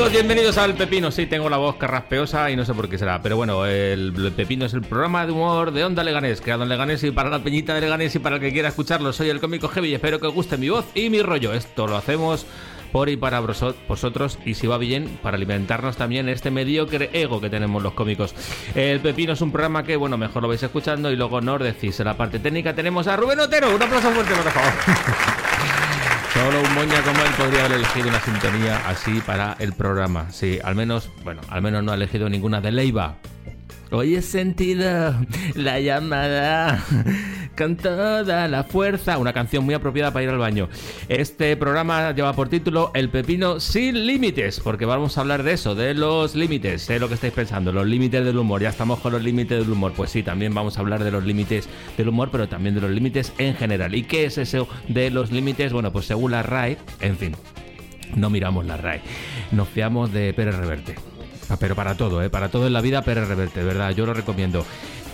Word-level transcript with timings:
amigos? 0.00 0.12
Bienvenidos 0.12 0.56
al 0.56 0.74
Pepino. 0.74 1.10
Sí, 1.10 1.26
tengo 1.26 1.50
la 1.50 1.58
voz 1.58 1.76
carraspeosa 1.76 2.50
y 2.50 2.56
no 2.56 2.64
sé 2.64 2.72
por 2.72 2.88
qué 2.88 2.96
será. 2.96 3.20
Pero 3.20 3.36
bueno, 3.36 3.66
el, 3.66 4.32
Pepino 4.34 4.64
es 4.64 4.72
el 4.72 4.80
programa 4.80 5.26
de 5.26 5.32
humor 5.32 5.72
de 5.72 5.84
Onda 5.84 6.02
Leganés, 6.02 6.40
creado 6.40 6.62
en 6.62 6.70
Leganés 6.70 7.04
y 7.04 7.10
para 7.10 7.28
la 7.28 7.40
peñita 7.40 7.74
de 7.74 7.82
Leganés 7.82 8.14
y 8.14 8.18
para 8.18 8.36
el 8.36 8.40
que 8.40 8.50
quiera 8.52 8.68
escucharlo. 8.68 9.12
Soy 9.12 9.28
el 9.28 9.40
cómico 9.40 9.68
Heavy 9.68 9.92
espero 9.92 10.18
que 10.18 10.28
os 10.28 10.34
guste 10.34 10.56
mi 10.56 10.70
voz 10.70 10.86
y 10.94 11.10
mi 11.10 11.20
rollo. 11.20 11.52
Esto 11.52 11.86
lo 11.86 11.96
hacemos 11.96 12.46
por 12.92 13.10
y 13.10 13.16
para 13.16 13.40
vosotros 13.40 14.38
y 14.44 14.54
si 14.54 14.66
va 14.66 14.78
bien 14.78 15.18
para 15.22 15.36
alimentarnos 15.36 15.96
también 15.96 16.28
este 16.28 16.50
mediocre 16.50 17.10
ego 17.12 17.40
que 17.40 17.50
tenemos 17.50 17.82
los 17.82 17.92
cómicos. 17.92 18.34
El 18.74 19.00
Pepino 19.00 19.34
es 19.34 19.40
un 19.42 19.52
programa 19.52 19.84
que, 19.84 19.96
bueno, 19.96 20.16
mejor 20.16 20.42
lo 20.42 20.48
vais 20.48 20.62
escuchando 20.62 21.10
y 21.10 21.16
luego 21.16 21.40
nos 21.40 21.60
decís. 21.60 22.00
En 22.00 22.06
la 22.06 22.16
parte 22.16 22.38
técnica 22.38 22.74
tenemos 22.74 23.06
a 23.06 23.16
Rubén 23.16 23.40
Otero. 23.40 23.74
Un 23.74 23.82
aplauso 23.82 24.10
fuerte, 24.10 24.34
por 24.34 24.50
favor. 24.50 24.72
Solo 26.40 26.58
un 26.62 26.74
moña 26.74 27.02
como 27.02 27.20
él 27.20 27.30
podría 27.36 27.66
haber 27.66 27.76
elegido 27.76 28.08
una 28.08 28.20
sintonía 28.20 28.88
así 28.88 29.20
para 29.20 29.56
el 29.58 29.74
programa. 29.74 30.30
Sí, 30.30 30.58
al 30.64 30.74
menos, 30.74 31.10
bueno, 31.22 31.42
al 31.50 31.60
menos 31.60 31.84
no 31.84 31.92
ha 31.92 31.96
elegido 31.96 32.30
ninguna 32.30 32.62
de 32.62 32.72
Leiva. 32.72 33.16
Hoy 33.92 34.14
he 34.14 34.22
sentido 34.22 35.16
la 35.56 35.80
llamada 35.80 36.84
con 37.58 37.76
toda 37.76 38.46
la 38.46 38.62
fuerza. 38.62 39.18
Una 39.18 39.32
canción 39.32 39.64
muy 39.64 39.74
apropiada 39.74 40.12
para 40.12 40.22
ir 40.22 40.30
al 40.30 40.38
baño. 40.38 40.68
Este 41.08 41.56
programa 41.56 42.12
lleva 42.12 42.32
por 42.32 42.48
título 42.48 42.92
El 42.94 43.08
Pepino 43.08 43.58
sin 43.58 44.06
límites, 44.06 44.60
porque 44.60 44.86
vamos 44.86 45.18
a 45.18 45.22
hablar 45.22 45.42
de 45.42 45.54
eso, 45.54 45.74
de 45.74 45.94
los 45.94 46.36
límites. 46.36 46.82
Sé 46.82 47.00
lo 47.00 47.08
que 47.08 47.14
estáis 47.14 47.32
pensando, 47.32 47.72
los 47.72 47.84
límites 47.84 48.24
del 48.24 48.38
humor. 48.38 48.62
Ya 48.62 48.68
estamos 48.68 49.00
con 49.00 49.12
los 49.12 49.24
límites 49.24 49.58
del 49.58 49.72
humor. 49.72 49.92
Pues 49.96 50.10
sí, 50.10 50.22
también 50.22 50.54
vamos 50.54 50.78
a 50.78 50.80
hablar 50.82 51.02
de 51.02 51.10
los 51.10 51.24
límites 51.24 51.68
del 51.96 52.10
humor, 52.10 52.28
pero 52.30 52.48
también 52.48 52.76
de 52.76 52.82
los 52.82 52.92
límites 52.92 53.32
en 53.38 53.56
general. 53.56 53.96
¿Y 53.96 54.04
qué 54.04 54.24
es 54.24 54.38
eso 54.38 54.68
de 54.86 55.10
los 55.10 55.32
límites? 55.32 55.72
Bueno, 55.72 55.90
pues 55.90 56.06
según 56.06 56.30
la 56.30 56.44
RAE, 56.44 56.78
en 57.00 57.16
fin, 57.16 57.34
no 58.14 58.30
miramos 58.30 58.64
la 58.66 58.76
RAE. 58.76 59.00
Nos 59.50 59.68
fiamos 59.68 60.12
de 60.12 60.32
Pérez 60.32 60.54
Reverte. 60.54 61.09
Ah, 61.50 61.56
Pero 61.58 61.74
para 61.74 61.96
todo, 61.96 62.22
¿eh? 62.22 62.30
Para 62.30 62.48
todo 62.48 62.66
en 62.68 62.72
la 62.72 62.80
vida, 62.80 63.02
Pérez 63.02 63.26
Reverte, 63.26 63.62
verdad, 63.64 63.90
yo 63.90 64.06
lo 64.06 64.14
recomiendo. 64.14 64.64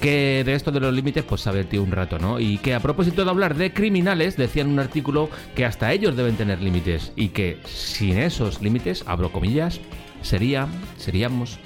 Que 0.01 0.43
de 0.45 0.53
esto 0.53 0.71
de 0.71 0.81
los 0.81 0.93
límites, 0.93 1.25
pues 1.25 1.41
saber 1.41 1.65
tío 1.65 1.83
un 1.83 1.91
rato, 1.91 2.19
¿no? 2.19 2.39
Y 2.39 2.59
que 2.59 2.75
a 2.75 2.81
propósito 2.81 3.25
de 3.25 3.31
hablar 3.31 3.55
de 3.55 3.73
criminales, 3.73 4.37
decía 4.37 4.63
en 4.63 4.69
un 4.69 4.79
artículo 4.79 5.31
que 5.55 5.65
hasta 5.65 5.91
ellos 5.93 6.15
deben 6.15 6.37
tener 6.37 6.61
límites. 6.61 7.13
Y 7.17 7.29
que 7.29 7.59
sin 7.65 8.19
esos 8.19 8.61
límites, 8.61 9.05
abro 9.07 9.33
comillas, 9.33 9.81
sería, 10.21 10.69
seríamos 10.99 11.59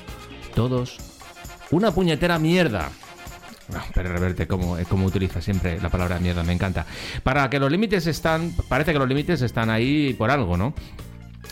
todos 0.55 0.99
una 1.73 1.91
puñetera 1.91 2.39
mierda. 2.39 2.91
No, 3.73 3.81
pero 3.93 4.13
Reverte, 4.13 4.47
como, 4.47 4.77
como 4.89 5.07
utiliza 5.07 5.41
siempre 5.41 5.81
la 5.81 5.89
palabra 5.89 6.21
mierda, 6.21 6.45
me 6.45 6.53
encanta. 6.53 6.87
Para 7.25 7.51
que 7.51 7.59
los 7.59 7.71
límites 7.71 8.07
están, 8.07 8.53
parece 8.69 8.93
que 8.93 8.99
los 8.99 9.09
límites 9.09 9.43
están 9.43 9.71
ahí 9.71 10.15
por 10.15 10.31
algo, 10.31 10.57
¿no? 10.57 10.75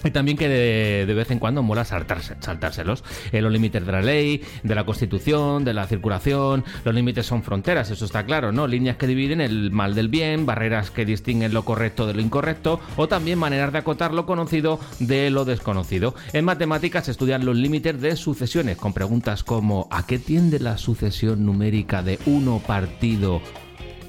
Y 0.05 0.11
también 0.11 0.37
que 0.37 0.49
de, 0.49 1.15
vez 1.15 1.31
en 1.31 1.39
cuando 1.39 1.63
mola 1.63 1.85
saltarse, 1.85 2.37
saltárselos. 2.41 3.05
Eh, 3.33 3.41
los 3.41 3.53
límites 3.53 3.85
de 3.85 3.93
la 3.93 4.03
ley, 4.03 4.43
de 4.63 4.75
la 4.75 4.85
constitución, 4.85 5.65
de 5.65 5.75
la 5.75 5.87
circulación. 5.87 6.65
Los 6.85 6.95
límites 6.95 7.27
son 7.27 7.43
fronteras, 7.43 7.91
eso 7.91 8.05
está 8.05 8.25
claro, 8.25 8.53
¿no? 8.53 8.67
Líneas 8.67 8.97
que 8.97 9.07
dividen 9.07 9.41
el 9.41 9.71
mal 9.71 9.95
del 9.95 10.09
bien, 10.09 10.47
barreras 10.47 10.91
que 10.91 11.05
distinguen 11.05 11.53
lo 11.53 11.65
correcto 11.65 12.07
de 12.07 12.15
lo 12.15 12.21
incorrecto, 12.21 12.81
o 12.97 13.09
también 13.09 13.39
maneras 13.39 13.73
de 13.73 13.79
acotar 13.79 14.15
lo 14.15 14.27
conocido 14.27 14.79
de 14.99 15.31
lo 15.31 15.45
desconocido. 15.45 16.15
En 16.33 16.45
matemáticas 16.45 17.07
se 17.07 17.11
estudian 17.11 17.45
los 17.45 17.57
límites 17.57 18.01
de 18.01 18.17
sucesiones, 18.17 18.77
con 18.77 18.93
preguntas 18.93 19.43
como 19.43 19.89
¿a 19.91 20.07
qué 20.07 20.19
tiende 20.19 20.59
la 20.59 20.79
sucesión 20.79 21.45
numérica 21.45 22.03
de 22.03 22.19
uno 22.27 22.61
partido 22.67 23.41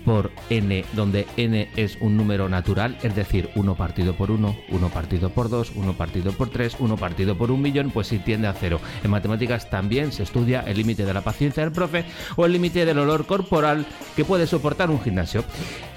por 0.10 0.32
n, 0.50 0.84
donde 0.94 1.28
n 1.38 1.70
es 1.76 2.00
un 2.02 2.18
número 2.18 2.50
natural, 2.50 2.98
es 3.04 3.16
decir, 3.16 3.52
1 3.54 3.76
partido 3.76 4.16
por 4.16 4.32
1, 4.32 4.58
1 4.72 4.90
partido 4.90 5.30
por 5.30 5.50
2, 5.50 5.74
1 5.76 5.94
partido 5.94 6.32
por 6.32 6.50
3, 6.50 6.78
1 6.80 6.98
partido 6.98 7.38
por 7.38 7.52
un 7.52 7.62
millón, 7.62 7.92
pues 7.92 8.08
sí 8.08 8.18
tiende 8.18 8.48
a 8.48 8.54
cero. 8.54 8.82
En 9.04 9.12
matemáticas 9.12 9.70
también 9.70 10.12
se 10.12 10.24
estudia 10.24 10.62
el 10.62 10.78
límite 10.78 11.06
de 11.06 11.14
la 11.14 11.22
paciencia 11.22 11.62
del 11.62 11.72
profe 11.72 12.06
o 12.38 12.48
el 12.48 12.54
límite 12.54 12.86
del 12.86 12.98
olor 12.98 13.28
corporal 13.28 13.86
que 14.16 14.26
puede 14.26 14.48
soportar 14.48 14.90
un 14.90 15.00
gimnasio. 15.00 15.44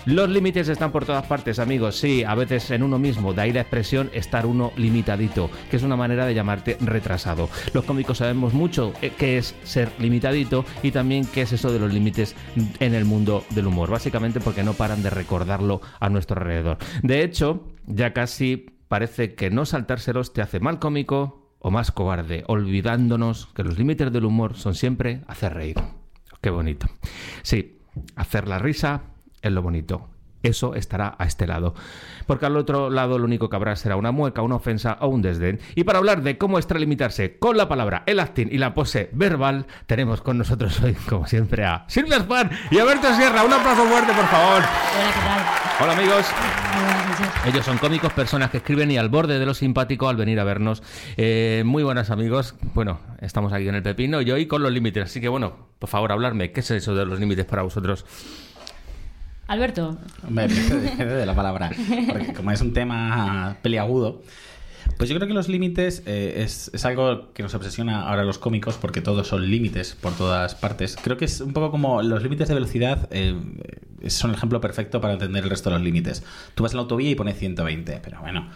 Los 0.04 0.28
límites 0.28 0.68
están 0.68 0.90
por 0.90 1.04
todas 1.04 1.24
partes, 1.26 1.60
amigos. 1.60 1.96
Sí, 1.96 2.24
a 2.24 2.34
veces 2.34 2.72
en 2.72 2.82
uno 2.82 2.98
mismo, 2.98 3.32
de 3.32 3.42
ahí 3.42 3.52
la 3.52 3.60
expresión 3.60 4.10
estar 4.12 4.46
uno 4.46 4.72
limitadito, 4.76 5.48
que 5.70 5.76
es 5.76 5.84
una 5.84 5.94
manera 5.94 6.26
de 6.26 6.34
llamarte 6.34 6.76
retrasado. 6.80 7.48
Los 7.72 7.84
cómicos 7.84 8.18
sabemos 8.18 8.52
mucho 8.52 8.92
eh, 9.00 9.12
qué 9.16 9.38
es 9.38 9.54
ser 9.62 9.92
limitadito 10.00 10.64
y 10.82 10.90
también 10.90 11.24
qué 11.24 11.42
es 11.42 11.52
eso 11.52 11.72
de 11.72 11.78
los 11.78 11.92
límites 11.92 12.34
en 12.80 12.94
el 12.94 13.04
mundo 13.04 13.44
del 13.50 13.68
humor, 13.68 13.90
básicamente 13.90 14.40
porque 14.40 14.64
no 14.64 14.72
paran 14.72 15.04
de 15.04 15.10
recordarlo 15.10 15.80
a 16.00 16.08
nuestro 16.08 16.40
alrededor. 16.40 16.78
De 17.04 17.22
hecho, 17.22 17.68
ya 17.86 18.12
casi 18.12 18.74
parece 18.88 19.34
que 19.36 19.50
no 19.50 19.64
saltárselos 19.66 20.32
te 20.32 20.42
hace 20.42 20.58
mal 20.58 20.80
cómico 20.80 21.54
o 21.60 21.70
más 21.70 21.92
cobarde, 21.92 22.42
olvidándonos 22.48 23.46
que 23.54 23.62
los 23.62 23.78
límites 23.78 24.12
del 24.12 24.24
humor 24.24 24.56
son 24.56 24.74
siempre 24.74 25.20
hacer 25.28 25.54
reír. 25.54 25.76
Qué 26.40 26.50
bonito. 26.50 26.88
Sí, 27.42 27.78
hacer 28.16 28.48
la 28.48 28.58
risa 28.58 29.11
es 29.42 29.52
lo 29.52 29.62
bonito. 29.62 30.08
Eso 30.42 30.74
estará 30.74 31.14
a 31.18 31.24
este 31.24 31.46
lado. 31.46 31.74
Porque 32.26 32.46
al 32.46 32.56
otro 32.56 32.90
lado 32.90 33.18
lo 33.18 33.24
único 33.24 33.48
que 33.48 33.56
habrá 33.56 33.76
será 33.76 33.96
una 33.96 34.10
mueca, 34.10 34.42
una 34.42 34.56
ofensa 34.56 34.96
o 35.00 35.08
un 35.08 35.22
desdén. 35.22 35.60
Y 35.76 35.84
para 35.84 35.98
hablar 35.98 36.22
de 36.22 36.36
cómo 36.36 36.58
extralimitarse 36.58 37.38
con 37.38 37.56
la 37.56 37.68
palabra, 37.68 38.02
el 38.06 38.18
acting 38.18 38.48
y 38.50 38.58
la 38.58 38.74
pose 38.74 39.08
verbal, 39.12 39.66
tenemos 39.86 40.20
con 40.20 40.38
nosotros 40.38 40.80
hoy, 40.82 40.94
como 41.08 41.26
siempre, 41.26 41.64
a 41.64 41.84
Silvia 41.86 42.18
Span 42.18 42.50
y 42.70 42.78
a 42.78 42.84
Berto 42.84 43.14
Sierra. 43.14 43.44
Un 43.44 43.52
aplauso 43.52 43.84
fuerte, 43.84 44.12
por 44.12 44.26
favor. 44.26 44.62
Hola, 44.62 45.12
¿qué 45.12 45.20
tal? 45.20 45.62
Hola, 45.80 45.92
amigos. 45.92 46.26
Ellos 47.46 47.64
son 47.64 47.78
cómicos, 47.78 48.12
personas 48.12 48.50
que 48.50 48.58
escriben 48.58 48.90
y 48.90 48.98
al 48.98 49.08
borde 49.08 49.38
de 49.38 49.46
lo 49.46 49.54
simpático 49.54 50.08
al 50.08 50.16
venir 50.16 50.40
a 50.40 50.44
vernos. 50.44 50.82
Eh, 51.16 51.62
muy 51.64 51.82
buenas 51.82 52.10
amigos. 52.10 52.54
Bueno, 52.74 53.00
estamos 53.20 53.52
aquí 53.52 53.68
en 53.68 53.76
el 53.76 53.82
Pepino 53.82 54.20
y 54.22 54.30
hoy 54.30 54.46
con 54.46 54.62
los 54.62 54.72
límites. 54.72 55.04
Así 55.04 55.20
que 55.20 55.28
bueno, 55.28 55.68
por 55.78 55.88
favor, 55.88 56.12
hablarme. 56.12 56.52
¿Qué 56.52 56.60
es 56.60 56.70
eso 56.70 56.94
de 56.94 57.06
los 57.06 57.20
límites 57.20 57.44
para 57.44 57.62
vosotros? 57.62 58.04
Alberto, 60.28 60.62
depende 60.80 61.14
de 61.14 61.26
la 61.26 61.34
palabra. 61.34 61.70
Porque 62.08 62.32
como 62.32 62.52
es 62.52 62.62
un 62.62 62.72
tema 62.72 63.58
peliagudo, 63.60 64.22
pues 64.96 65.10
yo 65.10 65.16
creo 65.16 65.28
que 65.28 65.34
los 65.34 65.50
límites 65.50 66.02
eh, 66.06 66.36
es, 66.38 66.70
es 66.72 66.86
algo 66.86 67.34
que 67.34 67.42
nos 67.42 67.54
obsesiona 67.54 68.08
ahora 68.08 68.24
los 68.24 68.38
cómicos 68.38 68.78
porque 68.78 69.02
todos 69.02 69.28
son 69.28 69.50
límites 69.50 69.94
por 70.00 70.14
todas 70.14 70.54
partes. 70.54 70.96
Creo 71.02 71.18
que 71.18 71.26
es 71.26 71.42
un 71.42 71.52
poco 71.52 71.70
como 71.70 72.00
los 72.00 72.22
límites 72.22 72.48
de 72.48 72.54
velocidad 72.54 73.08
eh, 73.10 73.38
son 74.06 74.30
el 74.30 74.36
ejemplo 74.36 74.58
perfecto 74.62 75.02
para 75.02 75.12
entender 75.12 75.44
el 75.44 75.50
resto 75.50 75.68
de 75.68 75.76
los 75.76 75.84
límites. 75.84 76.22
Tú 76.54 76.62
vas 76.62 76.72
en 76.72 76.78
la 76.78 76.82
autovía 76.84 77.10
y 77.10 77.14
pones 77.14 77.36
120, 77.36 78.00
pero 78.02 78.20
bueno, 78.22 78.48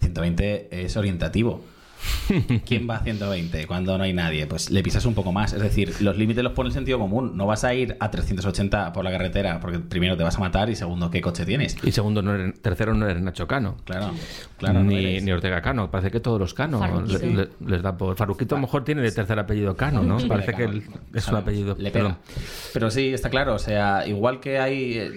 120 0.00 0.84
es 0.84 0.96
orientativo. 0.96 1.62
¿Quién 2.66 2.88
va 2.88 2.96
a 2.96 3.02
120 3.02 3.66
cuando 3.66 3.96
no 3.98 4.04
hay 4.04 4.12
nadie? 4.12 4.46
Pues 4.46 4.70
le 4.70 4.82
pisas 4.82 5.04
un 5.06 5.14
poco 5.14 5.32
más. 5.32 5.52
Es 5.52 5.60
decir, 5.62 5.94
los 6.00 6.16
límites 6.16 6.42
los 6.44 6.52
pone 6.52 6.68
el 6.68 6.72
sentido 6.74 6.98
común. 6.98 7.36
No 7.36 7.46
vas 7.46 7.64
a 7.64 7.74
ir 7.74 7.96
a 8.00 8.10
380 8.10 8.92
por 8.92 9.04
la 9.04 9.10
carretera 9.10 9.60
porque 9.60 9.78
primero 9.78 10.16
te 10.16 10.22
vas 10.24 10.36
a 10.36 10.40
matar 10.40 10.70
y 10.70 10.76
segundo, 10.76 11.10
¿qué 11.10 11.20
coche 11.20 11.44
tienes? 11.44 11.76
Y 11.82 11.92
segundo, 11.92 12.22
no 12.22 12.34
eres- 12.34 12.60
tercero, 12.60 12.94
no 12.94 13.08
eres 13.08 13.22
Nacho 13.22 13.46
Cano. 13.46 13.76
Claro, 13.84 14.12
claro. 14.58 14.80
no 14.80 14.84
ni, 14.90 14.96
eres. 15.04 15.22
ni 15.24 15.32
Ortega 15.32 15.60
Cano. 15.62 15.90
Parece 15.90 16.10
que 16.10 16.20
todos 16.20 16.38
los 16.38 16.54
Cano 16.54 16.78
Farruquito. 16.78 17.18
le- 17.18 17.34
le- 17.34 17.48
les 17.66 17.82
da 17.82 17.96
por. 17.96 18.16
Farruquito 18.16 18.54
a 18.54 18.58
lo 18.58 18.62
mejor 18.62 18.84
tiene 18.84 19.02
de 19.02 19.12
tercer 19.12 19.38
apellido 19.38 19.76
Cano, 19.76 20.02
¿no? 20.02 20.18
Parece 20.28 20.54
que 20.54 20.64
el- 20.64 20.82
es 21.14 21.28
un 21.28 21.36
apellido. 21.36 21.76
Le 21.78 21.90
pega. 21.90 22.18
Pero 22.72 22.90
sí, 22.90 23.08
está 23.08 23.30
claro. 23.30 23.54
O 23.54 23.58
sea, 23.58 24.06
igual 24.06 24.40
que 24.40 24.58
hay. 24.58 24.94
eh, 24.98 25.10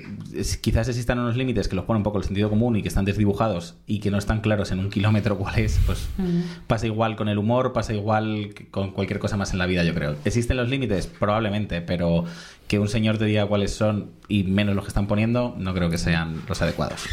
quizás 0.61 0.87
existan 0.89 1.19
unos 1.19 1.35
límites 1.37 1.67
que 1.67 1.75
los 1.75 1.85
pone 1.85 1.97
un 1.97 2.03
poco 2.03 2.17
el 2.17 2.23
sentido 2.23 2.49
común 2.49 2.75
y 2.75 2.81
que 2.81 2.87
están 2.87 3.05
desdibujados 3.05 3.75
y 3.87 3.99
que 3.99 4.11
no 4.11 4.17
están 4.17 4.41
claros 4.41 4.71
en 4.71 4.79
un 4.79 4.89
kilómetro 4.89 5.37
cuál 5.37 5.59
es, 5.59 5.79
pues 5.85 6.07
pasa 6.73 6.87
igual 6.87 7.15
con 7.15 7.29
el 7.29 7.37
humor, 7.37 7.71
pasa 7.71 7.93
igual 7.93 8.55
con 8.71 8.93
cualquier 8.93 9.19
cosa 9.19 9.37
más 9.37 9.53
en 9.53 9.59
la 9.59 9.67
vida, 9.67 9.83
yo 9.83 9.93
creo. 9.93 10.15
¿Existen 10.25 10.57
los 10.57 10.69
límites? 10.69 11.05
Probablemente, 11.05 11.81
pero 11.81 12.25
que 12.67 12.79
un 12.79 12.87
señor 12.87 13.17
te 13.17 13.25
diga 13.25 13.45
cuáles 13.45 13.75
son 13.75 14.11
y 14.29 14.43
menos 14.45 14.73
los 14.73 14.85
que 14.85 14.87
están 14.87 15.05
poniendo, 15.05 15.53
no 15.59 15.73
creo 15.73 15.89
que 15.89 15.97
sean 15.97 16.41
los 16.47 16.59
adecuados. 16.61 17.05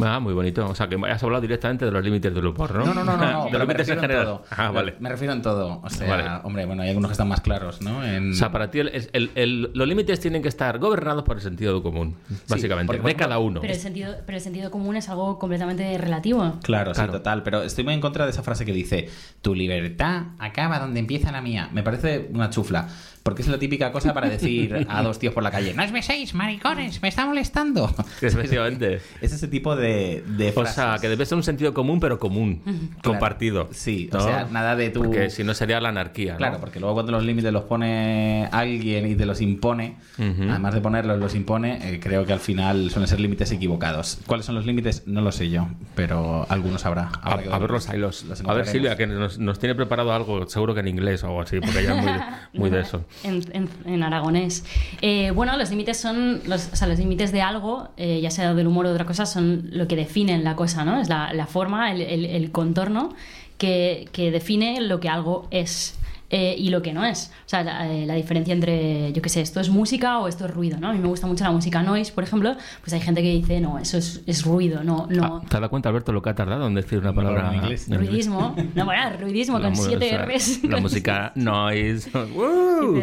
Ah, 0.00 0.20
muy 0.20 0.32
bonito. 0.32 0.64
O 0.68 0.74
sea, 0.76 0.86
que 0.88 0.96
has 1.10 1.22
hablado 1.24 1.40
directamente 1.40 1.84
de 1.84 1.90
los 1.90 2.04
límites 2.04 2.32
del 2.32 2.46
humor, 2.46 2.72
¿no? 2.72 2.84
No, 2.84 2.94
no, 2.94 3.04
no, 3.04 3.16
no, 3.16 3.32
no, 3.32 3.44
de 3.50 3.50
me 3.52 3.58
límites 3.58 3.88
en 3.88 3.94
refiero 3.94 3.94
en 3.94 4.00
general. 4.02 4.24
todo. 4.26 4.44
Ah, 4.50 4.70
vale. 4.70 4.94
Me 5.00 5.08
refiero 5.08 5.32
en 5.32 5.42
todo. 5.42 5.80
O 5.82 5.90
sea, 5.90 6.08
Vale. 6.08 6.24
hombre, 6.44 6.66
bueno, 6.66 6.82
hay 6.82 6.90
algunos 6.90 7.08
que 7.08 7.12
están 7.14 7.26
más 7.26 7.40
claros, 7.40 7.80
¿no? 7.80 8.04
En... 8.04 8.30
O 8.30 8.34
sea, 8.34 8.52
para 8.52 8.70
ti 8.70 8.78
el- 8.80 9.08
el- 9.12 9.30
el- 9.34 9.70
los 9.74 9.88
límites 9.88 10.20
tienen 10.20 10.40
que 10.42 10.48
estar 10.48 10.78
gobernados 10.78 11.24
por 11.24 11.36
el 11.36 11.42
sentido 11.42 11.82
común, 11.82 12.14
básicamente, 12.48 12.86
porque, 12.86 13.02
por 13.02 13.10
de 13.10 13.16
cada 13.16 13.38
uno. 13.38 13.60
pero 13.60 13.72
el, 13.72 13.78
sentido, 13.80 14.14
pero 14.24 14.36
el 14.38 14.44
sentido 14.44 14.70
común 14.70 14.94
es 14.94 15.08
algo 15.08 15.38
completamente 15.38 15.98
relativo. 15.98 16.58
Claro, 16.62 16.92
Claro. 16.92 17.12
sí, 17.12 17.18
total. 17.18 17.42
Pero 17.42 17.62
estoy 17.62 17.82
muy 17.82 17.94
en 17.94 18.00
contra 18.00 18.24
de 18.24 18.30
esa 18.30 18.42
frase 18.44 18.64
que 18.64 18.72
dice: 18.72 19.08
Tu 19.42 19.54
libertad 19.54 20.24
acaba 20.38 20.78
donde 20.78 21.00
empieza 21.00 21.32
la 21.32 21.40
mía. 21.40 21.70
Me 21.72 21.82
parece 21.82 22.28
una 22.32 22.50
chufla. 22.50 22.88
Porque 23.28 23.42
es 23.42 23.48
la 23.48 23.58
típica 23.58 23.92
cosa 23.92 24.14
para 24.14 24.28
decir 24.28 24.86
a 24.88 25.02
dos 25.02 25.18
tíos 25.18 25.34
por 25.34 25.42
la 25.42 25.50
calle, 25.50 25.74
no 25.74 25.84
os 25.84 25.92
beséis, 25.92 26.34
maricones, 26.34 27.02
me 27.02 27.08
está 27.08 27.26
molestando. 27.26 27.94
Efectivamente. 28.22 29.00
Es 29.20 29.32
ese 29.32 29.48
tipo 29.48 29.74
de, 29.76 30.22
de 30.26 30.52
O 30.54 30.64
sea, 30.66 30.96
que 31.00 31.08
debe 31.08 31.26
ser 31.26 31.36
un 31.36 31.42
sentido 31.42 31.74
común, 31.74 32.00
pero 32.00 32.18
común, 32.18 32.62
compartido. 33.02 33.68
Sí, 33.72 34.08
o 34.12 34.20
sea, 34.20 34.46
nada 34.50 34.76
de 34.76 34.90
tu... 34.90 35.02
Porque 35.04 35.30
si 35.30 35.44
no 35.44 35.54
sería 35.54 35.80
la 35.80 35.88
anarquía, 35.90 36.32
¿no? 36.32 36.38
Claro, 36.38 36.58
porque 36.60 36.80
luego 36.80 36.94
cuando 36.94 37.12
los 37.12 37.24
límites 37.24 37.52
los 37.52 37.64
pone 37.64 38.48
alguien 38.52 39.06
y 39.10 39.14
te 39.14 39.26
los 39.26 39.40
impone, 39.40 39.96
además 40.18 40.74
de 40.74 40.80
ponerlos, 40.80 41.18
los 41.18 41.34
impone, 41.34 41.78
eh, 41.94 42.00
creo 42.00 42.24
que 42.24 42.32
al 42.32 42.40
final 42.40 42.90
suelen 42.90 43.08
ser 43.08 43.20
límites 43.20 43.50
equivocados. 43.52 44.18
¿Cuáles 44.26 44.46
son 44.46 44.54
los 44.54 44.64
límites? 44.66 45.02
No 45.06 45.20
lo 45.20 45.32
sé 45.32 45.50
yo, 45.50 45.68
pero 45.94 46.46
algunos 46.48 46.84
habrá. 46.86 47.10
A, 47.22 47.32
Habrá 47.32 47.54
a 47.54 47.58
ver 47.58 47.70
los 47.70 47.86
los- 47.86 47.94
hilos. 47.94 48.24
los 48.24 48.40
A 48.44 48.52
ver. 48.54 48.66
Silvia, 48.66 48.96
que 48.96 49.06
nos, 49.06 49.38
nos 49.38 49.58
tiene 49.58 49.74
preparado 49.74 50.12
algo, 50.12 50.46
seguro 50.48 50.74
que 50.74 50.80
en 50.80 50.88
inglés 50.88 51.22
o 51.24 51.26
algo 51.28 51.42
así, 51.42 51.60
porque 51.60 51.80
ella 51.80 51.96
es 51.98 52.02
muy, 52.04 52.12
muy 52.60 52.70
de 52.70 52.80
eso. 52.80 53.04
En, 53.24 53.42
aragonés. 54.02 54.64
Eh, 55.02 55.32
bueno, 55.32 55.56
los 55.56 55.70
límites 55.70 55.98
son, 55.98 56.40
los, 56.46 56.68
o 56.72 56.76
los 56.86 56.98
límites 56.98 57.32
de 57.32 57.42
algo, 57.42 57.88
eh, 57.96 58.20
ya 58.22 58.30
sea 58.30 58.54
del 58.54 58.66
humor 58.68 58.86
o 58.86 58.88
de 58.90 58.94
otra 58.94 59.06
cosa, 59.06 59.26
son 59.26 59.68
lo 59.72 59.88
que 59.88 59.96
definen 59.96 60.44
la 60.44 60.54
cosa, 60.54 60.84
¿no? 60.84 61.00
Es 61.00 61.08
la, 61.08 61.32
la 61.32 61.46
forma, 61.46 61.90
el, 61.92 62.00
el- 62.00 62.24
el 62.26 62.50
contorno 62.52 63.14
que, 63.58 64.08
que 64.12 64.30
define 64.30 64.80
lo 64.80 65.00
que 65.00 65.08
algo 65.08 65.48
es. 65.50 65.97
Eh, 66.30 66.54
y 66.58 66.68
lo 66.70 66.82
que 66.82 66.92
no 66.92 67.04
es. 67.04 67.30
O 67.46 67.48
sea, 67.48 67.62
la, 67.62 67.90
eh, 67.90 68.04
la 68.06 68.14
diferencia 68.14 68.52
entre, 68.52 69.12
yo 69.14 69.22
qué 69.22 69.28
sé, 69.30 69.40
esto 69.40 69.60
es 69.60 69.70
música 69.70 70.18
o 70.18 70.28
esto 70.28 70.44
es 70.44 70.50
ruido, 70.52 70.78
¿no? 70.78 70.88
A 70.88 70.92
mí 70.92 70.98
me 70.98 71.08
gusta 71.08 71.26
mucho 71.26 71.44
la 71.44 71.50
música 71.50 71.82
noise, 71.82 72.12
por 72.12 72.24
ejemplo, 72.24 72.54
pues 72.82 72.92
hay 72.92 73.00
gente 73.00 73.22
que 73.22 73.30
dice, 73.32 73.60
no, 73.60 73.78
eso 73.78 73.96
es, 73.98 74.22
es 74.26 74.44
ruido, 74.44 74.84
no, 74.84 75.06
no. 75.08 75.24
Ah, 75.24 75.40
¿Te 75.40 75.46
has 75.46 75.60
dado 75.60 75.70
cuenta, 75.70 75.88
Alberto, 75.88 76.12
lo 76.12 76.20
que 76.20 76.30
ha 76.30 76.34
tardado 76.34 76.66
en 76.66 76.74
decir 76.74 76.98
una 76.98 77.14
palabra 77.14 77.48
en 77.50 77.62
inglés. 77.62 77.86
en 77.88 77.94
inglés? 77.94 78.08
Ruidismo, 78.10 78.54
no, 78.74 78.84
bueno, 78.84 79.02
ruidismo 79.18 79.58
La 79.58 79.68
con 79.68 79.76
siete 79.76 80.06
o 80.06 80.08
sea, 80.10 80.26
R's. 80.26 80.64
La 80.64 80.70
con 80.72 80.82
música 80.82 81.32
noise. 81.36 82.10
¡Woo! 82.34 83.00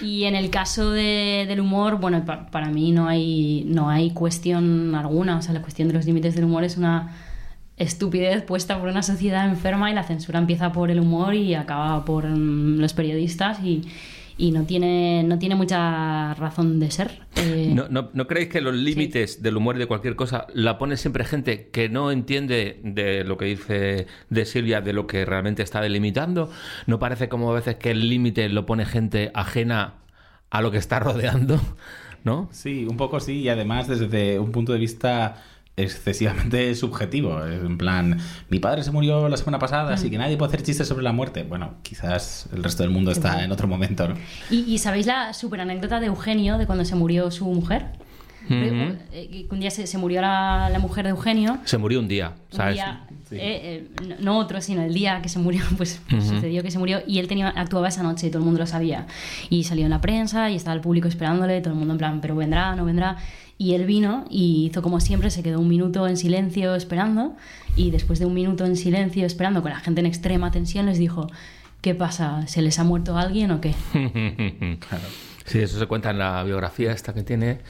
Y 0.00 0.24
en 0.24 0.34
el 0.36 0.50
caso 0.50 0.90
de- 0.90 1.44
del 1.48 1.60
humor, 1.60 1.98
bueno, 1.98 2.24
pa- 2.24 2.46
para 2.50 2.68
mí 2.68 2.92
no 2.92 3.08
hay, 3.08 3.64
no 3.66 3.88
hay 3.90 4.10
cuestión 4.12 4.94
alguna. 4.94 5.36
O 5.36 5.42
sea, 5.42 5.52
la 5.52 5.62
cuestión 5.62 5.88
de 5.88 5.94
los 5.94 6.04
límites 6.06 6.34
del 6.34 6.44
humor 6.44 6.64
es 6.64 6.76
una 6.76 7.12
estupidez 7.82 8.42
puesta 8.42 8.78
por 8.78 8.88
una 8.88 9.02
sociedad 9.02 9.48
enferma 9.48 9.90
y 9.90 9.94
la 9.94 10.04
censura 10.04 10.38
empieza 10.38 10.72
por 10.72 10.90
el 10.90 11.00
humor 11.00 11.34
y 11.34 11.54
acaba 11.54 12.04
por 12.04 12.26
mm, 12.26 12.78
los 12.78 12.92
periodistas 12.94 13.60
y, 13.62 13.82
y 14.36 14.50
no, 14.50 14.64
tiene, 14.64 15.22
no 15.24 15.38
tiene 15.38 15.54
mucha 15.54 16.34
razón 16.34 16.80
de 16.80 16.90
ser. 16.90 17.20
Eh, 17.36 17.72
¿No, 17.74 17.88
no, 17.88 18.10
¿No 18.12 18.26
creéis 18.26 18.48
que 18.48 18.60
los 18.60 18.74
límites 18.74 19.42
del 19.42 19.56
humor 19.56 19.76
y 19.76 19.80
de 19.80 19.86
cualquier 19.86 20.16
cosa 20.16 20.46
la 20.54 20.78
pone 20.78 20.96
siempre 20.96 21.24
gente 21.24 21.68
que 21.68 21.88
no 21.88 22.10
entiende 22.10 22.80
de 22.82 23.24
lo 23.24 23.36
que 23.36 23.44
dice 23.46 24.06
de 24.30 24.44
Silvia, 24.44 24.80
de 24.80 24.92
lo 24.92 25.06
que 25.06 25.24
realmente 25.24 25.62
está 25.62 25.80
delimitando? 25.80 26.50
¿No 26.86 26.98
parece 26.98 27.28
como 27.28 27.50
a 27.50 27.54
veces 27.54 27.76
que 27.76 27.90
el 27.90 28.08
límite 28.08 28.48
lo 28.48 28.66
pone 28.66 28.84
gente 28.84 29.30
ajena 29.34 29.94
a 30.50 30.62
lo 30.62 30.70
que 30.70 30.78
está 30.78 30.98
rodeando? 31.00 31.60
¿No? 32.24 32.48
Sí, 32.52 32.86
un 32.88 32.96
poco 32.96 33.18
sí, 33.20 33.40
y 33.40 33.48
además 33.48 33.88
desde 33.88 34.38
un 34.38 34.52
punto 34.52 34.72
de 34.72 34.78
vista 34.78 35.42
excesivamente 35.82 36.74
subjetivo. 36.76 37.44
En 37.46 37.78
plan, 37.78 38.18
mi 38.48 38.58
padre 38.58 38.82
se 38.82 38.90
murió 38.90 39.28
la 39.28 39.36
semana 39.36 39.58
pasada, 39.58 39.92
así 39.94 40.10
que 40.10 40.18
nadie 40.18 40.36
puede 40.36 40.48
hacer 40.50 40.62
chistes 40.62 40.88
sobre 40.88 41.02
la 41.02 41.12
muerte. 41.12 41.42
Bueno, 41.44 41.74
quizás 41.82 42.48
el 42.52 42.62
resto 42.62 42.82
del 42.82 42.90
mundo 42.90 43.10
está 43.10 43.44
en 43.44 43.52
otro 43.52 43.68
momento, 43.68 44.08
¿no? 44.08 44.14
¿Y, 44.50 44.60
y 44.72 44.78
sabéis 44.78 45.06
la 45.06 45.32
super 45.34 45.60
anécdota 45.60 46.00
de 46.00 46.06
Eugenio 46.06 46.58
de 46.58 46.66
cuando 46.66 46.84
se 46.84 46.94
murió 46.96 47.30
su 47.30 47.46
mujer? 47.46 47.86
Eh, 48.50 49.46
un 49.50 49.60
día 49.60 49.70
se, 49.70 49.86
se 49.86 49.98
murió 49.98 50.20
la, 50.20 50.68
la 50.70 50.78
mujer 50.78 51.04
de 51.04 51.10
Eugenio. 51.10 51.58
Se 51.64 51.78
murió 51.78 52.00
un 52.00 52.08
día, 52.08 52.32
Un 52.50 52.56
¿sabes? 52.56 52.74
día, 52.74 53.04
Sí. 53.30 53.36
eh, 53.36 53.40
eh, 53.40 53.88
no- 54.06 54.16
no 54.20 54.38
otro, 54.38 54.60
sino 54.60 54.82
el 54.82 54.92
día 54.92 55.22
que 55.22 55.28
se 55.28 55.38
murió, 55.38 55.62
pues 55.76 56.00
sucedió 56.10 56.62
que 56.62 56.70
se 56.70 56.78
murió 56.78 57.02
y 57.06 57.18
él 57.18 57.28
tenía, 57.28 57.48
actuaba 57.48 57.88
esa 57.88 58.02
noche 58.02 58.26
y 58.26 58.30
todo 58.30 58.40
el 58.40 58.44
mundo 58.44 58.60
lo 58.60 58.66
sabía. 58.66 59.06
Y 59.48 59.64
salió 59.64 59.84
en 59.84 59.90
la 59.90 60.00
prensa 60.00 60.50
y 60.50 60.56
estaba 60.56 60.74
el 60.74 60.80
público 60.80 61.08
esperándole, 61.08 61.60
todo 61.60 61.72
el 61.72 61.78
mundo 61.78 61.94
en 61.94 61.98
plan, 61.98 62.20
pero 62.20 62.34
vendrá, 62.36 62.74
no 62.74 62.84
vendrá. 62.84 63.16
Y 63.62 63.74
él 63.74 63.86
vino 63.86 64.24
y 64.28 64.66
hizo 64.66 64.82
como 64.82 64.98
siempre, 64.98 65.30
se 65.30 65.44
quedó 65.44 65.60
un 65.60 65.68
minuto 65.68 66.08
en 66.08 66.16
silencio 66.16 66.74
esperando 66.74 67.36
y 67.76 67.92
después 67.92 68.18
de 68.18 68.26
un 68.26 68.34
minuto 68.34 68.64
en 68.66 68.76
silencio 68.76 69.24
esperando 69.24 69.62
con 69.62 69.70
la 69.70 69.78
gente 69.78 70.00
en 70.00 70.06
extrema 70.06 70.50
tensión 70.50 70.86
les 70.86 70.98
dijo, 70.98 71.28
¿qué 71.80 71.94
pasa? 71.94 72.44
¿Se 72.48 72.60
les 72.60 72.80
ha 72.80 72.82
muerto 72.82 73.16
alguien 73.16 73.52
o 73.52 73.60
qué? 73.60 73.72
Claro. 74.88 75.04
Sí, 75.44 75.60
eso 75.60 75.78
se 75.78 75.86
cuenta 75.86 76.10
en 76.10 76.18
la 76.18 76.42
biografía 76.42 76.90
esta 76.90 77.14
que 77.14 77.22
tiene. 77.22 77.60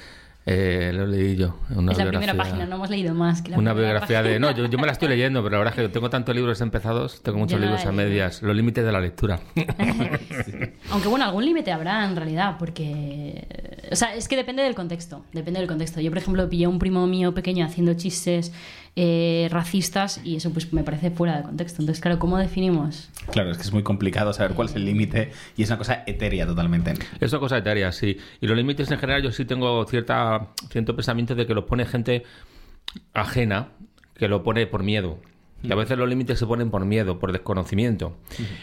Eh, 0.44 0.90
lo 0.92 1.06
leí 1.06 1.36
yo. 1.36 1.56
Una 1.70 1.92
es 1.92 1.98
la 1.98 2.06
primera 2.06 2.34
página, 2.34 2.66
no 2.66 2.74
hemos 2.76 2.90
leído 2.90 3.14
más. 3.14 3.42
Que 3.42 3.52
la 3.52 3.58
Una 3.58 3.72
biografía 3.74 4.22
de... 4.22 4.40
No, 4.40 4.50
yo, 4.50 4.66
yo 4.66 4.78
me 4.78 4.86
la 4.86 4.92
estoy 4.92 5.08
leyendo, 5.08 5.40
pero 5.42 5.52
la 5.52 5.58
verdad 5.58 5.74
es 5.78 5.86
que 5.86 5.92
tengo 5.92 6.10
tantos 6.10 6.34
libros 6.34 6.60
empezados, 6.60 7.22
tengo 7.22 7.38
muchos 7.38 7.60
libros 7.60 7.86
a 7.86 7.92
medias. 7.92 8.42
Los 8.42 8.56
límites 8.56 8.84
de 8.84 8.92
la 8.92 9.00
lectura. 9.00 9.38
Aunque 10.90 11.08
bueno, 11.08 11.24
algún 11.24 11.44
límite 11.44 11.70
habrá 11.70 12.04
en 12.04 12.16
realidad, 12.16 12.56
porque... 12.58 13.46
O 13.90 13.96
sea, 13.96 14.14
es 14.14 14.26
que 14.26 14.36
depende 14.36 14.62
del 14.62 14.74
contexto, 14.74 15.24
depende 15.32 15.60
del 15.60 15.68
contexto. 15.68 16.00
Yo, 16.00 16.10
por 16.10 16.18
ejemplo, 16.18 16.48
pillé 16.48 16.64
a 16.64 16.68
un 16.68 16.78
primo 16.78 17.06
mío 17.06 17.34
pequeño 17.34 17.64
haciendo 17.64 17.94
chistes 17.94 18.52
eh, 18.94 19.48
racistas 19.50 20.20
y 20.22 20.36
eso 20.36 20.50
pues 20.50 20.70
me 20.72 20.84
parece 20.84 21.10
fuera 21.10 21.38
de 21.38 21.42
contexto. 21.44 21.80
Entonces, 21.80 22.02
claro, 22.02 22.18
¿cómo 22.18 22.36
definimos? 22.36 23.08
Claro, 23.30 23.50
es 23.50 23.56
que 23.56 23.62
es 23.62 23.72
muy 23.72 23.82
complicado 23.82 24.32
saber 24.34 24.54
cuál 24.54 24.68
es 24.68 24.74
el 24.74 24.84
límite 24.84 25.32
y 25.56 25.62
es 25.62 25.70
una 25.70 25.78
cosa 25.78 26.04
etérea 26.06 26.46
totalmente. 26.46 26.94
Es 27.18 27.32
una 27.32 27.40
cosa 27.40 27.58
etérea, 27.58 27.90
sí. 27.92 28.18
Y 28.40 28.46
los 28.46 28.56
límites 28.56 28.90
en 28.90 28.98
general 28.98 29.22
yo 29.22 29.32
sí 29.32 29.44
tengo 29.46 29.84
cierta, 29.86 30.48
cierto 30.70 30.94
pensamiento 30.94 31.34
de 31.34 31.46
que 31.46 31.54
los 31.54 31.64
pone 31.64 31.86
gente 31.86 32.24
ajena, 33.14 33.68
que 34.14 34.28
lo 34.28 34.42
pone 34.42 34.66
por 34.66 34.82
miedo. 34.82 35.18
Y 35.62 35.72
a 35.72 35.76
veces 35.76 35.96
los 35.96 36.08
límites 36.08 36.38
se 36.38 36.46
ponen 36.46 36.70
por 36.70 36.84
miedo, 36.84 37.18
por 37.18 37.32
desconocimiento. 37.32 38.16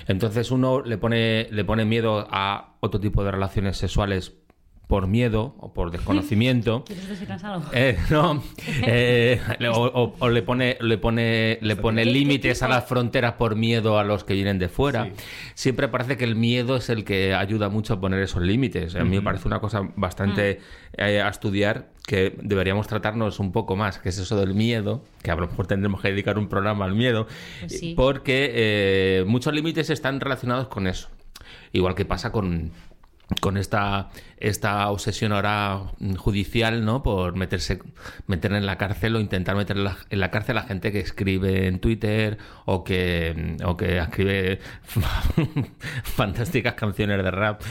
Entonces 0.08 0.52
uno 0.52 0.82
le 0.82 0.98
pone, 0.98 1.48
le 1.50 1.64
pone 1.64 1.86
miedo 1.86 2.28
a 2.30 2.76
otro 2.82 3.00
tipo 3.00 3.24
de 3.24 3.32
relaciones 3.32 3.78
sexuales 3.78 4.34
por 4.90 5.06
miedo 5.06 5.54
o 5.60 5.72
por 5.72 5.92
desconocimiento. 5.92 6.84
¿Quieres 6.88 7.08
decirnos 7.08 7.44
algo? 7.44 7.64
Eh, 7.74 7.96
no, 8.10 8.42
eh, 8.88 9.40
o, 9.72 9.84
o- 9.84 10.16
o 10.18 10.30
le 10.30 10.42
pone, 10.42 10.78
le 10.82 10.98
pone, 10.98 11.60
le 11.62 11.76
pone 11.76 12.02
¿Qué- 12.02 12.08
qué 12.08 12.14
límites 12.14 12.64
a 12.64 12.68
las 12.68 12.86
fronteras 12.88 13.34
por 13.34 13.56
miedo 13.56 14.00
a 14.00 14.04
los 14.04 14.24
que 14.24 14.34
vienen 14.34 14.58
de 14.58 14.68
fuera. 14.68 15.06
Sí. 15.06 15.12
Siempre 15.54 15.90
parece 15.90 16.18
que 16.18 16.24
el 16.24 16.36
miedo 16.36 16.76
es 16.76 16.90
el 16.90 17.04
que 17.04 17.36
ayuda 17.36 17.70
mucho 17.70 17.94
a 17.94 18.02
poner 18.02 18.20
esos 18.24 18.42
límites. 18.42 18.96
A 18.96 19.04
mí 19.04 19.18
me 19.18 19.22
parece 19.22 19.48
una 19.48 19.60
cosa 19.60 19.88
bastante 19.96 20.60
eh, 20.98 21.22
a 21.22 21.30
estudiar 21.30 21.90
que 22.08 22.36
deberíamos 22.42 22.88
tratarnos 22.88 23.40
un 23.40 23.52
poco 23.52 23.76
más, 23.76 24.00
que 24.00 24.10
es 24.10 24.18
eso 24.18 24.40
del 24.40 24.56
miedo, 24.56 25.04
que 25.22 25.30
a 25.30 25.36
lo 25.36 25.48
mejor 25.48 25.68
tendremos 25.68 26.02
que 26.02 26.08
dedicar 26.10 26.40
un 26.40 26.50
programa 26.50 26.86
al 26.86 26.96
miedo, 26.96 27.28
Pues 27.60 27.78
sí. 27.80 27.94
porque 27.96 28.50
eh, 28.56 29.24
muchos 29.28 29.54
límites 29.54 29.92
están 29.92 30.20
relacionados 30.20 30.68
con 30.68 30.88
eso. 30.88 31.10
Igual 31.74 31.94
que 31.94 32.06
pasa 32.06 32.32
con, 32.32 32.72
con 33.42 33.58
esta, 33.58 34.10
esta 34.38 34.90
obsesión 34.90 35.32
ahora 35.32 35.92
judicial, 36.18 36.84
¿no? 36.84 37.04
Por 37.04 37.36
meterse, 37.36 37.80
meter 38.28 38.54
en 38.54 38.66
la 38.66 38.78
cárcel 38.78 39.16
o 39.16 39.20
intentar 39.20 39.56
meter 39.56 39.78
en 39.78 39.84
la, 39.86 39.98
en 40.10 40.20
la 40.20 40.32
cárcel 40.32 40.58
a 40.58 40.64
gente 40.64 40.92
que 40.92 41.00
escribe 41.00 41.68
en 41.68 41.80
Twitter 41.80 42.38
o 42.66 42.84
que, 42.84 43.58
o 43.64 43.78
que 43.78 43.98
escribe 44.00 44.60
fantásticas 46.04 46.74
canciones 46.74 47.24
de 47.24 47.32
rap. 47.32 47.62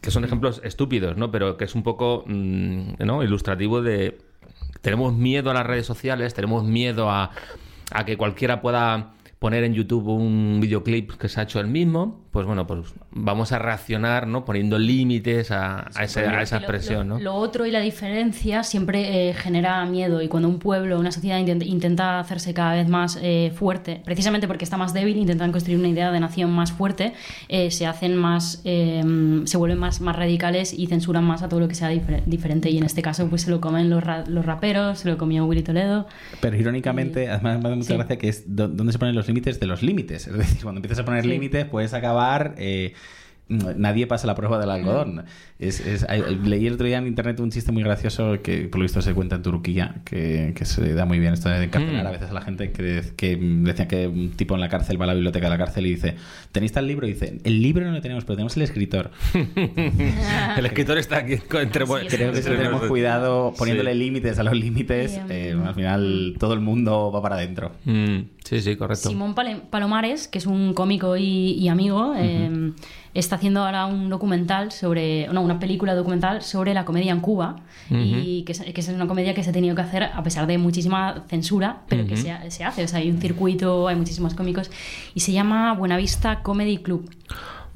Que 0.00 0.10
son 0.10 0.24
ejemplos 0.24 0.60
estúpidos, 0.64 1.16
¿no? 1.16 1.30
Pero 1.30 1.56
que 1.56 1.64
es 1.64 1.74
un 1.74 1.82
poco 1.82 2.24
mm, 2.26 2.94
¿no? 3.04 3.22
ilustrativo 3.22 3.82
de. 3.82 4.18
Tenemos 4.82 5.14
miedo 5.14 5.50
a 5.50 5.54
las 5.54 5.66
redes 5.66 5.86
sociales, 5.86 6.34
tenemos 6.34 6.64
miedo 6.64 7.08
a, 7.08 7.30
a 7.92 8.04
que 8.04 8.16
cualquiera 8.16 8.60
pueda 8.60 9.12
poner 9.38 9.64
en 9.64 9.74
YouTube 9.74 10.08
un 10.08 10.58
videoclip 10.60 11.12
que 11.12 11.28
se 11.28 11.40
ha 11.40 11.44
hecho 11.44 11.60
él 11.60 11.68
mismo, 11.68 12.25
pues 12.36 12.44
bueno, 12.46 12.66
pues 12.66 12.80
vamos 13.12 13.50
a 13.52 13.58
reaccionar, 13.58 14.26
¿no? 14.26 14.44
Poniendo 14.44 14.78
límites 14.78 15.50
a, 15.50 15.88
a 15.94 16.04
ese- 16.04 16.26
a 16.26 16.42
esa 16.42 16.56
Lo- 16.56 16.60
expresión, 16.60 17.08
lo, 17.08 17.14
¿no? 17.14 17.20
lo 17.24 17.34
otro 17.34 17.64
y 17.64 17.70
la 17.70 17.80
diferencia 17.80 18.62
siempre 18.62 19.30
eh, 19.30 19.32
genera 19.32 19.82
miedo 19.86 20.20
y 20.20 20.28
cuando 20.28 20.46
un 20.50 20.58
pueblo, 20.58 21.00
una 21.00 21.10
sociedad 21.12 21.38
intenta, 21.38 21.64
intenta 21.64 22.20
hacerse 22.20 22.52
cada 22.52 22.74
vez 22.74 22.88
más 22.88 23.18
eh, 23.22 23.52
fuerte, 23.56 24.02
precisamente 24.04 24.46
porque 24.46 24.64
está 24.64 24.76
más 24.76 24.92
débil, 24.92 25.16
intentan 25.16 25.50
construir 25.50 25.78
una 25.78 25.88
idea 25.88 26.12
de 26.12 26.20
nación 26.20 26.50
más 26.50 26.72
fuerte, 26.72 27.14
eh, 27.48 27.70
se 27.70 27.86
hacen 27.86 28.14
más, 28.16 28.60
eh, 28.66 29.02
se 29.46 29.56
vuelven 29.56 29.78
más, 29.78 30.02
más 30.02 30.14
radicales 30.14 30.74
y 30.74 30.88
censuran 30.88 31.24
más 31.24 31.42
a 31.42 31.48
todo 31.48 31.60
lo 31.60 31.68
que 31.68 31.74
sea 31.74 31.90
difer- 31.90 32.22
diferente 32.26 32.68
y 32.68 32.76
en 32.76 32.84
este 32.84 33.00
caso 33.00 33.28
pues 33.30 33.40
se 33.40 33.50
lo 33.50 33.62
comen 33.62 33.88
los, 33.88 34.04
ra- 34.04 34.24
los 34.28 34.44
raperos, 34.44 34.98
se 34.98 35.08
lo 35.08 35.16
comió 35.16 35.46
Willy 35.46 35.62
Toledo. 35.62 36.06
Pero 36.42 36.54
irónicamente, 36.54 37.30
además 37.30 37.60
me 37.62 37.68
hace 37.70 37.76
mucha 37.76 37.88
Sí. 37.88 37.94
gracia 37.96 38.18
que 38.18 38.28
es 38.28 38.44
do- 38.54 38.68
dónde 38.68 38.92
se 38.92 38.98
ponen 38.98 39.14
los 39.14 39.26
límites 39.26 39.58
de 39.58 39.66
los 39.66 39.82
límites. 39.82 40.26
Es 40.26 40.36
decir, 40.36 40.62
cuando 40.62 40.80
empiezas 40.80 40.98
a 40.98 41.04
poner 41.06 41.22
Sí. 41.22 41.28
límites, 41.28 41.64
puedes 41.64 41.94
acabar. 41.94 42.25
Eh, 42.56 42.92
nadie 43.48 44.06
pasa 44.06 44.26
la 44.26 44.34
prueba 44.34 44.58
del 44.58 44.70
algodón. 44.70 45.24
Es, 45.58 45.80
es- 45.80 46.04
hay- 46.08 46.22
leí 46.44 46.66
el 46.66 46.74
otro 46.74 46.86
día 46.86 46.98
en 46.98 47.06
internet 47.06 47.38
un 47.40 47.50
chiste 47.50 47.70
muy 47.72 47.82
gracioso 47.82 48.42
que 48.42 48.62
por 48.68 48.78
lo 48.80 48.82
visto 48.82 49.00
se 49.02 49.14
cuenta 49.14 49.36
en 49.36 49.42
Turquía, 49.42 50.02
que, 50.04 50.52
que 50.56 50.64
se 50.64 50.92
da 50.94 51.04
muy 51.04 51.18
bien 51.18 51.32
esto 51.34 51.48
de 51.48 51.64
encarcelar 51.64 52.04
Mm. 52.04 52.06
a 52.06 52.10
veces 52.10 52.30
a 52.30 52.32
la 52.32 52.40
gente 52.42 52.72
que, 52.72 53.02
que 53.16 53.36
decía 53.36 53.86
que 53.88 54.06
un 54.08 54.30
tipo 54.30 54.54
en 54.54 54.60
la 54.60 54.68
cárcel 54.68 55.00
va 55.00 55.04
a 55.04 55.08
la 55.08 55.14
biblioteca 55.14 55.46
de 55.46 55.50
la 55.50 55.58
cárcel 55.58 55.86
y 55.86 55.90
dice, 55.94 56.16
¿tenéis 56.52 56.72
tal 56.72 56.86
libro? 56.86 57.06
Y 57.06 57.12
dice, 57.12 57.38
el 57.44 57.62
libro 57.62 57.84
no 57.86 57.92
lo 57.92 58.00
tenemos, 58.00 58.24
pero 58.24 58.36
tenemos 58.36 58.56
el 58.56 58.62
escritor. 58.62 59.10
El 60.56 60.66
escritor 60.66 60.98
está 60.98 61.18
aquí 61.18 61.34
entre... 61.60 61.86
Sí, 61.86 61.92
Creo 62.08 62.32
que 62.32 62.38
si 62.38 62.42
Sí. 62.50 62.56
tenemos 62.56 62.82
cuidado 62.84 63.54
poniéndole 63.56 63.92
Sí. 63.92 63.98
límites 63.98 64.38
a 64.38 64.42
los 64.42 64.54
límites, 64.56 65.12
Sí, 65.12 65.20
eh, 65.28 65.56
al 65.64 65.74
final 65.74 66.34
todo 66.38 66.54
el 66.54 66.60
mundo 66.60 67.10
va 67.12 67.22
para 67.22 67.36
adentro. 67.36 67.72
Mm, 67.84 68.18
sí, 68.44 68.60
sí, 68.60 68.76
correcto. 68.76 69.08
Simón 69.08 69.34
Palomares, 69.70 70.28
que 70.28 70.38
es 70.38 70.46
un 70.46 70.74
cómico 70.74 71.16
y, 71.16 71.52
y 71.52 71.68
amigo, 71.68 72.14
eh, 72.16 72.72
está 73.14 73.35
haciendo 73.36 73.64
ahora 73.64 73.86
un 73.86 74.08
documental 74.08 74.72
sobre, 74.72 75.28
no, 75.28 75.40
una 75.42 75.58
película 75.58 75.94
documental 75.94 76.42
sobre 76.42 76.74
la 76.74 76.84
comedia 76.84 77.12
en 77.12 77.20
Cuba 77.20 77.56
y 77.90 78.42
que 78.42 78.52
es, 78.52 78.60
que 78.60 78.80
es 78.80 78.88
una 78.88 79.06
comedia 79.06 79.34
que 79.34 79.44
se 79.44 79.50
ha 79.50 79.52
tenido 79.52 79.74
que 79.76 79.82
hacer 79.82 80.02
a 80.02 80.22
pesar 80.22 80.46
de 80.46 80.58
muchísima 80.58 81.24
censura, 81.28 81.82
pero 81.88 82.06
que 82.06 82.16
se, 82.16 82.32
se 82.50 82.64
hace. 82.64 82.84
O 82.84 82.88
sea, 82.88 82.98
hay 82.98 83.10
un 83.10 83.20
circuito, 83.20 83.88
hay 83.88 83.96
muchísimos 83.96 84.34
cómicos 84.34 84.70
y 85.14 85.20
se 85.20 85.32
llama 85.32 85.72
Buenavista 85.74 86.42
Comedy 86.42 86.78
Club. 86.78 87.08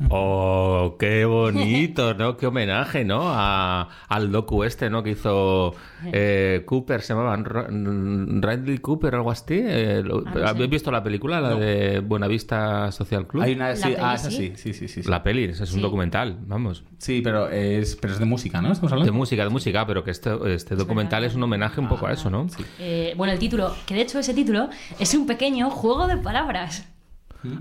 Oh, 0.09 0.97
qué 0.99 1.25
bonito, 1.27 2.15
¿no? 2.15 2.37
Qué 2.37 2.47
homenaje, 2.47 3.05
¿no? 3.05 3.21
A, 3.25 3.89
al 4.09 4.33
docu 4.33 4.65
este, 4.65 4.89
¿no? 4.89 5.03
Que 5.03 5.11
hizo 5.11 5.75
eh, 6.13 6.63
Cooper, 6.67 7.03
se 7.03 7.13
llamaban 7.13 7.45
Ridley 8.43 8.79
Cooper 8.79 9.15
o 9.15 9.19
algo 9.19 9.31
así. 9.31 9.45
Eh, 9.51 10.03
lo- 10.03 10.21
Ah, 10.27 10.31
no 10.35 10.41
sé. 10.41 10.47
¿Habéis 10.47 10.71
visto 10.71 10.91
la 10.91 11.03
película, 11.03 11.41
la 11.41 11.55
de 11.55 12.01
Buenavista 12.01 12.91
Social 12.93 13.27
Club? 13.27 13.43
Hay 13.43 13.53
una, 13.53 13.69
La 13.71 13.77
sí, 13.77 13.83
peli, 13.83 13.97
ah, 14.01 14.15
esa 14.15 14.31
sí. 14.31 14.53
sí, 14.57 14.73
sí, 14.73 14.89
sí. 14.89 15.03
La 15.03 15.23
peli, 15.23 15.45
es 15.45 15.61
un 15.61 15.67
Sí. 15.67 15.81
documental, 15.81 16.39
vamos. 16.47 16.83
Sí, 16.99 17.21
pero 17.23 17.49
es, 17.51 17.97
pero 17.97 18.15
es 18.15 18.19
de 18.19 18.25
música, 18.25 18.63
¿no? 18.63 18.73
Estamos 18.73 18.91
De 18.93 18.95
hablando. 18.95 19.13
música, 19.13 19.45
de 19.45 19.51
música, 19.51 19.87
pero 19.87 20.03
que 20.03 20.13
este, 20.13 20.31
este 20.55 20.77
documental 20.77 21.25
es 21.25 21.35
un 21.35 21.43
homenaje 21.43 21.79
un 21.81 21.89
poco 21.89 22.07
a 22.07 22.13
eso, 22.13 22.31
¿no? 22.31 22.49
Sí. 22.49 22.65
Eh, 22.79 23.13
bueno, 23.19 23.33
el 23.35 23.39
título, 23.39 23.75
que 23.87 23.95
de 23.95 24.01
hecho 24.01 24.19
ese 24.19 24.33
título 24.33 24.71
es 24.99 25.15
un 25.15 25.27
pequeño 25.27 25.69
juego 25.71 26.07
de 26.07 26.17
palabras. 26.17 26.89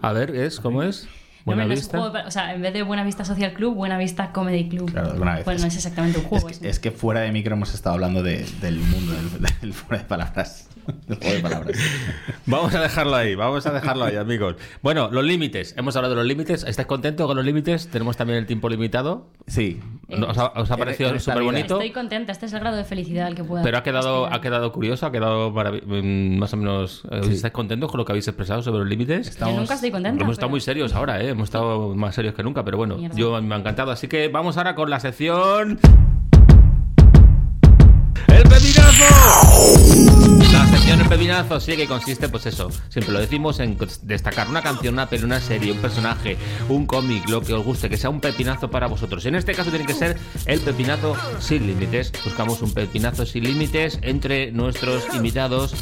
A 0.01 0.13
ver, 0.13 0.36
¿es? 0.36 0.60
¿Cómo 0.60 0.84
es? 0.84 1.08
No, 1.46 1.51
hombre, 1.53 1.67
no 1.67 1.74
es 1.74 1.84
un 1.86 1.89
juego 2.00 2.27
o 2.27 2.31
sea, 2.31 2.53
en 2.53 2.62
vez 2.62 2.74
de 2.74 2.84
Buenavista 2.84 3.25
Social 3.25 3.53
Club, 3.53 3.75
Buenavista 3.75 4.31
Comedy 4.31 4.69
Club. 4.69 4.91
Claro, 4.91 5.12
alguna 5.12 5.36
vez. 5.36 5.46
Bueno, 5.46 5.62
no 5.62 5.67
es 5.67 5.75
exactamente 5.75 6.19
un 6.19 6.25
juego. 6.25 6.48
que, 6.48 6.69
es 6.69 6.79
que 6.79 6.91
fuera 6.91 7.22
de 7.22 7.31
micro 7.31 7.55
hemos 7.55 7.74
estado 7.74 7.96
hablando 7.96 8.24
de- 8.24 8.46
del 8.62 8.77
mundo 8.79 9.13
del, 9.13 9.29
del 9.62 9.74
fuera 9.74 10.03
de 10.03 10.08
palabras. 10.08 10.68
De 11.08 11.39
palabras. 11.41 11.77
Vamos 12.46 12.74
a 12.75 12.81
dejarlo 12.81 13.15
ahí, 13.15 13.36
vamos 13.36 13.65
a 13.65 13.72
dejarlo 13.72 14.05
ahí, 14.05 14.15
amigos. 14.15 14.55
Bueno, 14.81 15.10
los 15.12 15.24
límites. 15.24 15.74
Hemos 15.77 15.96
hablado 15.96 16.15
de 16.15 16.22
los 16.22 16.27
límites. 16.27 16.63
¿Estáis 16.63 16.88
contentos 16.88 17.27
con 17.27 17.36
los 17.38 17.46
límites? 17.46 17.88
Tenemos 17.89 18.17
también 18.17 18.39
el 18.39 18.46
tiempo 18.46 18.69
limitado. 18.69 19.27
Sí. 19.48 19.79
¿Os 20.10 20.38
ha, 20.38 20.48
os 20.55 20.72
ha 20.72 20.77
parecido 20.77 21.17
súper 21.19 21.43
bonito? 21.43 21.75
Estoy 21.75 21.91
contenta, 21.91 22.31
este 22.31 22.48
es 22.48 22.53
el 22.53 22.60
grado 22.60 22.77
de 22.77 22.84
felicidad 22.84 23.27
al 23.27 23.36
que 23.36 23.43
puedo 23.43 23.63
Pero 23.63 23.77
ha 23.77 23.84
quedado, 23.84 24.25
ha 24.34 24.41
quedado 24.41 24.72
curioso, 24.72 25.05
ha 25.05 25.12
quedado 25.12 25.51
mm, 25.51 26.38
más 26.39 26.53
o 26.53 26.58
menos. 26.58 27.03
eh, 27.12 27.22
Sí. 27.24 27.34
¿Estáis 27.34 27.53
contentos 27.53 27.91
con 27.91 28.00
lo 28.00 28.05
que 28.05 28.12
habéis 28.13 28.27
expresado 28.27 28.62
sobre 28.63 28.79
los 28.79 28.88
límites? 28.88 29.27
Estamos- 29.27 29.53
Yo 29.55 29.60
nunca 29.62 29.74
estoy 29.75 29.91
contenta. 29.91 30.24
Hemos 30.24 30.34
estado 30.34 30.48
pero- 30.48 30.51
muy 30.51 30.62
serios 30.62 30.93
ahora, 30.96 31.22
¿eh? 31.22 31.29
Hemos 31.29 31.46
estado 31.50 31.93
más 31.96 32.15
serios 32.15 32.34
que 32.34 32.41
nunca, 32.43 32.63
pero 32.65 32.77
bueno, 32.77 32.98
Mierda. 32.98 33.15
yo 33.15 33.39
me 33.41 33.53
ha 33.55 33.58
encantado. 33.60 33.91
Así 33.91 34.08
que 34.08 34.27
vamos 34.29 34.58
ahora 34.58 34.74
con 34.75 34.89
la 34.89 35.00
sección. 35.00 35.79
¡El 38.27 38.43
pepinazo! 38.43 40.38
El 40.89 41.08
pepinazo 41.08 41.60
sí 41.60 41.75
que 41.75 41.88
consiste, 41.88 42.29
pues 42.29 42.48
eso, 42.48 42.69
siempre 42.89 43.13
lo 43.13 43.19
decimos, 43.19 43.60
en 43.60 43.77
destacar 44.01 44.50
una 44.50 44.62
canción, 44.62 44.96
una 44.96 45.08
peli, 45.08 45.24
una 45.24 45.39
serie, 45.39 45.72
un 45.72 45.77
personaje, 45.77 46.36
un 46.67 46.88
cómic, 46.88 47.29
lo 47.29 47.41
que 47.41 47.53
os 47.53 47.63
guste, 47.63 47.89
que 47.89 47.98
sea 47.98 48.10
un 48.10 48.19
pepinazo 48.19 48.72
para 48.72 48.88
vosotros. 48.88 49.25
En 49.25 49.36
este 49.36 49.53
caso 49.53 49.69
tiene 49.69 49.86
que 49.86 49.93
ser 49.93 50.17
el 50.46 50.60
pepinazo 50.60 51.15
sin 51.39 51.67
límites. 51.67 52.12
Buscamos 52.25 52.62
un 52.62 52.74
pepinazo 52.74 53.25
sin 53.25 53.43
límites 53.43 54.00
entre 54.01 54.51
nuestros 54.51 55.03
invitados. 55.13 55.75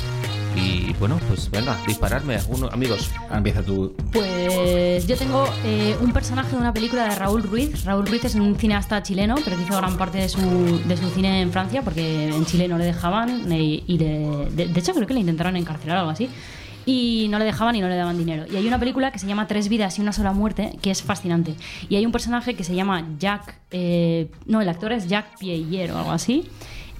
Y 0.60 0.94
bueno, 1.00 1.20
pues 1.28 1.52
venga, 1.52 1.78
dispararme, 1.86 2.36
algunos 2.36 2.74
amigos. 2.74 3.12
Empieza 3.32 3.62
tú. 3.62 3.94
Pues 4.12 5.06
yo 5.08 5.16
tengo 5.16 5.46
eh, 5.64 5.96
un 6.02 6.12
personaje 6.12 6.50
de 6.52 6.58
una 6.58 6.74
película 6.74 7.04
de 7.10 7.16
Raúl 7.16 7.44
Ruiz. 7.44 7.86
Raúl 7.86 8.08
Ruiz 8.08 8.26
es 8.26 8.34
un 8.36 8.56
cineasta 8.56 9.04
chileno, 9.04 9.36
pero 9.44 9.56
que 9.56 9.64
hizo 9.64 9.78
gran 9.78 9.98
parte 9.98 10.18
de 10.18 10.30
su, 10.30 10.40
de 10.88 10.98
su 10.98 11.10
cine 11.12 11.42
en 11.42 11.52
Francia, 11.52 11.84
porque 11.84 12.30
en 12.30 12.46
Chile 12.46 12.68
no 12.68 12.78
le 12.80 12.86
dejaban, 12.86 13.52
y, 13.52 13.84
y 13.86 13.98
le- 14.00 14.48
de, 14.52 14.68
de 14.68 14.80
hecho 14.80 14.94
creo 14.94 15.06
que 15.06 15.14
le 15.14 15.20
intentaron 15.20 15.56
encarcelar 15.56 15.98
o 15.98 16.00
algo 16.02 16.12
así. 16.12 16.28
Y 16.88 17.28
no 17.30 17.38
le 17.38 17.44
dejaban 17.46 17.76
y 17.76 17.82
no 17.82 17.90
le 17.90 17.96
daban 17.98 18.18
dinero. 18.18 18.46
Y 18.52 18.56
hay 18.56 18.66
una 18.66 18.80
película 18.80 19.12
que 19.12 19.20
se 19.20 19.28
llama 19.28 19.46
Tres 19.46 19.68
vidas 19.68 20.00
y 20.00 20.02
una 20.02 20.14
sola 20.14 20.32
muerte, 20.32 20.80
que 20.82 20.90
es 20.90 21.04
fascinante. 21.04 21.54
Y 21.90 21.98
hay 21.98 22.06
un 22.06 22.14
personaje 22.14 22.56
que 22.56 22.64
se 22.64 22.74
llama 22.76 23.06
Jack... 23.20 23.60
eh, 23.72 24.32
no, 24.46 24.62
el 24.62 24.70
actor 24.70 24.94
es 24.94 25.06
Jack 25.08 25.38
Pierre 25.38 25.92
o 25.92 25.98
algo 25.98 26.12
así. 26.12 26.46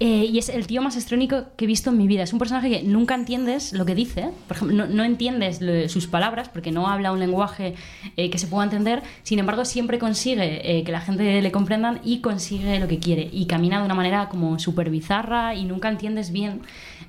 Eh, 0.00 0.26
y 0.30 0.38
es 0.38 0.48
el 0.48 0.66
tío 0.66 0.80
más 0.80 0.96
estrónico 0.96 1.44
que 1.56 1.64
he 1.64 1.68
visto 1.68 1.90
en 1.90 1.98
mi 1.98 2.06
vida. 2.06 2.22
Es 2.22 2.32
un 2.32 2.38
personaje 2.38 2.70
que 2.70 2.82
nunca 2.82 3.14
entiendes 3.14 3.72
lo 3.72 3.84
que 3.84 3.94
dice. 3.94 4.30
Por 4.46 4.56
ejemplo, 4.56 4.76
no, 4.76 4.86
no 4.86 5.04
entiendes 5.04 5.60
sus 5.90 6.06
palabras 6.06 6.48
porque 6.48 6.70
no 6.70 6.86
habla 6.88 7.10
un 7.12 7.18
lenguaje 7.18 7.74
eh, 8.16 8.30
que 8.30 8.38
se 8.38 8.46
pueda 8.46 8.64
entender. 8.64 9.02
Sin 9.24 9.38
embargo, 9.38 9.64
siempre 9.64 9.98
consigue 9.98 10.78
eh, 10.78 10.84
que 10.84 10.92
la 10.92 11.00
gente 11.00 11.42
le 11.42 11.52
comprendan 11.52 12.00
y 12.04 12.20
consigue 12.20 12.78
lo 12.78 12.86
que 12.86 12.98
quiere. 12.98 13.28
Y 13.32 13.46
camina 13.46 13.78
de 13.80 13.84
una 13.84 13.94
manera 13.94 14.28
como 14.28 14.58
súper 14.58 14.90
bizarra 14.90 15.54
y 15.54 15.64
nunca 15.64 15.88
entiendes 15.88 16.30
bien 16.30 16.62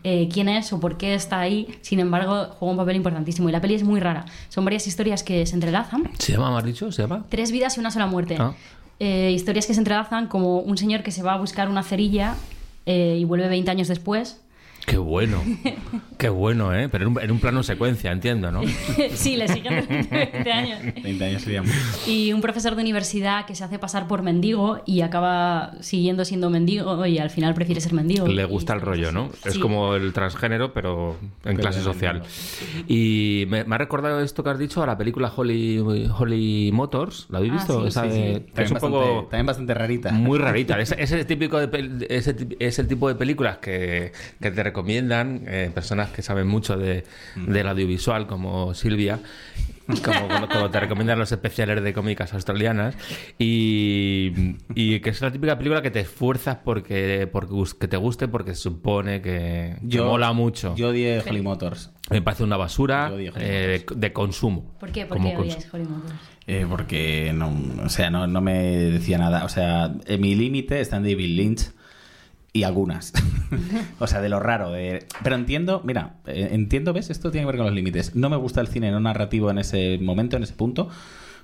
eh, 0.03 0.29
quién 0.31 0.49
es 0.49 0.73
o 0.73 0.79
por 0.79 0.97
qué 0.97 1.13
está 1.13 1.39
ahí. 1.39 1.67
Sin 1.81 1.99
embargo, 1.99 2.47
juega 2.57 2.71
un 2.71 2.77
papel 2.77 2.95
importantísimo. 2.95 3.49
Y 3.49 3.51
la 3.51 3.61
peli 3.61 3.75
es 3.75 3.83
muy 3.83 3.99
rara. 3.99 4.25
Son 4.49 4.65
varias 4.65 4.87
historias 4.87 5.21
que 5.21 5.45
se 5.45 5.53
entrelazan. 5.53 6.09
¿Se 6.17 6.33
llama, 6.33 6.57
has 6.57 6.63
dicho? 6.63 6.91
¿Se 6.91 7.03
llama? 7.03 7.25
Tres 7.29 7.51
vidas 7.51 7.77
y 7.77 7.79
una 7.79 7.91
sola 7.91 8.07
muerte. 8.07 8.37
Ah. 8.39 8.53
Eh, 8.99 9.31
historias 9.33 9.65
que 9.65 9.73
se 9.73 9.79
entrelazan 9.79 10.27
como 10.27 10.59
un 10.59 10.77
señor 10.77 11.03
que 11.03 11.11
se 11.11 11.23
va 11.23 11.33
a 11.33 11.37
buscar 11.37 11.69
una 11.69 11.83
cerilla 11.83 12.35
eh, 12.85 13.17
y 13.19 13.25
vuelve 13.25 13.47
20 13.47 13.69
años 13.71 13.87
después. 13.87 14.41
Qué 14.89 14.97
bueno, 14.97 15.43
qué 16.17 16.29
bueno, 16.29 16.73
¿eh? 16.73 16.89
Pero 16.89 17.05
en 17.05 17.11
un, 17.15 17.21
en 17.21 17.29
un 17.31 17.39
plano 17.39 17.61
secuencia, 17.61 18.11
entiendo, 18.11 18.51
¿no? 18.51 18.61
sí, 19.13 19.35
le 19.37 19.47
siguen 19.47 19.85
durante 19.87 20.29
20 20.33 20.51
años. 20.51 20.79
20 21.03 21.25
años 21.25 21.41
sería 21.43 21.61
mucho. 21.61 21.75
Y 22.07 22.33
un 22.33 22.41
profesor 22.41 22.75
de 22.75 22.81
universidad 22.81 23.45
que 23.45 23.53
se 23.53 23.63
hace 23.63 23.77
pasar 23.77 24.07
por 24.07 24.23
mendigo 24.23 24.81
y 24.87 25.01
acaba 25.01 25.73
siguiendo 25.81 26.25
siendo 26.25 26.49
mendigo 26.49 27.05
y 27.05 27.19
al 27.19 27.29
final 27.29 27.53
prefiere 27.53 27.81
ser 27.81 27.93
mendigo. 27.93 28.27
Le 28.27 28.41
Y 28.41 28.45
gusta 28.45 28.73
el 28.73 28.81
rollo, 28.81 29.11
¿no? 29.11 29.29
Es 29.45 29.53
Sí. 29.53 29.59
como 29.59 29.93
el 29.95 30.11
transgénero, 30.11 30.73
pero 30.73 31.17
en 31.21 31.55
Pero 31.55 31.59
clase 31.59 31.81
social. 31.81 32.23
Y 32.87 33.45
me, 33.47 33.63
me 33.65 33.75
ha 33.75 33.77
recordado 33.77 34.21
esto 34.21 34.43
que 34.43 34.49
has 34.49 34.57
dicho 34.59 34.81
a 34.81 34.87
la 34.87 34.97
película 34.97 35.31
Holly, 35.35 35.77
Holly 36.17 36.71
Motors. 36.73 37.27
¿La 37.29 37.37
habéis 37.37 37.53
Ah, 37.53 37.57
visto? 37.57 37.81
sí, 37.83 37.87
Esa 37.89 38.03
Sí, 38.03 38.09
de- 38.09 38.15
sí. 38.15 38.21
que 38.21 38.31
es 38.31 38.53
También 38.53 38.67
un 38.67 38.73
bastante, 38.73 38.97
poco 38.97 39.27
también 39.29 39.45
bastante 39.45 39.73
rarita. 39.75 40.11
muy 40.11 40.39
rarita. 40.39 40.79
Es, 40.79 40.95
es 40.97 41.11
el 41.11 41.25
típico 41.27 41.59
de 41.59 42.07
ese 42.09 42.33
ti- 42.33 42.55
es 42.59 42.79
el 42.79 42.87
tipo 42.87 43.07
de 43.07 43.13
películas 43.15 43.57
que, 43.59 44.11
que 44.41 44.51
te 44.51 44.63
recomiendan 44.79 45.43
eh, 45.47 45.69
personas 45.73 46.09
que 46.09 46.21
saben 46.21 46.47
mucho 46.47 46.77
de, 46.77 47.03
del 47.35 47.67
audiovisual, 47.67 48.27
como 48.27 48.73
Silvia, 48.73 49.19
como, 50.03 50.47
como 50.47 50.69
te 50.69 50.79
recomiendan 50.79 51.19
los 51.19 51.31
especiales 51.31 51.83
de 51.83 51.93
cómicas 51.93 52.33
australianas, 52.33 52.95
y, 53.37 54.31
y 54.75 54.99
que 55.01 55.09
es 55.09 55.21
la 55.21 55.31
típica 55.31 55.57
película 55.57 55.81
que 55.81 55.91
te 55.91 56.01
esfuerzas 56.01 56.57
porque, 56.63 57.27
porque 57.31 57.53
que 57.79 57.87
te 57.87 57.97
guste 57.97 58.27
porque 58.27 58.55
se 58.55 58.61
supone 58.61 59.21
que, 59.21 59.75
que 59.89 60.01
mola 60.01 60.31
mucho. 60.33 60.75
Yo 60.75 60.89
odié 60.89 61.21
Holly 61.27 61.41
Motors. 61.41 61.91
Me 62.09 62.21
parece 62.21 62.43
una 62.43 62.57
basura 62.57 63.09
Yo 63.09 63.17
eh, 63.37 63.83
de, 63.87 63.95
de 63.95 64.13
consumo. 64.13 64.75
¿Por 64.79 64.91
qué? 64.91 65.05
¿Por 65.05 65.17
Como 65.17 65.29
qué 65.29 65.35
cons- 65.37 65.41
odias 65.41 65.73
Holly 65.73 65.85
Motors? 65.85 66.15
eh, 66.47 66.65
porque 66.69 67.31
no, 67.35 67.53
o 67.83 67.89
sea, 67.89 68.09
no, 68.09 68.25
no 68.27 68.41
me 68.41 68.53
decía 68.75 69.17
nada. 69.17 69.43
O 69.45 69.49
sea, 69.49 69.93
en 70.05 70.21
mi 70.21 70.35
límite 70.35 70.79
está 70.79 70.97
en 70.97 71.03
David 71.03 71.35
Lynch 71.37 71.71
y 72.53 72.63
algunas. 72.63 73.13
o 73.99 74.07
sea, 74.07 74.21
de 74.21 74.29
lo 74.29 74.39
raro. 74.39 74.71
de- 74.71 75.05
Pero 75.23 75.35
entiendo, 75.35 75.81
mira, 75.85 76.15
eh, 76.27 76.49
entiendo, 76.51 76.93
¿ves? 76.93 77.09
Esto 77.09 77.31
tiene 77.31 77.43
que 77.45 77.51
ver 77.51 77.57
con 77.57 77.65
los 77.65 77.75
límites. 77.75 78.15
No 78.15 78.29
me 78.29 78.37
gusta 78.37 78.61
el 78.61 78.67
cine 78.67 78.91
no 78.91 78.99
narrativo 78.99 79.49
en 79.51 79.59
ese 79.59 79.97
momento, 80.01 80.37
en 80.37 80.43
ese 80.43 80.53
punto. 80.53 80.89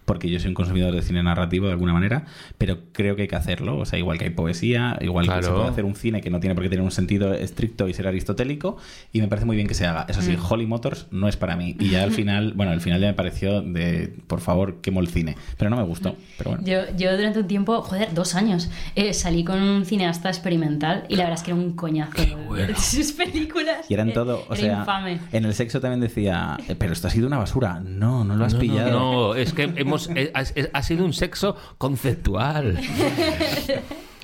Porque 0.05 0.29
yo 0.29 0.39
soy 0.39 0.50
un 0.50 0.53
consumidor 0.53 0.93
de 0.93 1.01
cine 1.01 1.21
narrativo 1.24 1.65
de 1.65 1.74
alguna 1.74 1.93
manera, 1.93 2.25
pero 2.57 2.77
creo 2.91 3.15
que 3.15 3.24
hay 3.24 3.27
que 3.27 3.35
hacerlo. 3.35 3.77
O 3.77 3.85
sea, 3.85 3.97
igual 4.00 4.17
que 4.19 4.25
hay 4.25 4.29
poesía, 4.29 4.97
igual 5.01 5.27
que 5.27 5.41
se 5.43 5.50
puede 5.51 5.67
hacer 5.67 5.83
un 5.85 5.95
cine 5.95 6.21
que 6.21 6.29
no 6.29 6.39
tiene 6.39 6.53
por 6.55 6.63
qué 6.63 6.69
tener 6.69 6.83
un 6.83 6.91
sentido 6.91 7.33
estricto 7.33 7.88
y 7.88 7.93
ser 7.93 8.07
aristotélico, 8.07 8.77
y 9.12 9.21
me 9.21 9.27
parece 9.27 9.45
muy 9.45 9.55
bien 9.55 9.67
que 9.67 9.74
se 9.74 9.85
haga. 9.88 10.05
Eso 10.07 10.21
sí, 10.21 10.38
Holly 10.50 10.65
Motors 10.67 11.07
no 11.12 11.27
es 11.27 11.38
para 11.38 11.55
mí. 11.55 11.75
Y 11.79 11.89
ya 11.89 12.03
al 12.03 12.12
final, 12.19 12.53
bueno, 12.55 12.71
al 12.71 12.81
final 12.81 13.01
ya 13.01 13.07
me 13.07 13.13
pareció 13.13 13.62
de, 13.62 14.13
por 14.27 14.41
favor, 14.41 14.81
quemo 14.81 15.00
el 15.00 15.07
cine. 15.07 15.35
Pero 15.57 15.69
no 15.69 15.77
me 15.77 15.83
gustó. 15.83 16.15
Pero 16.38 16.51
bueno. 16.51 16.65
Yo, 16.65 16.81
yo 16.95 17.15
durante 17.17 17.39
un 17.39 17.47
tiempo, 17.47 17.81
joder, 17.81 18.13
dos 18.13 18.35
años, 18.35 18.69
eh, 18.95 19.13
salí 19.13 19.43
con 19.43 19.62
un 19.62 19.85
cineasta 19.85 20.29
experimental 20.29 21.05
y 21.09 21.15
la 21.15 21.24
verdad 21.24 21.39
es 21.39 21.43
que 21.43 21.51
era 21.51 21.59
un 21.59 21.74
coñazo. 21.74 22.24
bueno. 22.47 22.75
Sus 22.77 23.12
películas. 23.13 23.89
Y 23.89 23.93
eran 23.95 24.09
eh, 24.09 24.13
todo, 24.13 24.45
o 24.50 24.53
era 24.53 24.55
sea, 24.55 24.79
infame. 24.79 25.19
en 25.31 25.45
el 25.45 25.53
sexo 25.53 25.79
también 25.81 26.00
decía, 26.01 26.57
"Eh, 26.67 26.75
pero 26.77 26.93
esto 26.93 27.07
ha 27.07 27.12
sido 27.12 27.27
una 27.27 27.38
basura. 27.38 27.79
No, 27.79 28.24
no 28.24 28.35
lo 28.35 28.45
has 28.45 28.53
No, 28.53 28.59
no, 28.59 28.62
pillado. 28.62 28.91
No, 28.91 29.35
es 29.35 29.53
que 29.53 29.63
hemos, 29.75 29.94
eh, 30.15 30.31
ha, 30.33 30.83
sido 30.83 31.05
un 31.05 31.13
sexo 31.13 31.55
conceptual. 31.77 32.79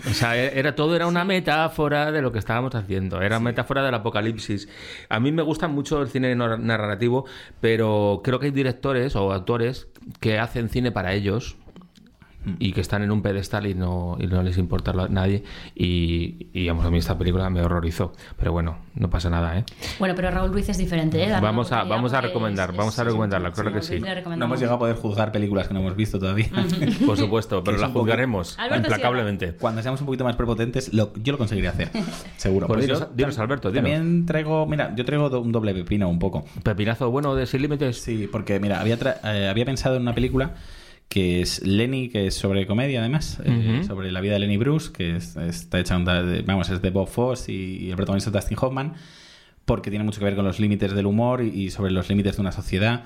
O 0.09 0.13
sea, 0.13 0.35
e- 0.35 0.57
era 0.57 0.73
todo 0.73 0.95
era 0.95 1.05
una 1.05 1.23
metáfora 1.23 2.11
de 2.11 2.23
lo 2.23 2.31
que 2.31 2.39
estábamos 2.39 2.73
haciendo, 2.73 3.21
era 3.21 3.39
metáfora 3.39 3.83
del 3.83 3.93
apocalipsis. 3.93 4.67
A 5.09 5.19
mí 5.19 5.31
me 5.31 5.43
gusta 5.43 5.67
mucho 5.67 6.01
el 6.01 6.09
cine 6.09 6.35
narrativo, 6.35 7.25
pero 7.59 8.21
creo 8.23 8.39
que 8.39 8.47
hay 8.47 8.51
directores 8.51 9.15
o 9.15 9.31
actores 9.31 9.89
que 10.19 10.39
hacen 10.39 10.69
cine 10.69 10.91
para 10.91 11.13
ellos 11.13 11.55
y 12.59 12.73
que 12.73 12.81
están 12.81 13.03
en 13.03 13.11
un 13.11 13.21
pedestal 13.21 13.67
y 13.67 13.75
no, 13.75 14.17
y 14.19 14.27
no 14.27 14.41
les 14.43 14.57
importa 14.57 14.91
a 14.91 15.07
nadie. 15.09 15.43
Y, 15.75 16.47
y 16.53 16.67
vamos, 16.67 16.85
a 16.85 16.89
mí 16.89 16.97
esta 16.97 17.17
película 17.17 17.49
me 17.49 17.61
horrorizó. 17.61 18.13
Pero 18.37 18.51
bueno, 18.51 18.77
no 18.95 19.09
pasa 19.09 19.29
nada, 19.29 19.57
¿eh? 19.59 19.63
Bueno, 19.99 20.15
pero 20.15 20.31
Raúl 20.31 20.51
Ruiz 20.51 20.67
es 20.69 20.77
diferente, 20.77 21.23
¿eh? 21.23 21.31
Vamos 21.41 21.71
a- 21.71 21.83
vamos 21.83 22.13
a 22.13 22.21
recomendar, 22.21 22.67
porque 22.67 22.77
vamos 22.79 22.97
a 22.97 23.01
es- 23.01 23.07
recomendarla, 23.07 23.49
sí, 23.49 23.53
claro 23.55 23.69
que 23.69 23.79
Raúl 23.79 23.83
sí. 23.83 23.99
No 24.37 24.45
hemos 24.45 24.59
llegado 24.59 24.75
a 24.75 24.79
poder 24.79 24.95
juzgar 24.95 25.31
películas 25.31 25.67
que 25.67 25.73
no 25.73 25.79
hemos 25.81 25.95
visto 25.95 26.19
todavía. 26.19 26.47
Por 27.05 27.17
supuesto, 27.17 27.63
pero 27.63 27.75
es 27.77 27.81
la 27.81 27.89
juzgaremos 27.89 28.57
Alberto 28.59 28.87
implacablemente. 28.87 29.53
Cuando 29.53 29.81
seamos 29.81 29.99
un 30.01 30.05
poquito 30.07 30.23
más 30.23 30.35
prepotentes, 30.35 30.93
lo- 30.93 31.13
yo 31.21 31.31
lo 31.33 31.37
conseguiré 31.37 31.67
hacer. 31.67 31.89
Seguro. 32.37 32.67
Pues 32.67 32.87
yo 32.87 32.95
dinos- 32.95 33.07
dinos, 33.15 33.37
tam- 33.37 33.41
Alberto, 33.43 33.69
dinos. 33.71 33.83
También 33.91 34.25
traigo, 34.25 34.65
mira, 34.65 34.93
yo 34.95 35.05
traigo 35.05 35.39
un 35.39 35.51
doble 35.51 35.73
pepino 35.73 36.09
un 36.09 36.19
poco. 36.19 36.43
Pepinazo 36.63 37.09
bueno 37.11 37.35
de 37.35 37.45
Sin 37.45 37.61
Límites. 37.61 38.01
Sí, 38.01 38.27
porque 38.31 38.59
mira, 38.59 38.79
había, 38.81 38.97
tra- 38.99 39.17
eh, 39.23 39.47
había 39.49 39.65
pensado 39.65 39.95
en 39.95 40.01
una 40.03 40.13
película 40.15 40.55
que 41.11 41.41
es 41.41 41.61
Lenny, 41.67 42.07
que 42.07 42.27
es 42.27 42.35
sobre 42.35 42.65
comedia 42.65 43.01
además, 43.01 43.37
eh, 43.43 43.81
sobre 43.85 44.13
la 44.13 44.21
vida 44.21 44.33
de 44.33 44.39
Lenny 44.39 44.55
Bruce, 44.55 44.91
que 44.93 45.17
es- 45.17 45.35
está 45.35 45.77
hecha, 45.77 45.97
vamos, 45.97 46.69
es 46.69 46.81
de 46.81 46.89
Bob 46.89 47.09
Foss 47.09 47.49
y, 47.49 47.79
y 47.81 47.89
el 47.89 47.97
protagonista 47.97 48.29
es 48.29 48.33
Dustin 48.33 48.57
Hoffman, 48.61 48.93
porque 49.65 49.89
tiene 49.89 50.05
mucho 50.05 50.19
que 50.19 50.25
ver 50.25 50.35
con 50.37 50.45
los 50.45 50.59
límites 50.61 50.93
del 50.93 51.05
humor 51.05 51.43
y, 51.43 51.49
y 51.49 51.69
sobre 51.69 51.91
los 51.91 52.07
límites 52.09 52.37
de 52.37 52.41
una 52.41 52.53
sociedad. 52.53 53.03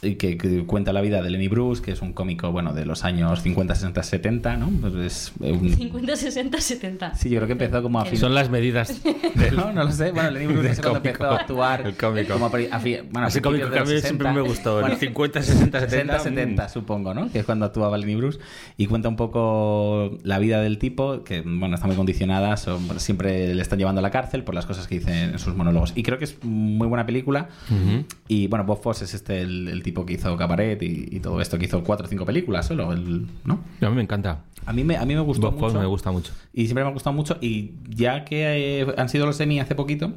Que, 0.00 0.16
que 0.36 0.64
cuenta 0.66 0.92
la 0.92 1.00
vida 1.00 1.22
de 1.22 1.30
Lenny 1.30 1.48
Bruce, 1.48 1.80
que 1.80 1.90
es 1.92 2.02
un 2.02 2.12
cómico, 2.12 2.52
bueno, 2.52 2.74
de 2.74 2.84
los 2.84 3.04
años 3.04 3.40
50, 3.40 3.74
60, 3.74 4.02
70, 4.02 4.56
¿no? 4.58 4.68
Pues 4.68 4.94
es 4.96 5.32
un- 5.40 5.74
50, 5.74 6.16
60, 6.16 6.60
70. 6.60 7.14
Sí, 7.14 7.30
yo 7.30 7.36
creo 7.38 7.46
que 7.46 7.52
empezó 7.52 7.82
como 7.82 8.00
a 8.00 8.04
fin- 8.04 8.18
Son 8.18 8.34
las 8.34 8.50
medidas 8.50 9.00
del... 9.34 9.56
No, 9.56 9.72
no 9.72 9.84
lo 9.84 9.92
sé. 9.92 10.10
Bueno, 10.12 10.30
Lenny 10.32 10.46
Bruce 10.52 10.82
no 10.82 10.90
sé 10.90 10.96
empezó 10.96 11.24
a 11.30 11.36
actuar. 11.36 11.86
El 11.86 11.96
cómico. 11.96 12.34
Como 12.34 12.46
a 12.46 12.52
pri- 12.52 12.68
a 12.70 12.80
fi- 12.80 12.98
bueno, 13.10 13.28
Ese 13.28 13.40
cómico 13.40 13.70
que 13.70 13.78
a 13.78 13.82
mí 13.84 13.86
siempre 14.00 14.28
60. 14.28 14.32
me 14.34 14.40
gustó. 14.42 14.74
Bueno, 14.80 14.88
el 14.88 14.96
50, 14.98 15.42
60, 15.42 15.80
70. 15.80 15.88
60, 15.88 16.18
70, 16.18 16.68
supongo, 16.68 17.14
¿no? 17.14 17.30
Que 17.32 17.38
es 17.38 17.46
cuando 17.46 17.64
actuaba 17.64 17.96
Lenny 17.96 18.16
Bruce. 18.16 18.38
Y 18.76 18.86
cuenta 18.86 19.08
un 19.08 19.16
poco 19.16 20.18
la 20.22 20.38
vida 20.38 20.60
del 20.60 20.76
tipo, 20.78 21.24
que, 21.24 21.40
bueno, 21.40 21.76
está 21.76 21.86
muy 21.86 21.96
condicionada. 21.96 22.58
son- 22.58 23.00
siempre 23.00 23.54
le 23.54 23.62
están 23.62 23.78
llevando 23.78 24.00
a 24.00 24.02
la 24.02 24.10
cárcel 24.10 24.44
por 24.44 24.54
las 24.54 24.66
cosas 24.66 24.86
que 24.86 24.98
dice 24.98 25.22
en 25.22 25.38
sus 25.38 25.54
monólogos. 25.56 25.92
Y 25.94 26.02
creo 26.02 26.18
que 26.18 26.24
es 26.24 26.36
muy 26.44 26.88
buena 26.88 27.06
película. 27.06 27.48
Ujú. 27.70 28.04
Y, 28.28 28.48
bueno, 28.48 28.64
Bob 28.66 28.82
Foss 28.82 29.00
es 29.00 29.14
este 29.14 29.40
el, 29.40 29.68
el 29.68 29.82
tipo 29.84 30.04
que 30.04 30.14
hizo 30.14 30.36
Cabaret 30.36 30.82
y, 30.82 31.08
y 31.12 31.20
todo 31.20 31.40
esto, 31.40 31.56
que 31.58 31.66
hizo 31.66 31.84
cuatro 31.84 32.06
o 32.06 32.08
cinco 32.08 32.24
películas 32.26 32.66
solo, 32.66 32.92
el- 32.92 33.28
¿no? 33.44 33.60
A 33.80 33.88
mí 33.90 33.94
me 33.94 34.02
encanta. 34.02 34.40
A 34.66 34.72
mí 34.72 34.82
me, 34.82 34.96
a 34.96 35.04
mí 35.04 35.14
me 35.14 35.20
gustó 35.20 35.52
Bob 35.52 35.60
mucho. 35.60 35.78
me 35.78 35.86
gusta 35.86 36.10
mucho. 36.10 36.32
Y 36.52 36.64
siempre 36.64 36.82
me 36.82 36.90
ha 36.90 36.92
gustado 36.92 37.14
mucho. 37.14 37.36
Y 37.40 37.74
ya 37.88 38.24
que 38.24 38.80
eh, 38.80 38.86
han 38.96 39.08
sido 39.08 39.26
los 39.26 39.38
Emmy 39.40 39.60
hace 39.60 39.74
poquito, 39.76 40.14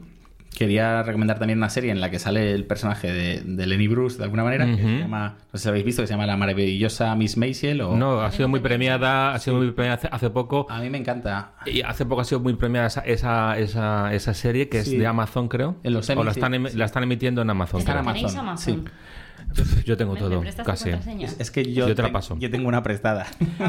quería 0.56 1.04
recomendar 1.04 1.38
también 1.38 1.60
una 1.60 1.70
serie 1.70 1.92
en 1.92 2.00
la 2.02 2.10
que 2.10 2.18
sale 2.18 2.52
el 2.54 2.66
personaje 2.66 3.12
de, 3.12 3.42
de 3.42 3.68
Lenny 3.68 3.88
Bruce 3.88 4.18
de 4.18 4.24
alguna 4.24 4.44
manera, 4.44 4.66
que 4.66 4.78
se 4.82 5.00
llama, 5.00 5.36
no 5.54 5.60
sé 5.60 5.64
si 5.64 5.70
habéis 5.70 5.86
visto, 5.86 6.02
que 6.02 6.08
se 6.08 6.14
llama 6.14 6.26
La 6.26 6.36
maravillosa 6.38 7.14
Miss 7.16 7.38
Maisel. 7.38 7.82
O... 7.82 7.96
No, 7.96 8.22
ha 8.22 8.32
sido 8.32 8.48
muy 8.48 8.60
premiada, 8.62 9.34
ha 9.36 9.40
sido 9.40 9.58
muy 9.58 9.70
premiada 9.72 9.98
hace, 9.98 10.08
hace 10.12 10.30
poco. 10.32 10.66
A 10.70 10.80
mí 10.80 10.90
me 10.90 10.98
encanta. 10.98 11.52
Y 11.68 11.82
hace 11.82 12.06
poco 12.06 12.22
ha 12.22 12.24
sido 12.24 12.40
muy 12.40 12.54
premiada 12.56 12.88
esa, 12.88 13.02
esa, 13.02 13.58
esa, 13.60 14.14
esa 14.16 14.34
serie 14.34 14.68
que 14.70 14.80
es 14.80 14.90
de 14.90 15.06
Amazon, 15.06 15.48
creo. 15.48 15.76
En 15.84 15.94
los 15.94 16.10
Emmy, 16.10 16.22
o 16.22 16.24
la 16.24 16.34
sí, 16.34 16.40
están, 16.40 16.54
em- 16.56 16.68
sí. 16.70 16.78
la 16.78 16.86
están 16.86 17.04
emitiendo 17.04 17.42
en 17.44 17.50
Amazon. 17.52 17.82
Está 17.82 17.92
en 17.92 18.00
creo. 18.00 18.14
¿Tenéis 18.14 18.36
Amazon, 18.36 18.74
Amazon? 18.80 18.90
Yo 19.86 19.98
tengo 19.98 20.13
¿Me- 20.13 20.22
me 20.22 20.51
todo, 20.51 20.63
casi. 20.66 20.92
Es 21.39 21.51
que 21.51 21.74
yo, 21.74 21.88
Yo 21.88 21.96
te 21.96 22.01
la 22.04 22.12
paso. 22.12 22.38
yo 22.39 22.50
tengo 22.51 22.68
una 22.68 22.84
prestada. 22.84 23.25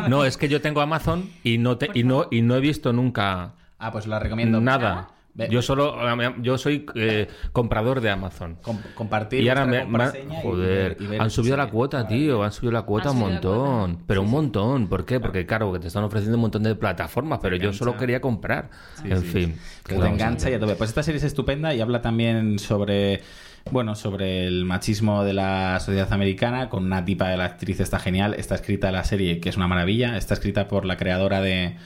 No, 0.09 0.25
es 0.25 0.37
que 0.37 0.49
yo 0.49 0.61
tengo 0.61 0.81
Amazon 0.81 1.31
y 1.45 1.59
no, 1.59 1.79
te, 1.79 1.91
y 1.95 2.03
no, 2.05 2.27
y 2.31 2.43
no 2.43 2.57
he 2.57 2.61
visto 2.61 2.93
nunca 2.93 3.55
ah, 3.79 3.93
pues 3.93 4.07
la 4.07 4.19
recomiendo. 4.19 4.61
nada. 4.61 5.11
Yo 5.51 5.63
solo, 5.63 5.97
yo 6.43 6.59
soy 6.59 6.85
eh, 6.97 7.29
comprador 7.53 8.01
de 8.01 8.11
Amazon. 8.11 8.57
Com- 8.61 8.81
compartir 8.97 9.41
Y 9.41 9.49
ahora 9.49 9.67
me, 9.67 9.85
y 9.85 10.43
joder, 10.43 10.97
ver- 10.97 10.97
y 11.01 11.07
ver 11.07 11.23
han 11.23 11.31
subido 11.31 11.57
la 11.57 11.71
cuota, 11.71 12.09
tío, 12.09 12.43
han 12.43 12.51
subido 12.51 12.73
la 12.73 12.83
cuota 12.83 13.13
un 13.13 13.21
montón, 13.21 13.91
cuota. 13.93 14.05
pero 14.09 14.23
un 14.23 14.31
montón, 14.31 14.89
¿por 14.89 15.05
qué? 15.05 15.21
Porque 15.21 15.47
claro, 15.47 15.73
que 15.73 15.79
te 15.79 15.87
están 15.87 16.03
ofreciendo 16.03 16.37
un 16.39 16.41
montón 16.43 16.65
de 16.65 16.75
plataformas, 16.75 17.39
pero 17.41 17.55
yo 17.55 17.73
solo 17.73 17.97
quería 17.97 18.21
comprar. 18.21 18.69
Sí, 19.01 19.13
en 19.13 19.21
sí. 19.21 19.27
fin, 19.29 19.55
Que 19.85 19.95
¿qué 19.95 20.01
te 20.01 20.09
engancha 20.09 20.51
y 20.51 20.55
a 20.55 20.59
tope. 20.59 20.75
Pues 20.75 20.91
esta 20.91 21.05
serie 21.05 21.19
es 21.19 21.25
estupenda 21.25 21.73
y 21.73 21.81
habla 21.81 22.03
también 22.03 22.59
sobre, 22.59 23.23
bueno, 23.71 23.95
sobre 23.95 24.47
el 24.47 24.65
machismo 24.65 25.25
de 25.25 25.33
la 25.35 25.79
sociedad 25.81 26.13
americana 26.13 26.69
con 26.69 26.85
una 26.85 27.05
tipa 27.05 27.29
de 27.29 27.37
la 27.37 27.45
actriz 27.45 27.81
está 27.81 27.99
genial. 27.99 28.35
Está 28.35 28.55
escrita 28.55 28.91
la 28.93 29.05
serie 29.05 29.41
que 29.41 29.49
es 29.49 29.57
una 29.57 29.67
maravilla. 29.69 30.17
Está 30.17 30.35
escrita 30.35 30.69
por 30.69 30.85
la 30.85 30.97
creadora 30.97 31.41
de 31.41 31.77